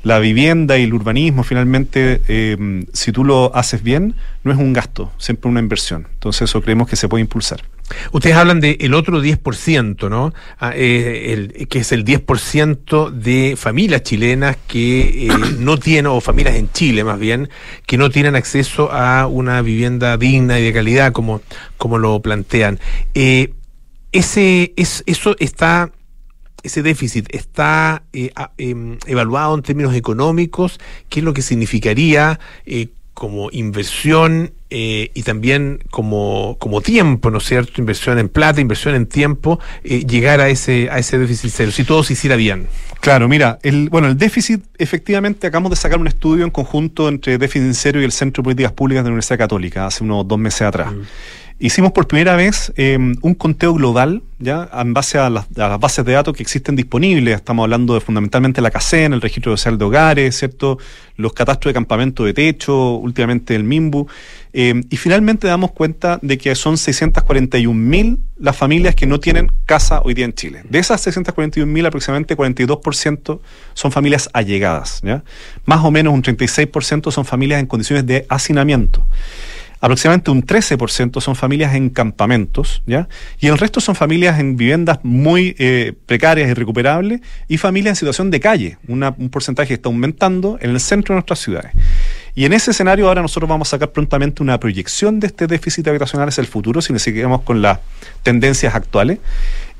la 0.03 0.19
vivienda 0.19 0.79
y 0.79 0.85
el 0.85 0.95
urbanismo 0.95 1.43
finalmente, 1.43 2.21
eh, 2.29 2.85
si 2.93 3.13
tú 3.13 3.25
lo 3.25 3.55
haces 3.57 3.83
bien, 3.83 4.15
no 4.45 4.53
es 4.53 4.59
un 4.59 4.73
gasto, 4.73 5.13
siempre 5.19 5.51
una 5.51 5.61
inversión. 5.61 6.07
Entonces 6.15 6.43
eso 6.43 6.61
creemos 6.63 6.89
que 6.89 6.97
se 6.97 7.09
puede 7.09 7.23
impulsar. 7.23 7.63
Ustedes 8.13 8.37
hablan 8.37 8.61
del 8.61 8.95
otro 8.95 9.21
10%, 9.21 10.09
¿no? 10.09 10.33
Ah, 10.59 10.73
eh, 10.75 11.33
el- 11.33 11.69
que 11.69 11.81
es 11.81 11.93
el 11.93 12.05
10% 12.05 13.11
de 13.11 13.55
familias 13.57 14.03
chilenas 14.03 14.57
que 14.67 15.27
eh, 15.27 15.29
no 15.59 15.79
tienen, 15.79 16.07
o 16.07 16.21
familias 16.21 16.57
en 16.57 16.71
Chile 16.73 17.05
más 17.05 17.19
bien, 17.19 17.49
que 17.87 17.97
no 17.99 18.11
tienen 18.11 18.35
acceso 18.37 18.91
a 18.93 19.27
una 19.27 19.63
vivienda 19.63 20.17
digna 20.17 20.59
y 20.59 20.65
de 20.65 20.73
calidad, 20.73 21.13
como, 21.13 21.43
como 21.79 21.99
lo 21.99 22.21
plantean. 22.21 22.81
Eh, 23.15 23.53
ese, 24.13 24.73
es, 24.77 25.03
eso 25.07 25.37
está 25.39 25.93
ese 26.63 26.83
déficit 26.83 27.33
está 27.33 28.03
eh, 28.13 28.33
em, 28.59 28.99
evaluado 29.07 29.55
en 29.55 29.63
términos 29.63 29.95
económicos, 29.95 30.81
qué 31.09 31.21
es 31.21 31.25
lo 31.25 31.33
que 31.33 31.43
significaría 31.43 32.41
eh, 32.65 32.89
como 33.15 33.51
inversión 33.53 34.53
eh, 34.79 35.11
y 35.15 35.23
también 35.23 35.83
como, 35.91 36.59
como 36.59 36.83
tiempo, 36.83 37.31
¿no 37.31 37.39
es 37.39 37.45
cierto? 37.45 37.81
Inversión 37.81 38.19
en 38.19 38.29
plata, 38.29 38.61
inversión 38.61 38.95
en 38.95 39.07
tiempo, 39.07 39.59
eh, 39.83 40.05
llegar 40.05 40.43
a 40.43 40.51
ese, 40.51 40.91
a 40.91 40.99
ese 40.99 41.19
déficit 41.19 41.51
cero, 41.55 41.71
si 41.71 41.83
todo 41.85 42.05
se 42.05 42.13
hiciera 42.13 42.37
bien. 42.37 42.67
Claro, 43.01 43.27
mira, 43.27 43.59
el, 43.63 43.89
bueno, 43.89 44.09
el 44.09 44.19
déficit, 44.19 44.63
efectivamente, 44.77 45.47
acabamos 45.47 45.71
de 45.71 45.77
sacar 45.77 45.99
un 45.99 46.09
estudio 46.09 46.45
en 46.45 46.51
conjunto 46.51 47.09
entre 47.09 47.39
Déficit 47.39 47.73
Cero 47.73 48.03
y 48.03 48.05
el 48.05 48.13
Centro 48.13 48.43
de 48.43 48.45
Políticas 48.45 48.73
Públicas 48.73 49.03
de 49.03 49.09
la 49.09 49.13
Universidad 49.13 49.39
Católica 49.39 49.87
hace 49.87 50.05
unos 50.05 50.29
dos 50.29 50.39
meses 50.39 50.61
atrás. 50.61 50.93
Hicimos 51.59 51.93
por 51.93 52.07
primera 52.07 52.37
vez 52.37 52.71
eh, 52.77 52.99
un 52.99 53.35
conteo 53.35 53.73
global, 53.73 54.23
ya, 54.39 54.69
en 54.75 54.93
base 54.93 55.17
a 55.17 55.31
las, 55.31 55.47
bases 55.81 56.05
de 56.05 56.13
datos 56.13 56.37
que 56.37 56.43
existen 56.43 56.77
disponibles. 56.77 57.35
Estamos 57.35 57.65
hablando 57.65 57.95
de 57.95 58.03
fundamentalmente 58.03 58.61
la 58.61 58.71
CACEN, 58.71 59.15
el 59.15 59.23
Registro 59.23 59.57
Social 59.57 59.79
de 59.79 59.87
Hogares, 59.87 60.37
¿cierto? 60.37 60.77
Los 61.17 61.33
catastros 61.33 61.71
de 61.71 61.75
campamento 61.75 62.25
de 62.25 62.35
techo, 62.35 62.97
últimamente 62.97 63.55
el 63.55 63.65
MIMBU. 63.65 64.07
eh, 64.53 64.83
y 64.91 64.97
finalmente 64.99 65.47
damos 65.47 65.73
cuenta 65.73 66.19
de 66.21 66.37
que 66.37 66.55
son 66.55 66.77
641 66.77 67.73
mil 67.73 68.19
las 68.39 68.55
familias 68.55 68.95
que 68.95 69.07
no 69.07 69.19
tienen 69.19 69.51
casa 69.65 70.03
hoy 70.05 70.13
día 70.13 70.27
en 70.27 70.35
Chile. 70.35 70.61
De 70.69 70.79
esas 70.79 71.01
641 71.01 71.73
mil, 71.73 71.87
aproximadamente 71.87 72.37
42% 72.37 73.41
son 73.73 73.93
familias 73.93 74.29
allegadas. 74.35 75.01
Más 75.65 75.83
o 75.83 75.91
menos 75.91 76.13
un 76.13 76.23
36% 76.23 77.11
son 77.11 77.25
familias 77.25 77.61
en 77.61 77.67
condiciones 77.67 78.05
de 78.05 78.27
hacinamiento 78.29 79.07
aproximadamente 79.81 80.31
un 80.31 80.45
13% 80.45 81.21
son 81.21 81.37
familias 81.37 81.75
en 81.75 81.91
campamentos, 81.91 82.83
¿ya? 82.87 83.09
Y 83.41 83.49
el 83.49 83.59
resto 83.59 83.81
son 83.81 83.95
familias 83.95 84.41
en 84.41 84.57
viviendas 84.57 85.01
muy 85.03 85.55
eh, 85.59 85.93
precarias 86.07 86.51
y 86.51 86.55
recuperables 86.55 87.21
y 87.49 87.59
familias 87.59 87.93
en 87.93 87.97
situación 87.97 88.31
de 88.31 88.41
calle, 88.41 88.79
un 88.89 89.31
porcentaje 89.31 89.69
que 89.69 89.75
está 89.75 89.89
aumentando 89.89 90.59
en 90.61 90.71
el 90.71 90.81
centro 90.81 91.15
de 91.15 91.17
nuestras 91.17 91.41
ciudades. 91.41 91.73
Y 92.35 92.45
en 92.45 92.53
ese 92.53 92.73
escenario 92.73 93.09
ahora 93.09 93.23
nosotros 93.23 93.49
vamos 93.49 93.69
a 93.69 93.71
sacar 93.73 93.93
prontamente 93.93 94.43
una 94.43 94.61
proyección 94.61 95.21
de 95.21 95.29
este 95.29 95.47
déficit 95.47 95.89
habitacional 95.89 96.29
hacia 96.29 96.43
el 96.43 96.47
futuro, 96.47 96.83
si 96.83 96.93
nos 96.93 97.01
seguimos 97.01 97.41
con 97.43 97.63
las 97.63 97.79
tendencias 98.23 98.75
actuales. 98.75 99.21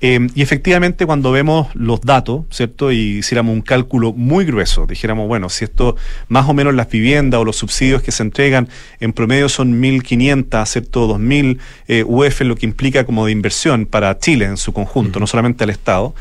Eh, 0.03 0.27
y 0.35 0.43
efectivamente 0.43 1.07
cuando 1.07 1.33
vemos 1.33 1.69
los 1.75 2.03
datos, 2.03 2.43
¿cierto? 2.51 2.93
Y 2.93 3.19
hiciéramos 3.19 3.55
un 3.55 3.63
cálculo 3.63 4.13
muy 4.13 4.45
grueso, 4.45 4.87
dijéramos, 4.87 5.27
bueno, 5.27 5.49
si 5.49 5.65
esto 5.65 5.97
más 6.29 6.47
o 6.49 6.55
menos 6.55 6.75
las 6.75 6.91
viviendas 6.91 7.41
o 7.41 7.45
los 7.47 7.57
subsidios 7.57 8.03
que 8.03 8.13
se 8.13 8.23
entregan 8.23 8.69
en 9.01 9.15
promedio 9.15 9.49
son 9.49 9.81
1.500, 9.81 10.67
¿cierto? 10.67 11.09
2.000 11.09 11.59
eh, 11.89 12.05
UF, 12.07 12.41
lo 12.43 12.57
que 12.57 12.67
implica 12.67 13.05
como 13.07 13.25
de 13.25 13.33
inversión 13.33 13.87
para 13.87 14.19
Chile 14.19 14.45
en 14.45 14.59
su 14.59 14.75
conjunto, 14.75 15.19
no 15.19 15.27
solamente 15.27 15.65
al 15.65 15.71
Estado. 15.71 16.15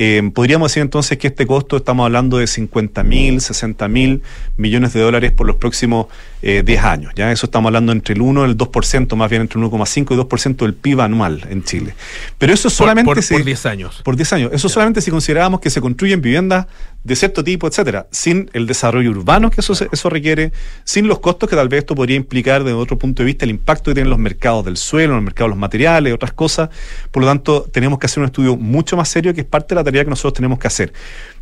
Eh, 0.00 0.30
podríamos 0.32 0.70
decir 0.70 0.82
entonces 0.82 1.18
que 1.18 1.26
este 1.26 1.44
costo 1.46 1.76
estamos 1.76 2.04
hablando 2.06 2.38
de 2.38 2.46
50 2.46 3.02
mil, 3.02 3.40
60 3.40 3.88
mil 3.88 4.22
millones 4.56 4.92
de 4.92 5.00
dólares 5.00 5.32
por 5.32 5.44
los 5.46 5.56
próximos 5.56 6.06
eh, 6.40 6.62
10 6.64 6.82
años. 6.84 7.12
¿ya? 7.16 7.32
Eso 7.32 7.46
estamos 7.46 7.68
hablando 7.70 7.90
entre 7.90 8.14
el 8.14 8.20
1 8.22 8.46
y 8.46 8.50
el 8.50 8.56
2%, 8.56 9.16
más 9.16 9.28
bien 9.28 9.42
entre 9.42 9.60
el 9.60 9.66
1,5 9.66 10.12
y 10.14 10.16
2% 10.16 10.56
del 10.58 10.74
PIB 10.74 11.00
anual 11.00 11.44
en 11.50 11.64
Chile. 11.64 11.94
Pero 12.38 12.52
eso 12.54 12.68
Por- 12.68 12.72
solamente 12.72 13.06
por- 13.06 13.17
por 13.22 13.44
10 13.44 13.66
años. 13.66 14.02
Por 14.04 14.16
10 14.16 14.32
años. 14.32 14.50
Eso 14.52 14.68
solamente 14.68 15.00
si 15.00 15.10
considerábamos 15.10 15.60
que 15.60 15.70
se 15.70 15.80
construyen 15.80 16.20
viviendas 16.20 16.66
de 17.04 17.16
cierto 17.16 17.42
tipo, 17.44 17.66
etcétera, 17.66 18.06
sin 18.10 18.50
el 18.52 18.66
desarrollo 18.66 19.10
urbano 19.10 19.50
que 19.50 19.60
eso, 19.60 19.72
eso 19.72 20.10
requiere, 20.10 20.52
sin 20.84 21.08
los 21.08 21.18
costos 21.20 21.48
que 21.48 21.56
tal 21.56 21.68
vez 21.68 21.78
esto 21.78 21.94
podría 21.94 22.16
implicar 22.16 22.64
desde 22.64 22.76
otro 22.76 22.98
punto 22.98 23.22
de 23.22 23.26
vista, 23.26 23.44
el 23.44 23.50
impacto 23.50 23.90
que 23.90 23.94
tienen 23.94 24.10
los 24.10 24.18
mercados 24.18 24.64
del 24.64 24.76
suelo, 24.76 25.14
los 25.14 25.22
mercados 25.22 25.48
de 25.48 25.50
los 25.50 25.58
materiales, 25.58 26.12
otras 26.12 26.32
cosas. 26.32 26.70
Por 27.10 27.22
lo 27.22 27.28
tanto, 27.28 27.68
tenemos 27.72 27.98
que 27.98 28.06
hacer 28.06 28.20
un 28.20 28.26
estudio 28.26 28.56
mucho 28.56 28.96
más 28.96 29.08
serio 29.08 29.34
que 29.34 29.40
es 29.40 29.46
parte 29.46 29.74
de 29.74 29.80
la 29.80 29.84
tarea 29.84 30.04
que 30.04 30.10
nosotros 30.10 30.34
tenemos 30.34 30.58
que 30.58 30.66
hacer. 30.66 30.92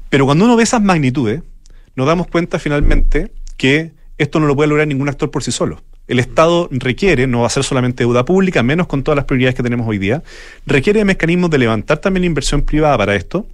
Pero 0.09 0.25
cuando 0.25 0.45
uno 0.45 0.57
ve 0.57 0.63
esas 0.63 0.83
magnitudes, 0.83 1.43
nos 1.95 2.07
damos 2.07 2.27
cuenta 2.29 2.59
finalmente 2.59 3.33
que 3.57 3.93
esto 4.19 4.41
no 4.41 4.47
lo 4.47 4.55
puede 4.55 4.69
lograr 4.69 4.87
ningún 4.87 5.09
actor 5.09 5.31
por 5.31 5.43
sí 5.43 5.53
solo. 5.53 5.83
El 6.09 6.19
Estado 6.19 6.69
requiere, 6.71 7.27
no 7.27 7.41
va 7.41 7.47
a 7.47 7.51
ser 7.51 7.65
solamente 7.65 8.05
deuda 8.05 8.25
pública, 8.25 8.63
menos 8.63 8.87
con 8.87 9.03
todas 9.03 9.17
las 9.17 9.25
prioridades 9.25 9.55
que 9.57 9.63
tenemos 9.63 9.89
hoy 9.89 9.99
día, 9.99 10.23
requiere 10.67 11.05
mecanismos 11.05 11.51
de 11.51 11.59
levantar 11.59 11.99
también 11.99 12.25
inversión 12.25 12.63
privada 12.63 12.97
para 12.97 13.15
esto, 13.17 13.47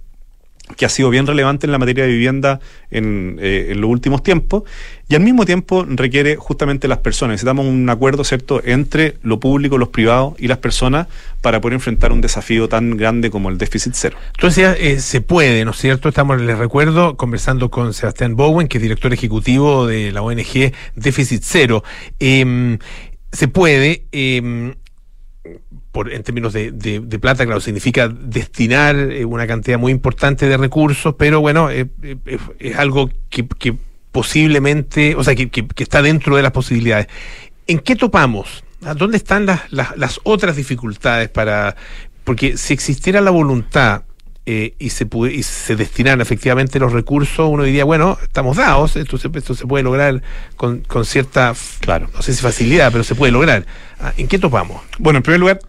que 0.77 0.85
ha 0.85 0.89
sido 0.89 1.09
bien 1.09 1.27
relevante 1.27 1.67
en 1.67 1.71
la 1.71 1.77
materia 1.77 2.05
de 2.05 2.11
vivienda 2.11 2.59
en, 2.89 3.37
eh, 3.41 3.67
en 3.71 3.81
los 3.81 3.89
últimos 3.89 4.23
tiempos, 4.23 4.63
y 5.09 5.15
al 5.15 5.21
mismo 5.21 5.45
tiempo 5.45 5.85
requiere 5.87 6.37
justamente 6.37 6.87
las 6.87 6.99
personas. 6.99 7.33
Necesitamos 7.33 7.65
un 7.65 7.89
acuerdo, 7.89 8.23
¿cierto?, 8.23 8.61
entre 8.63 9.17
lo 9.21 9.39
público, 9.39 9.77
los 9.77 9.89
privados 9.89 10.35
y 10.39 10.47
las 10.47 10.59
personas 10.59 11.07
para 11.41 11.59
poder 11.59 11.75
enfrentar 11.75 12.11
un 12.11 12.21
desafío 12.21 12.69
tan 12.69 12.95
grande 12.95 13.29
como 13.29 13.49
el 13.49 13.57
déficit 13.57 13.93
cero. 13.95 14.17
Entonces 14.35 14.77
eh, 14.79 14.99
se 14.99 15.21
puede, 15.21 15.65
¿no 15.65 15.71
es 15.71 15.77
cierto? 15.77 16.07
Estamos, 16.09 16.41
les 16.41 16.57
recuerdo, 16.57 17.17
conversando 17.17 17.69
con 17.69 17.93
Sebastián 17.93 18.35
Bowen, 18.35 18.67
que 18.67 18.77
es 18.77 18.81
director 18.81 19.13
ejecutivo 19.13 19.85
de 19.85 20.11
la 20.11 20.21
ONG 20.21 20.71
Déficit 20.95 21.43
Cero. 21.43 21.83
Em, 22.19 22.79
se 23.31 23.47
puede. 23.47 24.05
em, 24.11 24.75
por, 25.93 26.11
en 26.11 26.23
términos 26.23 26.51
de, 26.51 26.71
de- 26.71 26.99
de 26.99 27.19
plata, 27.19 27.45
claro, 27.45 27.61
significa 27.61 28.09
destinar 28.09 28.95
eh, 28.97 29.23
una 29.23 29.47
cantidad 29.47 29.77
muy 29.79 29.91
importante 29.93 30.47
de 30.49 30.57
recursos, 30.57 31.15
pero 31.17 31.39
bueno, 31.39 31.69
eh, 31.69 31.87
eh, 32.01 32.17
es, 32.59 32.75
algo 32.75 33.09
que, 33.29 33.47
que 33.47 33.75
posiblemente, 34.11 35.15
o 35.15 35.23
sea, 35.23 35.35
que, 35.35 35.49
que- 35.49 35.67
que 35.67 35.83
está 35.83 36.01
dentro 36.01 36.35
de 36.35 36.41
las 36.41 36.51
posibilidades. 36.51 37.07
¿En 37.67 37.79
qué 37.79 37.95
topamos? 37.95 38.63
¿A 38.83 38.93
¿Dónde 38.95 39.17
están 39.17 39.45
las, 39.45 39.71
las, 39.71 39.95
las 39.95 40.19
otras 40.23 40.55
dificultades 40.55 41.29
para...? 41.29 41.75
Porque 42.23 42.57
si 42.57 42.73
existiera 42.73 43.21
la 43.21 43.31
voluntad 43.31 44.03
y, 44.45 44.89
se 44.89 45.05
pude- 45.05 45.31
y 45.33 45.43
se 45.43 45.75
destinaran 45.75 46.19
efectivamente 46.21 46.79
los 46.79 46.91
recursos, 46.91 47.47
uno 47.49 47.63
diría, 47.63 47.85
bueno, 47.85 48.17
estamos 48.21 48.57
dados, 48.57 48.95
esto 48.97 49.17
se, 49.17 49.29
esto 49.35 49.55
se 49.55 49.65
puede 49.67 49.83
lograr 49.83 50.21
con, 50.57 50.79
con 50.81 51.05
cierta, 51.05 51.53
claro, 51.79 52.09
no 52.13 52.21
sé 52.21 52.33
si 52.33 52.41
facilidad, 52.41 52.91
pero 52.91 53.03
se 53.05 53.15
puede 53.15 53.31
lograr. 53.31 53.65
Ah, 54.01 54.11
¿En 54.17 54.27
qué 54.27 54.39
topamos? 54.39 54.81
Bueno, 54.99 55.17
en 55.17 55.23
primer 55.23 55.39
lugar, 55.39 55.59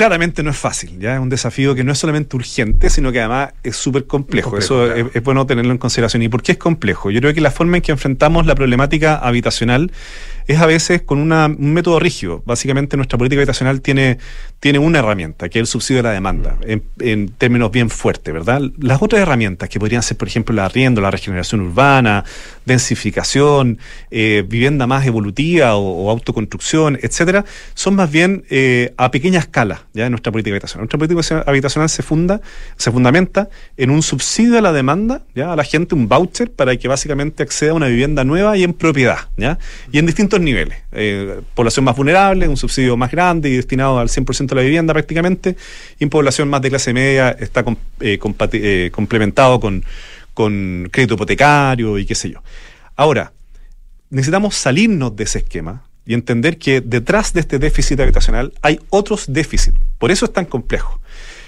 claramente 0.00 0.42
no 0.42 0.48
es 0.48 0.56
fácil, 0.56 0.98
ya 0.98 1.12
es 1.12 1.20
un 1.20 1.28
desafío 1.28 1.74
que 1.74 1.84
no 1.84 1.92
es 1.92 1.98
solamente 1.98 2.34
urgente, 2.34 2.88
sino 2.88 3.12
que 3.12 3.20
además 3.20 3.52
es 3.62 3.76
súper 3.76 4.06
complejo. 4.06 4.48
Complejo, 4.48 4.86
Eso 4.86 4.86
claro. 4.86 5.08
es, 5.10 5.16
es 5.16 5.22
bueno 5.22 5.44
tenerlo 5.44 5.72
en 5.72 5.76
consideración. 5.76 6.22
¿Y 6.22 6.30
por 6.30 6.42
qué 6.42 6.52
es 6.52 6.58
complejo? 6.58 7.10
Yo 7.10 7.20
creo 7.20 7.34
que 7.34 7.42
la 7.42 7.50
forma 7.50 7.76
en 7.76 7.82
que 7.82 7.92
enfrentamos 7.92 8.46
la 8.46 8.54
problemática 8.54 9.16
habitacional 9.16 9.92
es 10.50 10.60
a 10.60 10.66
veces 10.66 11.02
con 11.02 11.18
un 11.18 11.72
método 11.72 12.00
rígido. 12.00 12.42
Básicamente 12.44 12.96
nuestra 12.96 13.16
política 13.16 13.40
habitacional 13.40 13.80
tiene, 13.80 14.18
tiene 14.58 14.80
una 14.80 14.98
herramienta, 14.98 15.48
que 15.48 15.58
es 15.58 15.62
el 15.62 15.66
subsidio 15.68 15.98
de 15.98 16.08
la 16.08 16.12
demanda, 16.12 16.56
en, 16.66 17.28
términos 17.38 17.70
bien 17.70 17.88
fuertes, 17.88 18.34
¿verdad? 18.34 18.60
Las 18.78 19.00
otras 19.00 19.22
herramientas, 19.22 19.68
que 19.68 19.78
podrían 19.78 20.02
ser, 20.02 20.16
por 20.16 20.26
ejemplo, 20.26 20.52
el 20.52 20.58
arriendo, 20.58 21.00
la 21.00 21.10
regeneración 21.12 21.60
urbana, 21.60 22.24
densificación, 22.64 23.78
eh, 24.10 24.44
vivienda 24.46 24.88
más 24.88 25.06
evolutiva 25.06 25.76
o, 25.76 26.06
o 26.06 26.10
autoconstrucción, 26.10 26.98
etcétera, 27.00 27.44
son 27.74 27.94
más 27.94 28.10
bien 28.10 28.44
eh, 28.50 28.92
a 28.96 29.12
pequeña 29.12 29.38
escala 29.38 29.86
ya 29.92 30.06
en 30.06 30.12
nuestra 30.12 30.32
política 30.32 30.54
habitacional. 30.54 30.82
Nuestra 30.82 30.98
política 30.98 31.44
habitacional 31.46 31.88
se 31.88 32.02
funda, 32.02 32.40
se 32.76 32.90
fundamenta 32.90 33.48
en 33.76 33.90
un 33.90 34.02
subsidio 34.02 34.58
a 34.58 34.62
la 34.62 34.72
demanda, 34.72 35.22
ya 35.34 35.52
a 35.52 35.56
la 35.56 35.64
gente, 35.64 35.94
un 35.94 36.08
voucher 36.08 36.50
para 36.50 36.76
que 36.76 36.88
básicamente 36.88 37.44
acceda 37.44 37.70
a 37.70 37.74
una 37.74 37.86
vivienda 37.86 38.24
nueva 38.24 38.56
y 38.56 38.64
en 38.64 38.72
propiedad, 38.72 39.18
ya 39.36 39.58
y 39.92 39.98
en 39.98 40.06
distintos 40.06 40.39
niveles. 40.40 40.78
Eh, 40.92 41.40
población 41.54 41.84
más 41.84 41.96
vulnerable, 41.96 42.48
un 42.48 42.56
subsidio 42.56 42.96
más 42.96 43.10
grande 43.10 43.48
y 43.48 43.56
destinado 43.56 43.98
al 43.98 44.08
100% 44.08 44.46
de 44.46 44.54
la 44.54 44.62
vivienda 44.62 44.92
prácticamente, 44.92 45.56
y 45.98 46.06
población 46.06 46.48
más 46.48 46.62
de 46.62 46.70
clase 46.70 46.92
media 46.92 47.30
está 47.30 47.64
eh, 48.00 48.18
eh, 48.52 48.90
complementado 48.92 49.60
con, 49.60 49.84
con 50.34 50.88
crédito 50.90 51.14
hipotecario 51.14 51.98
y 51.98 52.06
qué 52.06 52.14
sé 52.14 52.30
yo. 52.30 52.42
Ahora, 52.96 53.32
necesitamos 54.10 54.56
salirnos 54.56 55.14
de 55.16 55.24
ese 55.24 55.38
esquema 55.38 55.84
y 56.04 56.14
entender 56.14 56.58
que 56.58 56.80
detrás 56.80 57.32
de 57.32 57.40
este 57.40 57.58
déficit 57.58 58.00
habitacional 58.00 58.52
hay 58.62 58.80
otros 58.90 59.32
déficits. 59.32 59.78
Por 59.98 60.10
eso 60.10 60.24
es 60.24 60.32
tan 60.32 60.44
complejo. 60.44 61.00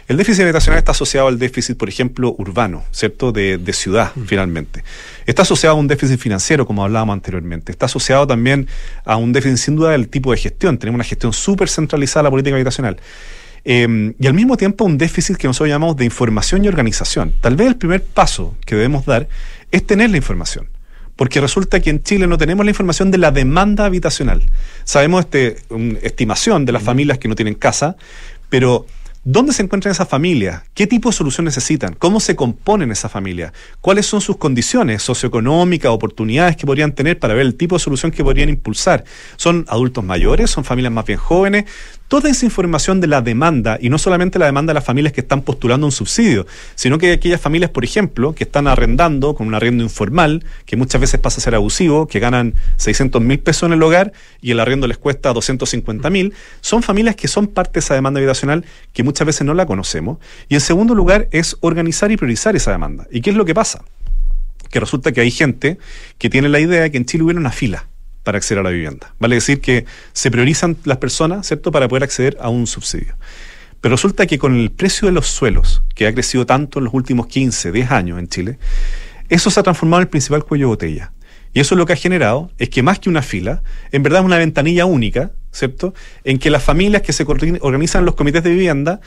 El 0.09 0.17
déficit 0.17 0.43
habitacional 0.43 0.79
está 0.79 0.93
asociado 0.93 1.29
al 1.29 1.39
déficit, 1.39 1.77
por 1.77 1.89
ejemplo, 1.89 2.35
urbano, 2.39 2.85
¿cierto? 2.91 3.33
De, 3.33 3.59
de 3.59 3.73
ciudad, 3.73 4.13
finalmente. 4.27 4.83
Está 5.27 5.43
asociado 5.43 5.77
a 5.77 5.79
un 5.79 5.87
déficit 5.87 6.19
financiero, 6.19 6.67
como 6.67 6.85
hablábamos 6.85 7.15
anteriormente. 7.15 7.73
Está 7.73 7.87
asociado 7.87 8.27
también 8.27 8.67
a 9.05 9.17
un 9.17 9.33
déficit, 9.33 9.59
sin 9.59 9.77
duda, 9.77 9.91
del 9.91 10.09
tipo 10.09 10.33
de 10.33 10.39
gestión. 10.39 10.79
Tenemos 10.79 10.97
una 10.97 11.05
gestión 11.05 11.33
súper 11.33 11.69
centralizada 11.69 12.23
de 12.23 12.25
la 12.25 12.31
política 12.31 12.57
habitacional. 12.57 12.99
Eh, 13.65 14.15
y 14.19 14.27
al 14.27 14.35
mismo 14.35 14.57
tiempo 14.57 14.85
un 14.85 14.99
déficit 14.99 15.37
que 15.37 15.47
nosotros 15.47 15.69
llamamos 15.69 15.97
de 15.97 16.05
información 16.05 16.65
y 16.65 16.69
organización. 16.69 17.33
Tal 17.41 17.57
vez 17.57 17.69
el 17.69 17.77
primer 17.77 18.03
paso 18.03 18.57
que 18.67 18.75
debemos 18.75 19.07
dar 19.07 19.29
es 19.71 19.87
tener 19.87 20.11
la 20.11 20.17
información. 20.17 20.69
Porque 21.15 21.41
resulta 21.41 21.79
que 21.81 21.91
en 21.91 22.03
Chile 22.03 22.27
no 22.27 22.39
tenemos 22.39 22.65
la 22.65 22.71
información 22.71 23.11
de 23.11 23.19
la 23.19 23.31
demanda 23.31 23.85
habitacional. 23.85 24.43
Sabemos 24.85 25.27
este, 25.27 25.59
una 25.69 25.99
estimación 26.01 26.65
de 26.65 26.73
las 26.73 26.83
familias 26.83 27.19
que 27.19 27.29
no 27.29 27.35
tienen 27.35 27.55
casa, 27.55 27.97
pero 28.49 28.87
¿dónde 29.25 29.53
se 29.53 29.63
encuentran 29.63 29.93
esas 29.93 30.09
familias? 30.09 30.63
¿Qué 30.75 30.87
tipo 30.87 31.09
de 31.11 31.15
solución 31.15 31.45
necesitan? 31.45 31.95
¿Cómo 31.95 32.19
se 32.19 32.35
componen 32.35 32.91
esas 32.91 33.13
familias? 33.13 33.53
¿Cuáles 33.81 34.07
son 34.07 34.21
sus 34.21 34.37
condiciones 34.37 35.03
socioeconómicas, 35.03 35.93
oportunidades 35.93 36.57
que 36.57 36.67
podrían 36.67 36.93
tener 36.93 37.19
para 37.19 37.35
ver 37.35 37.47
el 37.47 37.55
tipo 37.55 37.77
de 37.77 37.81
solución 37.81 38.11
que 38.11 38.25
podrían 38.25 38.49
impulsar? 38.49 39.05
¿Son 39.37 39.65
adultos 39.69 40.05
mayores? 40.05 40.51
¿Son 40.51 40.65
familias 40.65 40.93
más 40.93 41.07
bien 41.07 41.19
jóvenes? 41.19 41.67
Toda 42.09 42.29
esa 42.29 42.45
información 42.45 43.01
de 43.01 43.07
la 43.07 43.23
demanda, 43.23 43.79
y 43.81 43.89
no 43.89 43.97
solamente 43.97 44.39
la 44.39 44.45
demanda 44.45 44.73
de 44.73 44.75
las 44.75 44.85
familias 44.85 45.15
que 45.15 45.23
están 45.23 45.41
postulando 45.41 45.87
un 45.87 45.93
subsidio, 45.93 46.47
sino 46.75 46.99
que 46.99 47.13
aquellas 47.13 47.41
familias, 47.41 47.71
por 47.71 47.85
ejemplo, 47.85 48.35
que 48.35 48.45
están 48.45 48.67
arrendando 48.67 49.35
con 49.35 49.47
un 49.47 49.55
arriendo 49.55 49.83
informal, 49.83 50.45
que 50.67 50.77
muchas 50.77 51.01
veces 51.01 51.21
pasa 51.21 51.39
a 51.39 51.41
ser 51.41 51.55
abusivo, 51.55 52.07
que 52.07 52.21
ganan 52.21 52.55
600 52.77 53.23
mil 53.23 53.39
pesos 53.39 53.63
en 53.63 53.73
el 53.73 53.83
hogar 53.83 54.13
y 54.43 54.51
el 54.51 54.61
arriendo 54.61 54.87
les 54.89 54.99
cuesta 54.99 55.33
250 55.33 56.11
mil, 56.11 56.35
son 56.61 56.83
familias 56.83 57.17
que 57.17 57.29
son 57.29 57.47
parte 57.47 57.75
de 57.75 57.81
esa 57.81 57.95
demanda 57.95 58.19
habitacional 58.19 58.67
que 58.93 59.03
veces 59.21 59.47
no 59.47 59.55
la 59.55 59.67
conocemos. 59.67 60.19
Y 60.49 60.55
en 60.55 60.61
segundo 60.61 60.95
lugar 60.95 61.29
es 61.31 61.57
organizar 61.61 62.11
y 62.11 62.17
priorizar 62.17 62.57
esa 62.57 62.73
demanda. 62.73 63.07
¿Y 63.11 63.21
qué 63.21 63.31
es 63.31 63.37
lo 63.37 63.45
que 63.45 63.55
pasa? 63.55 63.85
Que 64.71 64.81
resulta 64.81 65.13
que 65.13 65.21
hay 65.21 65.31
gente 65.31 65.79
que 66.19 66.31
tiene 66.31 66.49
la 66.49 66.61
idea 66.61 66.83
de 66.83 66.91
que 66.91 66.97
en 66.97 67.05
Chile 67.05 67.25
hubiera 67.25 67.41
una 67.41 67.53
fila 67.53 67.89
para 68.23 68.39
acceder 68.39 68.61
a 68.61 68.63
la 68.63 68.71
vivienda. 68.71 69.15
Vale 69.19 69.37
decir 69.37 69.61
que 69.61 69.85
se 70.13 70.31
priorizan 70.31 70.77
las 70.85 70.99
personas, 70.99 71.47
¿cierto?, 71.47 71.73
para 71.73 71.89
poder 71.89 72.05
acceder 72.05 72.37
a 72.41 72.49
un 72.49 72.67
subsidio. 72.67 73.17
Pero 73.81 73.97
resulta 73.97 74.27
que 74.27 74.39
con 74.39 74.55
el 74.57 74.71
precio 74.71 75.07
de 75.07 75.13
los 75.13 75.27
suelos, 75.27 75.83
que 75.95 76.07
ha 76.07 76.15
crecido 76.15 76.47
tanto 76.47 76.79
en 76.79 76.85
los 76.85 76.95
últimos 76.95 77.27
15, 77.27 77.73
10 77.73 77.91
años 77.91 78.19
en 78.19 78.29
Chile, 78.29 78.59
eso 79.29 79.51
se 79.51 79.59
ha 79.59 79.63
transformado 79.63 80.01
en 80.01 80.07
el 80.07 80.09
principal 80.09 80.45
cuello 80.45 80.67
de 80.67 80.69
botella. 80.69 81.13
Y 81.53 81.61
eso 81.61 81.75
lo 81.75 81.85
que 81.85 81.93
ha 81.93 81.97
generado 81.97 82.51
es 82.59 82.69
que 82.69 82.83
más 82.83 82.99
que 82.99 83.11
una 83.11 83.23
fila, 83.23 83.63
en 83.91 84.03
verdad 84.03 84.21
es 84.21 84.27
una 84.27 84.39
ventanilla 84.39 84.87
única, 84.87 85.33
¿cierto?, 85.53 85.95
en 86.25 86.39
que 86.39 86.51
las 86.51 86.63
familias 86.65 87.03
que 87.03 87.13
se 87.13 87.25
organizan 87.61 88.05
los 88.05 88.15
comités 88.15 88.43
de 88.43 88.51
vivienda 88.51 89.01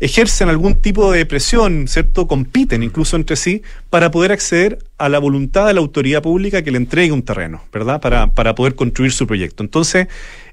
ejercen 0.00 0.48
algún 0.48 0.74
tipo 0.74 1.12
de 1.12 1.24
presión, 1.26 1.86
¿cierto? 1.86 2.26
Compiten 2.26 2.82
incluso 2.82 3.14
entre 3.14 3.36
sí 3.36 3.62
para 3.88 4.10
poder 4.10 4.32
acceder 4.32 4.78
a 4.98 5.08
la 5.08 5.20
voluntad 5.20 5.68
de 5.68 5.74
la 5.74 5.80
autoridad 5.80 6.22
pública 6.22 6.62
que 6.62 6.72
le 6.72 6.78
entregue 6.78 7.12
un 7.12 7.22
terreno, 7.22 7.62
¿verdad? 7.72 8.00
Para, 8.00 8.34
para 8.34 8.56
poder 8.56 8.74
construir 8.74 9.12
su 9.12 9.28
proyecto. 9.28 9.62
Entonces, 9.62 10.08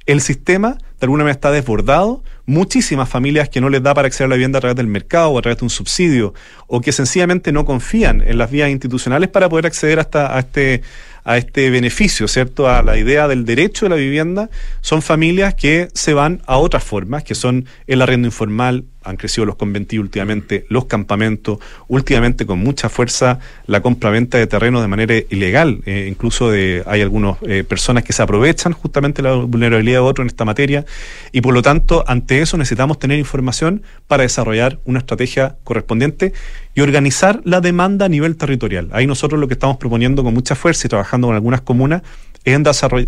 el 0.06 0.22
sistema 0.22 0.78
de 1.00 1.06
alguna 1.06 1.24
manera 1.24 1.34
está 1.34 1.52
desbordado, 1.52 2.24
muchísimas 2.46 3.08
familias 3.10 3.50
que 3.50 3.62
no 3.62 3.70
les 3.70 3.82
da 3.82 3.94
para 3.94 4.08
acceder 4.08 4.26
a 4.26 4.30
la 4.30 4.36
vivienda 4.36 4.58
a 4.58 4.62
través 4.62 4.76
del 4.76 4.88
mercado 4.88 5.30
o 5.30 5.40
a 5.40 5.42
través 5.42 5.60
de 5.60 5.66
un 5.66 5.70
subsidio, 5.70 6.34
o 6.68 6.82
que 6.82 6.92
sencillamente 6.92 7.52
no 7.52 7.66
confían 7.66 8.22
en 8.22 8.38
las 8.38 8.52
vías 8.52 8.70
institucionales 8.70 9.30
para 9.30 9.50
poder 9.50 9.66
acceder 9.66 10.00
hasta 10.00 10.36
a 10.36 10.40
este 10.40 10.82
a 11.30 11.38
este 11.38 11.70
beneficio, 11.70 12.28
¿cierto? 12.28 12.68
A 12.68 12.82
la 12.82 12.98
idea 12.98 13.28
del 13.28 13.46
derecho 13.46 13.86
de 13.86 13.90
la 13.92 13.98
vivienda, 13.98 14.50
son 14.82 15.04
familias 15.04 15.54
que 15.54 15.90
se 15.94 16.16
van 16.16 16.42
a 16.48 16.58
otras 16.58 16.84
formas, 16.84 17.24
que 17.24 17.36
son 17.36 17.66
el 17.86 18.02
arriendo 18.02 18.28
informal, 18.28 18.86
han 19.04 19.16
crecido 19.16 19.46
los 19.46 19.56
conventillos 19.56 20.02
últimamente, 20.02 20.66
los 20.70 20.86
campamentos, 20.86 21.60
últimamente 21.88 22.48
con 22.48 22.58
mucha 22.58 22.90
fuerza 22.90 23.38
la 23.68 23.82
compra-venta 23.82 24.40
de 24.40 24.48
terrenos 24.48 24.82
de 24.82 24.88
manera 24.88 25.16
ilegal, 25.30 25.82
eh, 25.86 26.08
incluso 26.10 26.50
de, 26.50 26.82
hay 26.88 27.02
algunas 27.02 27.38
personas 27.68 28.04
que 28.04 28.12
se 28.12 28.24
aprovechan 28.24 28.74
justamente 28.74 29.22
la 29.22 29.36
vulnerabilidad 29.36 29.98
de 29.98 30.06
otros 30.06 30.24
en 30.24 30.30
esta 30.30 30.46
materia, 30.46 30.84
y 31.32 31.42
por 31.42 31.54
lo 31.54 31.62
tanto, 31.62 32.04
ante 32.08 32.42
eso 32.42 32.58
necesitamos 32.58 32.98
tener 32.98 33.20
información 33.20 33.84
para 34.08 34.24
desarrollar 34.24 34.80
una 34.86 34.98
estrategia 34.98 35.58
correspondiente 35.64 36.34
y 36.76 36.82
organizar 36.82 37.42
la 37.44 37.62
demanda 37.62 38.06
a 38.06 38.10
nivel 38.10 38.36
territorial. 38.38 38.90
Ahí 38.92 39.08
nosotros 39.08 39.40
lo 39.40 39.48
que 39.48 39.54
estamos 39.56 39.78
proponiendo 39.78 40.24
con 40.24 40.34
mucha 40.34 40.56
fuerza 40.56 40.88
y 40.88 40.90
trabajando 40.90 41.28
con 41.28 41.36
algunas 41.36 41.62
comunas 41.62 42.02
es 42.46 42.58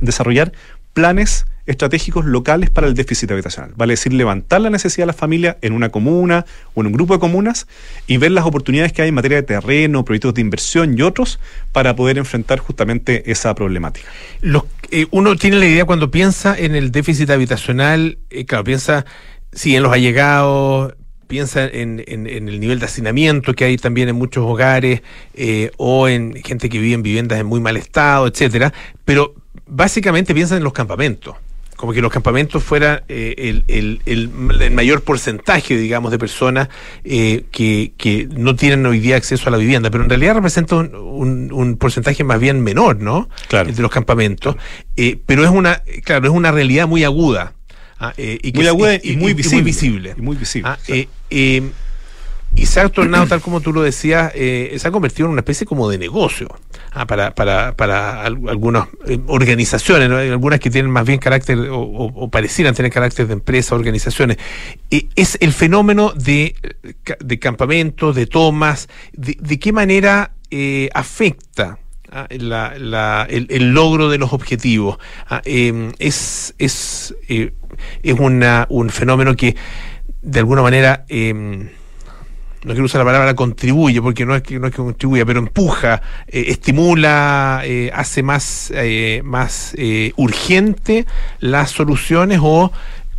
desarrollar 0.01 0.51
planes 0.93 1.45
estratégicos 1.67 2.25
locales 2.25 2.69
para 2.69 2.87
el 2.87 2.95
déficit 2.95 3.31
habitacional. 3.31 3.71
Vale 3.77 3.93
decir, 3.93 4.11
levantar 4.11 4.59
la 4.61 4.69
necesidad 4.69 5.03
de 5.03 5.07
las 5.07 5.15
familias 5.15 5.55
en 5.61 5.73
una 5.73 5.89
comuna 5.89 6.45
o 6.73 6.81
en 6.81 6.87
un 6.87 6.93
grupo 6.93 7.13
de 7.13 7.19
comunas 7.19 7.67
y 8.07 8.17
ver 8.17 8.31
las 8.31 8.45
oportunidades 8.45 8.91
que 8.91 9.03
hay 9.03 9.09
en 9.09 9.15
materia 9.15 9.37
de 9.37 9.43
terreno, 9.43 10.03
proyectos 10.03 10.33
de 10.33 10.41
inversión 10.41 10.97
y 10.97 11.03
otros 11.03 11.39
para 11.71 11.95
poder 11.95 12.17
enfrentar 12.17 12.59
justamente 12.59 13.31
esa 13.31 13.53
problemática. 13.55 14.07
Los- 14.41 14.63
eh, 14.89 15.05
uno 15.11 15.35
tiene 15.37 15.57
la 15.57 15.67
idea 15.67 15.85
cuando 15.85 16.11
piensa 16.11 16.57
en 16.57 16.75
el 16.75 16.91
déficit 16.91 17.29
habitacional, 17.29 18.17
eh, 18.31 18.43
claro, 18.45 18.63
piensa, 18.65 19.05
sí, 19.53 19.75
en 19.75 19.83
los 19.83 19.93
allegados, 19.93 20.95
piensa 21.31 21.63
en, 21.65 22.03
en- 22.07 22.27
en 22.27 22.49
el 22.49 22.59
nivel 22.59 22.79
de 22.79 22.85
hacinamiento 22.85 23.53
que 23.53 23.63
hay 23.65 23.77
también 23.77 24.09
en 24.09 24.15
muchos 24.17 24.43
hogares, 24.45 25.01
eh, 25.33 25.71
o 25.77 26.07
en 26.07 26.33
gente 26.43 26.69
que 26.69 26.77
vive 26.79 26.93
en 26.93 27.03
viviendas 27.03 27.39
en 27.39 27.45
muy 27.47 27.59
mal 27.61 27.77
estado, 27.77 28.27
etcétera, 28.27 28.73
pero 29.05 29.33
básicamente 29.65 30.33
piensa 30.33 30.57
en 30.57 30.63
los 30.63 30.73
campamentos. 30.73 31.35
Como 31.77 31.93
que 31.93 32.01
los 32.01 32.11
campamentos 32.11 32.61
fueran 32.63 33.01
eh, 33.09 33.33
el, 33.39 33.63
el- 33.67 34.01
el- 34.05 34.29
el 34.61 34.71
mayor 34.71 35.01
porcentaje, 35.01 35.75
digamos, 35.75 36.11
de 36.11 36.19
personas 36.19 36.67
eh, 37.03 37.45
que, 37.51 37.93
que 37.97 38.27
no 38.29 38.55
tienen 38.55 38.85
hoy 38.85 38.99
día 38.99 39.15
acceso 39.15 39.47
a 39.47 39.51
la 39.51 39.57
vivienda, 39.57 39.89
pero 39.89 40.03
en 40.03 40.09
realidad 40.11 40.35
representa 40.35 40.75
un, 40.75 40.93
un- 40.93 41.51
un 41.51 41.77
porcentaje 41.77 42.23
más 42.23 42.39
bien 42.39 42.61
menor, 42.61 42.97
¿no? 42.99 43.29
Claro. 43.47 43.69
El 43.69 43.75
de 43.75 43.81
los 43.81 43.89
campamentos. 43.89 44.57
Eh, 44.95 45.17
pero 45.25 45.43
es 45.43 45.49
una, 45.49 45.81
claro, 46.03 46.27
es 46.27 46.33
una 46.33 46.51
realidad 46.51 46.87
muy 46.87 47.03
aguda. 47.03 47.53
Ah, 48.01 48.13
eh, 48.17 48.37
y 48.41 48.51
que 48.51 48.59
Muy 48.59 48.67
aguda 48.67 48.95
y 49.01 49.15
muy 49.15 49.33
visible. 49.33 49.63
visible. 49.63 50.15
Y 50.17 50.21
muy 50.21 50.35
visible. 50.35 50.67
Ah, 50.69 50.77
eh, 50.87 51.07
eh, 51.29 51.71
y 52.53 52.65
se 52.65 52.81
ha 52.81 52.89
tornado, 52.89 53.27
tal 53.27 53.39
como 53.39 53.61
tú 53.61 53.71
lo 53.71 53.81
decías, 53.81 54.33
se 54.33 54.81
ha 54.83 54.91
convertido 54.91 55.27
en 55.27 55.31
una 55.31 55.39
especie 55.39 55.65
como 55.65 55.87
de 55.89 55.97
negocio. 55.97 56.49
ah, 56.91 57.07
para, 57.07 57.33
para, 57.33 57.77
para 57.77 58.23
al- 58.25 58.49
algunas 58.49 58.89
organizaciones, 59.27 60.11
algunas 60.11 60.59
que 60.59 60.69
tienen 60.69 60.91
más 60.91 61.05
bien 61.05 61.17
carácter 61.19 61.57
o, 61.69 61.79
o- 61.79 62.23
o 62.25 62.29
parecieran 62.29 62.75
tener 62.75 62.91
carácter 62.91 63.27
de 63.27 63.33
empresas, 63.33 63.71
organizaciones. 63.71 64.35
Es 65.15 65.37
el 65.39 65.53
fenómeno 65.53 66.11
de, 66.13 66.55
de 67.21 67.39
campamentos, 67.39 68.17
de 68.17 68.25
tomas, 68.27 68.89
de, 69.13 69.37
de 69.39 69.57
qué 69.57 69.71
manera 69.71 70.33
afecta 70.93 71.79
ah, 72.11 72.27
la- 72.29 72.73
la- 72.77 73.27
el, 73.29 73.71
logro 73.73 74.09
de 74.09 74.17
los 74.17 74.33
objetivos. 74.33 74.97
Ah, 75.29 75.41
eh, 75.45 75.91
es 75.99 76.53
es, 76.57 77.15
eh, 77.29 77.51
es 78.03 78.19
una, 78.19 78.65
un 78.69 78.89
fenómeno 78.89 79.35
que 79.35 79.55
de 80.21 80.39
alguna 80.39 80.61
manera... 80.61 81.05
eh, 81.09 81.33
no 82.63 82.73
quiero 82.73 82.85
usar 82.85 82.99
la 82.99 83.05
palabra 83.05 83.33
contribuye, 83.35 84.03
porque 84.03 84.23
no 84.23 84.35
es 84.35 84.43
que 84.43 84.59
no 84.59 84.67
es 84.67 84.71
que 84.71 84.77
contribuya, 84.83 85.25
pero 85.25 85.39
empuja, 85.39 85.99
eh, 86.27 86.45
estimula, 86.49 87.61
eh, 87.65 87.89
hace 87.91 88.21
más, 88.21 88.71
más 89.23 89.75
urgente 90.15 91.07
las 91.39 91.71
soluciones 91.71 92.39
o 92.39 92.71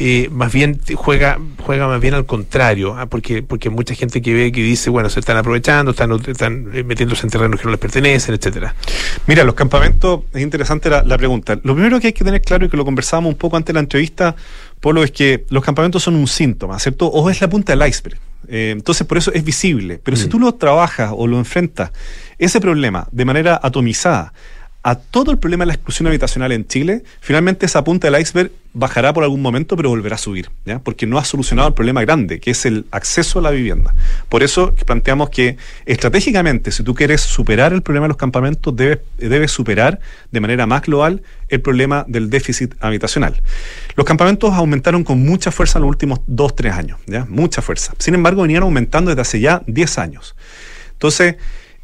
eh, 0.04 0.28
más 0.32 0.52
bien 0.52 0.80
juega, 0.96 1.38
juega 1.64 1.86
más 1.86 2.00
bien 2.00 2.14
al 2.14 2.26
contrario, 2.26 2.96
ah, 2.98 3.06
porque, 3.06 3.44
porque 3.44 3.68
hay 3.68 3.74
mucha 3.74 3.94
gente 3.94 4.20
que 4.20 4.34
ve 4.34 4.50
que 4.50 4.60
dice, 4.60 4.90
bueno, 4.90 5.08
se 5.08 5.20
están 5.20 5.36
aprovechando, 5.36 5.92
están, 5.92 6.10
están 6.26 6.70
eh, 6.74 6.82
metiéndose 6.82 7.24
en 7.24 7.30
terrenos 7.30 7.60
que 7.60 7.66
no 7.66 7.70
les 7.70 7.78
pertenecen, 7.78 8.34
etcétera. 8.34 8.74
Mira, 9.28 9.44
los 9.44 9.54
campamentos, 9.54 10.22
es 10.34 10.42
interesante 10.42 10.90
la, 10.90 11.04
la 11.04 11.16
pregunta. 11.16 11.56
Lo 11.62 11.74
primero 11.74 12.00
que 12.00 12.08
hay 12.08 12.12
que 12.12 12.24
tener 12.24 12.42
claro 12.42 12.66
y 12.66 12.68
que 12.68 12.76
lo 12.76 12.84
conversábamos 12.84 13.34
un 13.34 13.38
poco 13.38 13.56
antes 13.56 13.68
de 13.68 13.74
la 13.74 13.80
entrevista, 13.80 14.34
Polo, 14.80 15.04
es 15.04 15.12
que 15.12 15.44
los 15.50 15.62
campamentos 15.62 16.02
son 16.02 16.16
un 16.16 16.26
síntoma, 16.26 16.80
¿cierto? 16.80 17.06
O 17.06 17.30
es 17.30 17.40
la 17.40 17.48
punta 17.48 17.76
del 17.76 17.88
iceberg. 17.88 18.18
Eh, 18.48 18.70
entonces, 18.72 19.06
por 19.06 19.18
eso 19.18 19.32
es 19.32 19.44
visible. 19.44 20.00
Pero 20.02 20.16
si 20.16 20.26
tú 20.26 20.40
lo 20.40 20.52
trabajas 20.56 21.12
o 21.14 21.28
lo 21.28 21.38
enfrentas, 21.38 21.92
ese 22.38 22.60
problema 22.60 23.06
de 23.12 23.24
manera 23.24 23.60
atomizada, 23.62 24.32
a 24.84 24.96
todo 24.96 25.30
el 25.30 25.38
problema 25.38 25.62
de 25.62 25.68
la 25.68 25.74
exclusión 25.74 26.08
habitacional 26.08 26.50
en 26.50 26.66
Chile, 26.66 27.04
finalmente 27.20 27.66
esa 27.66 27.84
punta 27.84 28.10
del 28.10 28.20
iceberg 28.20 28.50
bajará 28.74 29.12
por 29.12 29.22
algún 29.22 29.40
momento, 29.40 29.76
pero 29.76 29.90
volverá 29.90 30.16
a 30.16 30.18
subir, 30.18 30.50
porque 30.82 31.06
no 31.06 31.18
ha 31.18 31.24
solucionado 31.24 31.68
el 31.68 31.74
problema 31.74 32.00
grande, 32.00 32.40
que 32.40 32.50
es 32.50 32.66
el 32.66 32.86
acceso 32.90 33.38
a 33.38 33.42
la 33.42 33.50
vivienda. 33.50 33.94
Por 34.28 34.42
eso 34.42 34.74
planteamos 34.86 35.30
que 35.30 35.56
estratégicamente, 35.86 36.72
si 36.72 36.82
tú 36.82 36.94
quieres 36.94 37.20
superar 37.20 37.72
el 37.72 37.82
problema 37.82 38.06
de 38.06 38.08
los 38.08 38.16
campamentos, 38.16 38.74
debes, 38.74 39.50
superar 39.52 40.00
de 40.30 40.40
manera 40.40 40.66
más 40.66 40.82
global 40.82 41.22
el 41.48 41.60
problema 41.60 42.04
del 42.08 42.30
déficit 42.30 42.74
habitacional. 42.80 43.40
Los 43.94 44.06
campamentos 44.06 44.52
aumentaron 44.54 45.04
con 45.04 45.22
mucha 45.22 45.52
fuerza 45.52 45.78
en 45.78 45.82
los 45.82 45.90
últimos 45.90 46.20
dos, 46.26 46.56
tres 46.56 46.72
años, 46.72 46.98
¿ya? 47.06 47.26
mucha 47.28 47.62
fuerza. 47.62 47.92
Sin 47.98 48.14
embargo, 48.14 48.42
venían 48.42 48.62
aumentando 48.62 49.10
desde 49.10 49.20
hace 49.20 49.40
ya 49.40 49.62
10 49.66 49.98
años. 49.98 50.34
Entonces, 50.92 51.36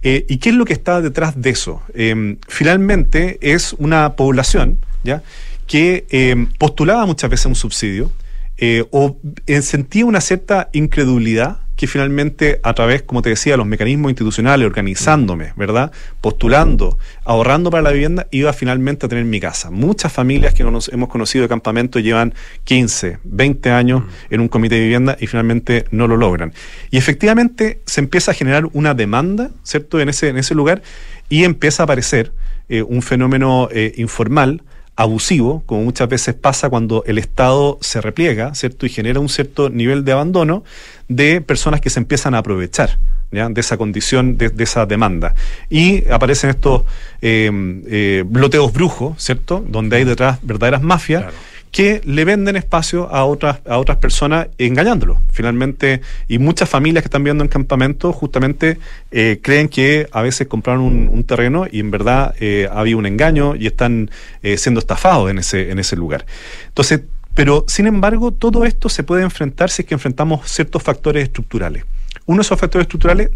eh, 0.03 0.24
¿Y 0.28 0.38
qué 0.38 0.51
es 0.51 0.55
lo 0.55 0.64
que 0.64 0.72
está 0.72 1.01
detrás 1.01 1.40
de 1.40 1.51
eso? 1.51 1.82
Eh, 1.94 2.36
finalmente 2.46 3.38
es 3.40 3.72
una 3.74 4.14
población 4.14 4.78
¿ya? 5.05 5.22
que 5.66 6.07
eh, 6.11 6.46
postulaba 6.59 7.07
muchas 7.07 7.30
veces 7.30 7.46
un 7.46 7.55
subsidio 7.55 8.11
eh, 8.57 8.84
o 8.90 9.16
eh, 9.46 9.62
sentía 9.62 10.05
una 10.05 10.20
cierta 10.20 10.68
incredulidad 10.72 11.59
que 11.79 11.87
finalmente 11.87 12.59
a 12.64 12.74
través, 12.74 13.03
como 13.03 13.22
te 13.22 13.31
decía, 13.31 13.53
de 13.53 13.57
los 13.57 13.66
mecanismos 13.66 14.11
institucionales, 14.11 14.66
organizándome, 14.66 15.53
¿verdad? 15.55 15.93
Postulando, 16.20 16.99
ahorrando 17.24 17.70
para 17.70 17.85
la 17.85 17.93
vivienda, 17.93 18.26
iba 18.33 18.53
finalmente 18.53 19.07
a 19.07 19.09
tener 19.09 19.24
mi 19.24 19.39
casa. 19.39 19.70
Muchas 19.70 20.12
familias 20.12 20.55
que 20.55 20.64
nos 20.64 20.89
hemos 20.89 21.09
conocido 21.09 21.45
de 21.45 21.49
campamento 21.49 22.01
llevan 22.01 22.35
15, 22.64 23.20
20 23.22 23.70
años 23.70 24.03
en 24.29 24.41
un 24.41 24.49
comité 24.49 24.74
de 24.74 24.81
vivienda 24.81 25.16
y 25.20 25.29
finalmente 25.29 25.85
no 25.93 26.09
lo 26.09 26.16
logran. 26.16 26.53
Y 26.91 26.99
efectivamente 26.99 27.81
se 27.87 28.01
empieza 28.01 28.33
a 28.33 28.35
generar 28.35 28.66
una 28.72 28.95
demanda, 28.95 29.53
¿cierto?, 29.62 30.01
en 30.01 30.09
ese, 30.09 30.31
en 30.31 30.37
ese 30.37 30.57
lugar 30.57 30.83
y 31.29 31.45
empieza 31.45 31.85
a 31.85 31.85
aparecer 31.85 32.33
eh, 32.68 32.83
un 32.83 33.03
fenómeno 33.03 33.68
eh, 33.70 33.93
informal 33.99 34.64
abusivo, 34.99 35.62
como 35.64 35.84
muchas 35.84 36.09
veces 36.09 36.34
pasa 36.34 36.68
cuando 36.68 37.05
el 37.07 37.18
Estado 37.18 37.78
se 37.80 38.01
repliega, 38.01 38.53
¿cierto? 38.57 38.84
Y 38.84 38.88
genera 38.88 39.20
un 39.20 39.28
cierto 39.28 39.70
nivel 39.70 40.05
de 40.05 40.11
abandono 40.11 40.64
de 41.07 41.40
personas 41.40 41.80
que 41.80 41.88
se 41.88 42.01
empiezan 42.01 42.34
a 42.34 42.38
aprovechar 42.38 42.99
de 43.30 43.61
esa 43.61 43.76
condición, 43.76 44.36
de, 44.36 44.49
de 44.49 44.64
esa 44.64 44.86
demanda. 44.86 45.36
Y 45.70 46.09
aparecen 46.11 46.51
estos 46.51 46.82
eh, 47.22 47.49
eh, 47.86 48.24
bloteos 48.26 48.72
brujos, 48.72 49.22
¿cierto? 49.22 49.64
Donde 49.68 49.99
hay 49.99 50.05
detrás 50.05 50.40
verdaderas 50.42 50.82
mafias. 50.82 51.26
Que 51.71 52.01
le 52.05 52.25
venden 52.25 52.57
espacio 52.57 53.12
a 53.12 53.25
otras, 53.25 53.61
a 53.66 53.79
otras 53.79 53.99
personas 53.99 54.49
engañándolos, 54.59 55.19
finalmente. 55.33 56.01
Y 56.27 56.39
muchas 56.39 56.69
familias 56.69 57.03
que 57.03 57.09
están 57.09 57.25
viendo 57.25 57.45
en 57.45 57.49
campamento 57.49 58.12
justamente 58.12 58.79
eh, 59.11 59.41
creen 59.43 59.69
que 59.69 60.09
a 60.12 60.23
veces 60.23 60.47
compraron 60.47 60.83
un, 60.83 61.25
terreno 61.25 61.66
y 61.71 61.81
en 61.81 61.91
verdad 61.91 62.35
eh, 62.41 62.69
había 62.73 62.97
un 62.97 63.05
engaño 63.05 63.55
y 63.55 63.66
están 63.66 64.11
eh, 64.43 64.57
siendo 64.57 64.81
estafados 64.81 65.31
en 65.31 65.39
ese, 65.39 65.71
en 65.71 65.79
ese 65.79 65.97
lugar. 65.97 66.25
Entonces, 66.69 67.03
pero 67.35 67.64
sin 67.69 67.87
embargo, 67.87 68.33
todo 68.33 68.64
esto 68.64 68.89
se 68.89 69.05
puede 69.05 69.23
enfrentar 69.23 69.71
si 69.71 69.83
es 69.83 69.89
que 69.89 69.95
enfrentamos 69.95 70.51
ciertos 70.51 70.83
factores 70.83 71.25
estructurales. 71.25 71.85
Uno 72.27 72.39
de 72.39 72.43
esos 72.43 72.59
factores 72.59 72.87
estructurales 72.87 73.31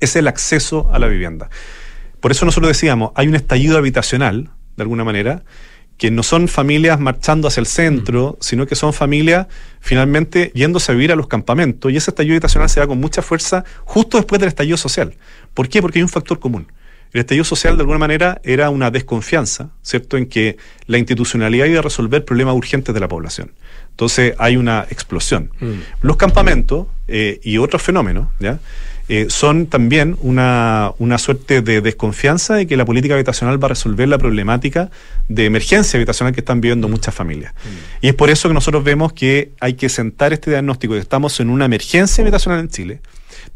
es 0.00 0.14
el 0.16 0.28
acceso 0.28 0.88
a 0.92 0.98
la 0.98 1.08
vivienda. 1.08 1.50
Por 2.20 2.30
eso 2.30 2.44
nosotros 2.44 2.68
decíamos, 2.68 3.12
hay 3.14 3.28
un 3.28 3.34
estallido 3.34 3.78
habitacional, 3.78 4.50
de 4.76 4.82
alguna 4.82 5.04
manera, 5.04 5.42
que 5.98 6.12
no 6.12 6.22
son 6.22 6.46
familias 6.48 7.00
marchando 7.00 7.48
hacia 7.48 7.60
el 7.60 7.66
centro, 7.66 8.38
sino 8.40 8.66
que 8.66 8.76
son 8.76 8.92
familias 8.92 9.48
finalmente 9.80 10.52
yéndose 10.54 10.92
a 10.92 10.94
vivir 10.94 11.12
a 11.12 11.16
los 11.16 11.26
campamentos. 11.26 11.90
Y 11.90 11.96
ese 11.96 12.12
estallido 12.12 12.34
habitacional 12.34 12.70
se 12.70 12.80
da 12.80 12.86
con 12.86 13.00
mucha 13.00 13.20
fuerza 13.20 13.64
justo 13.84 14.16
después 14.16 14.40
del 14.40 14.48
estallido 14.48 14.76
social. 14.76 15.14
¿Por 15.54 15.68
qué? 15.68 15.82
Porque 15.82 15.98
hay 15.98 16.04
un 16.04 16.08
factor 16.08 16.38
común. 16.38 16.68
El 17.12 17.20
estallido 17.20 17.44
social, 17.44 17.76
de 17.76 17.82
alguna 17.82 17.98
manera, 17.98 18.40
era 18.44 18.70
una 18.70 18.90
desconfianza, 18.90 19.70
¿cierto?, 19.82 20.16
en 20.16 20.26
que 20.26 20.56
la 20.86 20.98
institucionalidad 20.98 21.66
iba 21.66 21.80
a 21.80 21.82
resolver 21.82 22.24
problemas 22.24 22.54
urgentes 22.54 22.94
de 22.94 23.00
la 23.00 23.08
población. 23.08 23.52
Entonces 23.90 24.34
hay 24.38 24.56
una 24.56 24.86
explosión. 24.90 25.50
Los 26.00 26.16
campamentos 26.16 26.86
eh, 27.08 27.40
y 27.42 27.58
otros 27.58 27.82
fenómenos, 27.82 28.28
¿ya? 28.38 28.60
Eh, 29.08 29.26
son 29.30 29.66
también 29.66 30.16
una, 30.20 30.92
una 30.98 31.16
suerte 31.16 31.62
de 31.62 31.80
desconfianza 31.80 32.56
de 32.56 32.66
que 32.66 32.76
la 32.76 32.84
política 32.84 33.14
habitacional 33.14 33.62
va 33.62 33.66
a 33.66 33.68
resolver 33.70 34.06
la 34.06 34.18
problemática 34.18 34.90
de 35.28 35.46
emergencia 35.46 35.96
habitacional 35.96 36.34
que 36.34 36.40
están 36.40 36.60
viviendo 36.60 36.88
muchas 36.88 37.14
familias. 37.14 37.54
Y 38.02 38.08
es 38.08 38.14
por 38.14 38.28
eso 38.28 38.48
que 38.48 38.54
nosotros 38.54 38.84
vemos 38.84 39.14
que 39.14 39.52
hay 39.60 39.74
que 39.74 39.88
sentar 39.88 40.32
este 40.32 40.50
diagnóstico 40.50 40.92
de 40.94 41.00
que 41.00 41.04
estamos 41.04 41.40
en 41.40 41.48
una 41.48 41.64
emergencia 41.64 42.22
habitacional 42.22 42.60
en 42.60 42.68
Chile. 42.68 43.00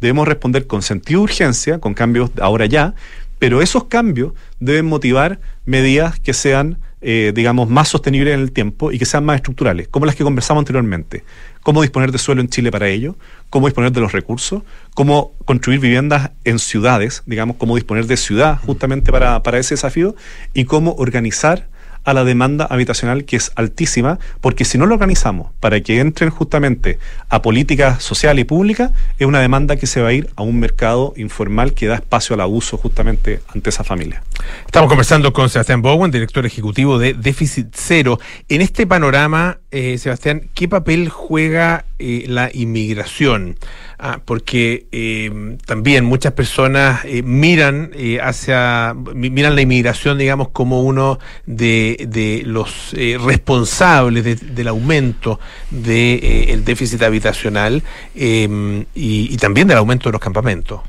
Debemos 0.00 0.26
responder 0.26 0.66
con 0.66 0.80
sentido 0.80 1.20
de 1.20 1.24
urgencia, 1.24 1.78
con 1.78 1.92
cambios 1.92 2.30
ahora 2.40 2.64
ya, 2.66 2.94
pero 3.38 3.60
esos 3.60 3.84
cambios 3.84 4.32
deben 4.60 4.86
motivar 4.86 5.40
medidas 5.64 6.18
que 6.20 6.32
sean, 6.32 6.78
eh, 7.00 7.32
digamos, 7.34 7.68
más 7.68 7.88
sostenibles 7.88 8.34
en 8.34 8.40
el 8.40 8.52
tiempo 8.52 8.92
y 8.92 8.98
que 8.98 9.04
sean 9.04 9.24
más 9.24 9.36
estructurales, 9.36 9.88
como 9.88 10.06
las 10.06 10.14
que 10.14 10.24
conversamos 10.24 10.62
anteriormente. 10.62 11.24
Cómo 11.62 11.82
disponer 11.82 12.12
de 12.12 12.18
suelo 12.18 12.40
en 12.40 12.48
Chile 12.48 12.70
para 12.70 12.88
ello, 12.88 13.16
cómo 13.50 13.66
disponer 13.66 13.92
de 13.92 14.00
los 14.00 14.12
recursos, 14.12 14.62
cómo 14.94 15.32
construir 15.44 15.80
viviendas 15.80 16.30
en 16.44 16.58
ciudades, 16.58 17.22
digamos, 17.26 17.56
cómo 17.56 17.76
disponer 17.76 18.06
de 18.06 18.16
ciudad 18.16 18.58
justamente 18.64 19.12
para, 19.12 19.42
para 19.42 19.58
ese 19.58 19.74
desafío 19.74 20.16
y 20.54 20.64
cómo 20.64 20.94
organizar 20.98 21.68
a 22.04 22.14
la 22.14 22.24
demanda 22.24 22.66
habitacional 22.68 23.24
que 23.24 23.36
es 23.36 23.52
altísima, 23.54 24.18
porque 24.40 24.64
si 24.64 24.78
no 24.78 24.86
lo 24.86 24.94
organizamos 24.94 25.52
para 25.60 25.80
que 25.80 26.00
entren 26.00 26.30
justamente 26.30 26.98
a 27.28 27.42
políticas 27.42 28.02
social 28.02 28.38
y 28.38 28.44
públicas, 28.44 28.92
es 29.18 29.26
una 29.26 29.40
demanda 29.40 29.76
que 29.76 29.86
se 29.86 30.02
va 30.02 30.08
a 30.08 30.12
ir 30.12 30.30
a 30.36 30.42
un 30.42 30.58
mercado 30.58 31.12
informal 31.16 31.74
que 31.74 31.86
da 31.86 31.96
espacio 31.96 32.34
al 32.34 32.40
abuso 32.40 32.76
justamente 32.76 33.40
ante 33.54 33.70
esa 33.70 33.84
familia. 33.84 34.22
Estamos 34.66 34.88
conversando 34.88 35.32
con 35.32 35.48
Sebastián 35.50 35.82
Bowen, 35.82 36.10
director 36.10 36.44
ejecutivo 36.46 36.98
de 36.98 37.14
Déficit 37.14 37.68
Cero. 37.72 38.18
En 38.48 38.60
este 38.62 38.86
panorama, 38.86 39.58
eh, 39.70 39.98
Sebastián, 39.98 40.48
¿qué 40.54 40.68
papel 40.68 41.08
juega 41.10 41.84
eh, 41.98 42.24
la 42.28 42.50
inmigración? 42.52 43.56
Ah, 43.98 44.20
porque 44.24 44.86
eh, 44.92 45.56
también 45.66 46.04
muchas 46.04 46.32
personas 46.32 47.00
miran 47.22 47.92
hacia 48.22 48.94
mi- 49.14 49.30
miran 49.30 49.54
la 49.54 49.60
inmigración, 49.62 50.18
digamos, 50.18 50.48
como 50.48 50.82
uno 50.82 51.18
de, 51.46 52.06
de 52.08 52.42
los 52.44 52.94
responsables 53.24 54.24
de- 54.24 54.34
del 54.36 54.68
aumento 54.68 55.38
del 55.70 56.64
déficit 56.64 57.02
habitacional 57.02 57.82
y, 58.14 58.86
y 58.94 59.36
también 59.36 59.68
del 59.68 59.78
aumento 59.78 60.08
de 60.08 60.12
los 60.12 60.20
campamentos. 60.20 60.80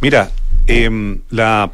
Mira, 0.00 0.30
em, 0.66 1.20
la, 1.30 1.70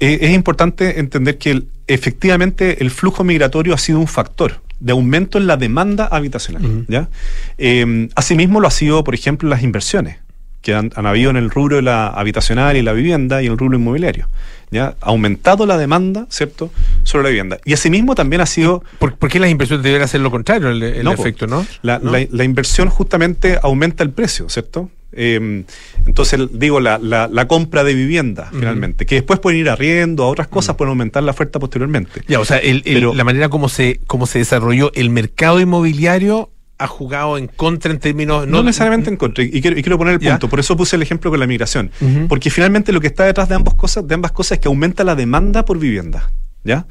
e- 0.00 0.18
es 0.22 0.30
importante 0.34 1.00
entender 1.00 1.38
que 1.38 1.50
el- 1.52 1.66
efectivamente 1.86 2.82
el 2.82 2.90
flujo 2.90 3.24
migratorio 3.24 3.74
ha 3.74 3.78
sido 3.78 3.98
un 3.98 4.06
factor 4.08 4.60
de 4.80 4.92
aumento 4.92 5.38
en 5.38 5.46
la 5.46 5.56
demanda 5.56 6.06
habitacional. 6.06 6.84
¿ya? 6.88 7.08
Em, 7.56 8.08
asimismo 8.14 8.60
lo 8.60 8.68
ha 8.68 8.70
sido, 8.70 9.02
por 9.04 9.14
ejemplo, 9.14 9.48
las 9.48 9.62
inversiones 9.62 10.18
que 10.62 10.74
han, 10.74 10.90
han 10.96 11.06
habido 11.06 11.30
en 11.30 11.36
el 11.36 11.50
rubro 11.50 11.76
de 11.76 11.82
la 11.82 12.08
habitacional 12.08 12.76
y 12.76 12.82
la 12.82 12.92
vivienda 12.92 13.42
y 13.42 13.46
el 13.46 13.56
rubro 13.58 13.76
inmobiliario. 13.78 14.28
¿ya? 14.70 14.94
Ha 15.00 15.06
aumentado 15.06 15.66
la 15.66 15.78
demanda, 15.78 16.26
¿cierto?, 16.28 16.70
sobre 17.02 17.24
la 17.24 17.28
vivienda. 17.30 17.58
Y 17.64 17.72
asimismo 17.72 18.14
también 18.14 18.40
ha 18.42 18.46
sido... 18.46 18.84
¿Por, 18.98 19.16
por 19.16 19.30
qué 19.30 19.38
las 19.40 19.50
inversiones 19.50 19.82
deberían 19.82 20.04
hacer 20.04 20.20
lo 20.20 20.30
contrario, 20.30 20.68
el, 20.68 20.82
el 20.82 21.04
No, 21.04 21.14
po. 21.14 21.22
efecto, 21.22 21.46
no? 21.46 21.64
La, 21.82 21.98
¿No? 21.98 22.10
la- 22.12 22.26
la 22.30 22.44
inversión 22.44 22.88
justamente 22.90 23.58
aumenta 23.62 24.02
el 24.04 24.10
precio, 24.10 24.48
¿cierto? 24.48 24.90
Eh, 25.12 25.64
entonces, 26.06 26.40
digo, 26.52 26.80
la, 26.80 26.98
la- 26.98 27.28
la 27.28 27.48
compra 27.48 27.82
de 27.84 27.94
vivienda, 27.94 28.50
finalmente, 28.52 29.06
que 29.06 29.14
después 29.16 29.40
pueden 29.40 29.60
ir 29.60 29.70
arriendo 29.70 30.24
a 30.24 30.28
otras 30.28 30.48
cosas, 30.48 30.76
pueden 30.76 30.90
aumentar 30.90 31.22
la 31.22 31.30
oferta 31.32 31.58
posteriormente. 31.58 32.22
Ya, 32.28 32.40
o 32.40 32.44
sea, 32.44 32.58
el- 32.58 32.82
el- 32.84 32.94
Pero- 32.94 33.14
la 33.14 33.24
manera 33.24 33.48
como 33.48 33.68
se, 33.68 34.00
como 34.06 34.26
se 34.26 34.38
desarrolló 34.38 34.92
el 34.94 35.10
mercado 35.10 35.60
inmobiliario 35.60 36.50
ha 36.80 36.86
jugado 36.86 37.38
en 37.38 37.48
contra 37.48 37.90
en 37.90 37.98
términos. 37.98 38.46
No, 38.46 38.62
necesariamente 38.62 39.10
en 39.10 39.16
contra, 39.16 39.42
y 39.42 39.60
quiero, 39.60 39.76
y 39.78 39.82
quiero 39.82 39.98
poner 39.98 40.14
el 40.14 40.20
Ya. 40.20 40.32
punto, 40.32 40.48
por 40.48 40.60
eso 40.60 40.76
puse 40.76 40.94
el 40.94 41.02
ejemplo 41.02 41.30
con 41.30 41.40
la 41.40 41.46
migración, 41.46 41.90
porque 42.28 42.50
finalmente 42.50 42.92
lo 42.92 43.00
que 43.00 43.08
está 43.08 43.24
detrás 43.24 43.48
de 43.48 43.54
ambas 43.56 43.74
cosas, 43.74 44.06
de 44.06 44.14
ambas 44.14 44.30
cosas 44.32 44.58
es 44.58 44.62
que 44.62 44.68
aumenta 44.68 45.02
la 45.04 45.16
demanda 45.16 45.64
por 45.64 45.78
vivienda, 45.80 46.30
¿ya? 46.64 46.86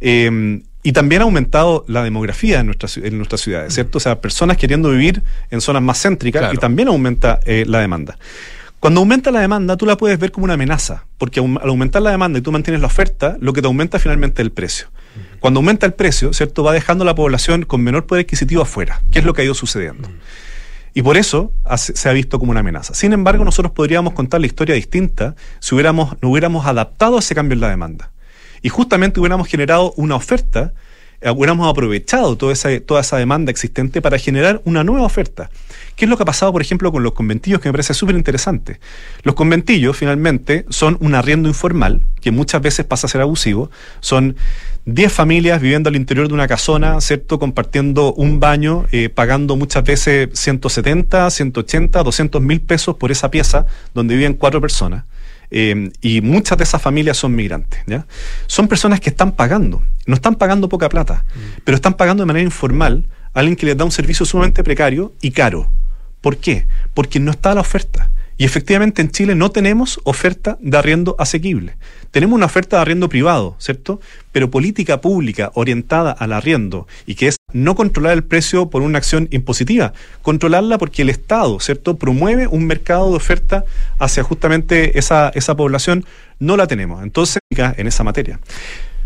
Eh, 0.00 0.60
y 0.82 0.92
también 0.92 1.22
ha 1.22 1.24
aumentado 1.24 1.84
la 1.88 2.02
demografía 2.02 2.60
en 2.60 2.72
en 2.96 3.16
nuestras 3.16 3.40
ciudades, 3.40 3.74
¿cierto? 3.74 3.98
O 3.98 4.00
sea, 4.00 4.20
personas 4.20 4.56
queriendo 4.56 4.90
vivir 4.90 5.22
en 5.50 5.60
zonas 5.60 5.82
más 5.82 6.02
céntricas 6.02 6.40
Claro. 6.40 6.54
y 6.54 6.58
también 6.58 6.88
aumenta 6.88 7.40
eh, 7.44 7.64
la 7.66 7.80
demanda. 7.80 8.18
Cuando 8.80 8.98
aumenta 9.00 9.30
la 9.30 9.38
demanda, 9.40 9.76
tú 9.76 9.86
la 9.86 9.96
puedes 9.96 10.18
ver 10.18 10.32
como 10.32 10.42
una 10.44 10.54
amenaza, 10.54 11.04
porque 11.18 11.38
al 11.38 11.68
aumentar 11.68 12.02
la 12.02 12.10
demanda 12.10 12.40
y 12.40 12.42
tú 12.42 12.50
mantienes 12.50 12.80
la 12.80 12.88
oferta, 12.88 13.36
lo 13.40 13.52
que 13.52 13.60
te 13.60 13.68
aumenta 13.68 14.00
finalmente 14.00 14.42
es 14.42 14.46
el 14.46 14.50
precio. 14.50 14.88
Cuando 15.38 15.60
aumenta 15.60 15.86
el 15.86 15.92
precio, 15.92 16.32
¿cierto? 16.32 16.64
Va 16.64 16.72
dejando 16.72 17.02
a 17.02 17.06
la 17.06 17.14
población 17.14 17.64
con 17.64 17.80
menor 17.80 18.06
poder 18.06 18.24
adquisitivo 18.24 18.62
afuera, 18.62 19.00
que 19.12 19.20
es 19.20 19.24
lo 19.24 19.34
que 19.34 19.42
ha 19.42 19.44
ido 19.44 19.54
sucediendo. 19.54 20.08
Y 20.94 21.02
por 21.02 21.16
eso 21.16 21.52
se 21.76 22.08
ha 22.08 22.12
visto 22.12 22.38
como 22.40 22.50
una 22.50 22.60
amenaza. 22.60 22.92
Sin 22.94 23.12
embargo, 23.12 23.44
nosotros 23.44 23.72
podríamos 23.72 24.14
contar 24.14 24.40
la 24.40 24.46
historia 24.46 24.74
distinta 24.74 25.36
si 25.60 25.74
hubiéramos, 25.74 26.16
no 26.20 26.30
hubiéramos 26.30 26.66
adaptado 26.66 27.16
a 27.16 27.20
ese 27.20 27.34
cambio 27.36 27.54
en 27.54 27.60
la 27.60 27.68
demanda. 27.70 28.10
Y 28.62 28.68
justamente 28.68 29.20
hubiéramos 29.20 29.48
generado 29.48 29.92
una 29.96 30.14
oferta, 30.14 30.72
eh, 31.20 31.30
hubiéramos 31.30 31.70
aprovechado 31.70 32.36
toda 32.36 32.52
esa, 32.52 32.68
toda 32.80 33.00
esa 33.00 33.16
demanda 33.16 33.50
existente 33.50 34.00
para 34.00 34.18
generar 34.18 34.60
una 34.64 34.84
nueva 34.84 35.04
oferta. 35.04 35.50
¿Qué 35.96 36.06
es 36.06 36.08
lo 36.08 36.16
que 36.16 36.22
ha 36.22 36.26
pasado, 36.26 36.52
por 36.52 36.62
ejemplo, 36.62 36.90
con 36.90 37.02
los 37.02 37.12
conventillos, 37.12 37.60
que 37.60 37.68
me 37.68 37.72
parece 37.72 37.94
súper 37.94 38.16
interesante? 38.16 38.80
Los 39.22 39.34
conventillos, 39.34 39.96
finalmente, 39.96 40.64
son 40.68 40.96
un 41.00 41.14
arriendo 41.14 41.48
informal, 41.48 42.06
que 42.20 42.30
muchas 42.30 42.62
veces 42.62 42.86
pasa 42.86 43.06
a 43.06 43.10
ser 43.10 43.20
abusivo. 43.20 43.70
Son 44.00 44.36
10 44.84 45.12
familias 45.12 45.60
viviendo 45.60 45.88
al 45.88 45.96
interior 45.96 46.26
de 46.26 46.34
una 46.34 46.48
casona, 46.48 47.00
¿cierto? 47.00 47.38
Compartiendo 47.38 48.14
un 48.14 48.40
baño, 48.40 48.86
eh, 48.90 49.08
pagando 49.08 49.54
muchas 49.54 49.84
veces 49.84 50.30
170, 50.32 51.30
180, 51.30 52.02
200 52.02 52.42
mil 52.42 52.60
pesos 52.60 52.96
por 52.96 53.12
esa 53.12 53.30
pieza 53.30 53.66
donde 53.94 54.16
viven 54.16 54.34
cuatro 54.34 54.60
personas. 54.60 55.04
Eh, 55.54 55.92
y 56.00 56.22
muchas 56.22 56.56
de 56.56 56.64
esas 56.64 56.80
familias 56.80 57.18
son 57.18 57.34
migrantes, 57.34 57.82
¿ya? 57.86 58.06
Son 58.46 58.68
personas 58.68 59.00
que 59.00 59.10
están 59.10 59.32
pagando, 59.32 59.82
no 60.06 60.14
están 60.14 60.36
pagando 60.36 60.66
poca 60.66 60.88
plata, 60.88 61.26
pero 61.62 61.76
están 61.76 61.92
pagando 61.92 62.22
de 62.22 62.26
manera 62.26 62.42
informal 62.42 63.06
a 63.34 63.40
alguien 63.40 63.54
que 63.54 63.66
les 63.66 63.76
da 63.76 63.84
un 63.84 63.92
servicio 63.92 64.24
sumamente 64.24 64.64
precario 64.64 65.12
y 65.20 65.30
caro. 65.30 65.70
¿Por 66.22 66.38
qué? 66.38 66.66
Porque 66.94 67.20
no 67.20 67.30
está 67.32 67.54
la 67.54 67.60
oferta. 67.60 68.10
Y 68.38 68.44
efectivamente 68.44 69.02
en 69.02 69.10
Chile 69.10 69.34
no 69.34 69.50
tenemos 69.50 70.00
oferta 70.04 70.56
de 70.62 70.78
arriendo 70.78 71.16
asequible. 71.18 71.76
Tenemos 72.10 72.34
una 72.34 72.46
oferta 72.46 72.76
de 72.76 72.82
arriendo 72.82 73.10
privado, 73.10 73.54
¿cierto? 73.58 74.00
Pero 74.32 74.50
política 74.50 75.02
pública 75.02 75.52
orientada 75.54 76.12
al 76.12 76.32
arriendo 76.32 76.86
y 77.04 77.14
que 77.14 77.28
es 77.28 77.36
no 77.52 77.74
controlar 77.74 78.12
el 78.14 78.24
precio 78.24 78.70
por 78.70 78.82
una 78.82 78.98
acción 78.98 79.28
impositiva, 79.30 79.92
controlarla 80.22 80.78
porque 80.78 81.02
el 81.02 81.10
Estado, 81.10 81.58
¿cierto? 81.60 81.96
Promueve 81.96 82.46
un 82.46 82.66
mercado 82.66 83.10
de 83.10 83.16
oferta 83.16 83.64
hacia 83.98 84.22
justamente 84.22 84.98
esa, 84.98 85.30
esa 85.34 85.56
población, 85.56 86.04
no 86.38 86.56
la 86.56 86.66
tenemos. 86.66 87.02
Entonces, 87.02 87.38
en 87.50 87.86
esa 87.86 88.04
materia. 88.04 88.38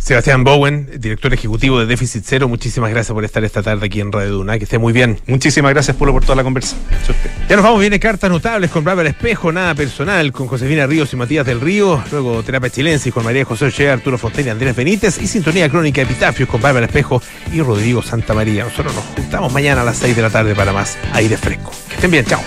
Sebastián 0.07 0.45
Bowen, 0.45 0.89
director 1.01 1.35
ejecutivo 1.35 1.81
de 1.81 1.87
Déficit 1.87 2.23
Cero, 2.25 2.47
muchísimas 2.47 2.91
gracias 2.91 3.13
por 3.13 3.25
estar 3.25 3.43
esta 3.43 3.61
tarde 3.61 3.87
aquí 3.87 4.01
en 4.01 4.13
Radio 4.13 4.35
Duna. 4.35 4.57
Que 4.57 4.63
esté 4.63 4.79
muy 4.79 4.93
bien. 4.93 5.19
Muchísimas 5.27 5.73
gracias, 5.73 5.97
Polo, 5.97 6.13
por 6.13 6.23
toda 6.23 6.37
la 6.37 6.45
conversa. 6.45 6.77
Suerte. 7.05 7.29
Ya 7.49 7.57
nos 7.57 7.65
vamos, 7.65 7.81
viene 7.81 7.99
cartas 7.99 8.31
notables 8.31 8.71
con 8.71 8.85
Bárbara 8.85 9.09
Espejo, 9.09 9.51
nada 9.51 9.75
personal, 9.75 10.31
con 10.31 10.47
Josefina 10.47 10.87
Ríos 10.87 11.13
y 11.13 11.17
Matías 11.17 11.45
del 11.45 11.61
Río, 11.61 12.01
luego 12.13 12.45
Terapia 12.45 12.71
Chilensis 12.71 13.13
con 13.13 13.25
María 13.25 13.45
José 13.45 13.65
Ochoa, 13.65 13.95
Arturo 13.95 14.17
Fontaine 14.17 14.51
y 14.51 14.53
Andrés 14.53 14.77
Benítez, 14.77 15.21
y 15.21 15.27
Sintonía 15.27 15.69
Crónica 15.69 16.03
Epitafios 16.03 16.49
con 16.49 16.63
Bárbara 16.63 16.87
Espejo 16.87 17.21
y 17.53 17.61
Rodrigo 17.61 18.01
Santa 18.01 18.33
María. 18.33 18.63
Nosotros 18.63 18.95
nos 18.95 19.05
juntamos 19.07 19.53
mañana 19.53 19.81
a 19.81 19.85
las 19.85 19.97
6 19.97 20.15
de 20.15 20.23
la 20.23 20.31
tarde 20.31 20.55
para 20.55 20.73
más 20.73 20.97
aire 21.15 21.37
fresco. 21.37 21.73
Que 21.89 21.95
estén 21.97 22.13
bien, 22.13 22.25
chao. 22.25 22.41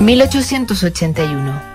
1881. 0.00 1.69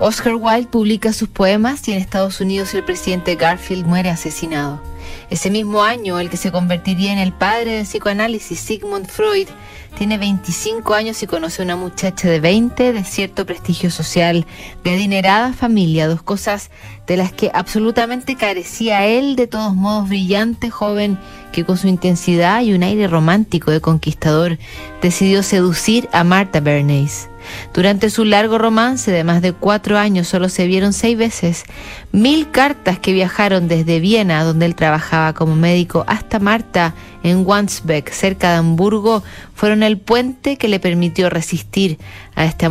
Oscar 0.00 0.34
Wilde 0.34 0.68
publica 0.68 1.12
sus 1.12 1.28
poemas 1.28 1.86
y 1.86 1.92
en 1.92 1.98
Estados 1.98 2.40
Unidos 2.40 2.74
el 2.74 2.84
presidente 2.84 3.36
Garfield 3.36 3.86
muere 3.86 4.10
asesinado. 4.10 4.82
Ese 5.30 5.50
mismo 5.50 5.82
año, 5.82 6.18
el 6.18 6.30
que 6.30 6.36
se 6.36 6.50
convertiría 6.50 7.12
en 7.12 7.18
el 7.18 7.32
padre 7.32 7.76
del 7.76 7.86
psicoanálisis, 7.86 8.58
Sigmund 8.58 9.06
Freud, 9.06 9.48
tiene 9.96 10.18
25 10.18 10.94
años 10.94 11.22
y 11.22 11.26
conoce 11.28 11.62
a 11.62 11.64
una 11.64 11.76
muchacha 11.76 12.28
de 12.28 12.40
20 12.40 12.92
de 12.92 13.04
cierto 13.04 13.46
prestigio 13.46 13.90
social, 13.90 14.46
de 14.82 14.90
adinerada 14.90 15.52
familia, 15.52 16.08
dos 16.08 16.22
cosas 16.22 16.70
de 17.06 17.16
las 17.16 17.32
que 17.32 17.52
absolutamente 17.54 18.34
carecía 18.34 19.06
él, 19.06 19.36
de 19.36 19.46
todos 19.46 19.74
modos 19.74 20.08
brillante 20.08 20.70
joven 20.70 21.18
que 21.52 21.64
con 21.64 21.76
su 21.76 21.86
intensidad 21.86 22.62
y 22.62 22.72
un 22.72 22.82
aire 22.82 23.06
romántico 23.06 23.70
de 23.70 23.80
conquistador 23.80 24.58
decidió 25.00 25.44
seducir 25.44 26.08
a 26.12 26.24
Martha 26.24 26.58
Bernays. 26.58 27.28
Durante 27.72 28.10
su 28.10 28.24
largo 28.24 28.58
romance 28.58 29.10
de 29.10 29.24
más 29.24 29.42
de 29.42 29.52
cuatro 29.52 29.98
años 29.98 30.28
solo 30.28 30.48
se 30.48 30.66
vieron 30.66 30.92
seis 30.92 31.16
veces. 31.16 31.64
Mil 32.12 32.50
cartas 32.50 32.98
que 32.98 33.12
viajaron 33.12 33.68
desde 33.68 34.00
Viena, 34.00 34.44
donde 34.44 34.66
él 34.66 34.74
trabajaba 34.74 35.32
como 35.32 35.56
médico, 35.56 36.04
hasta 36.06 36.38
Marta 36.38 36.94
en 37.22 37.46
Wandsbek, 37.46 38.10
cerca 38.10 38.50
de 38.50 38.56
Hamburgo, 38.58 39.22
fueron 39.54 39.82
el 39.82 39.98
puente 39.98 40.56
que 40.56 40.68
le 40.68 40.80
permitió 40.80 41.30
resistir 41.30 41.98
a 42.36 42.44
amor 42.44 42.68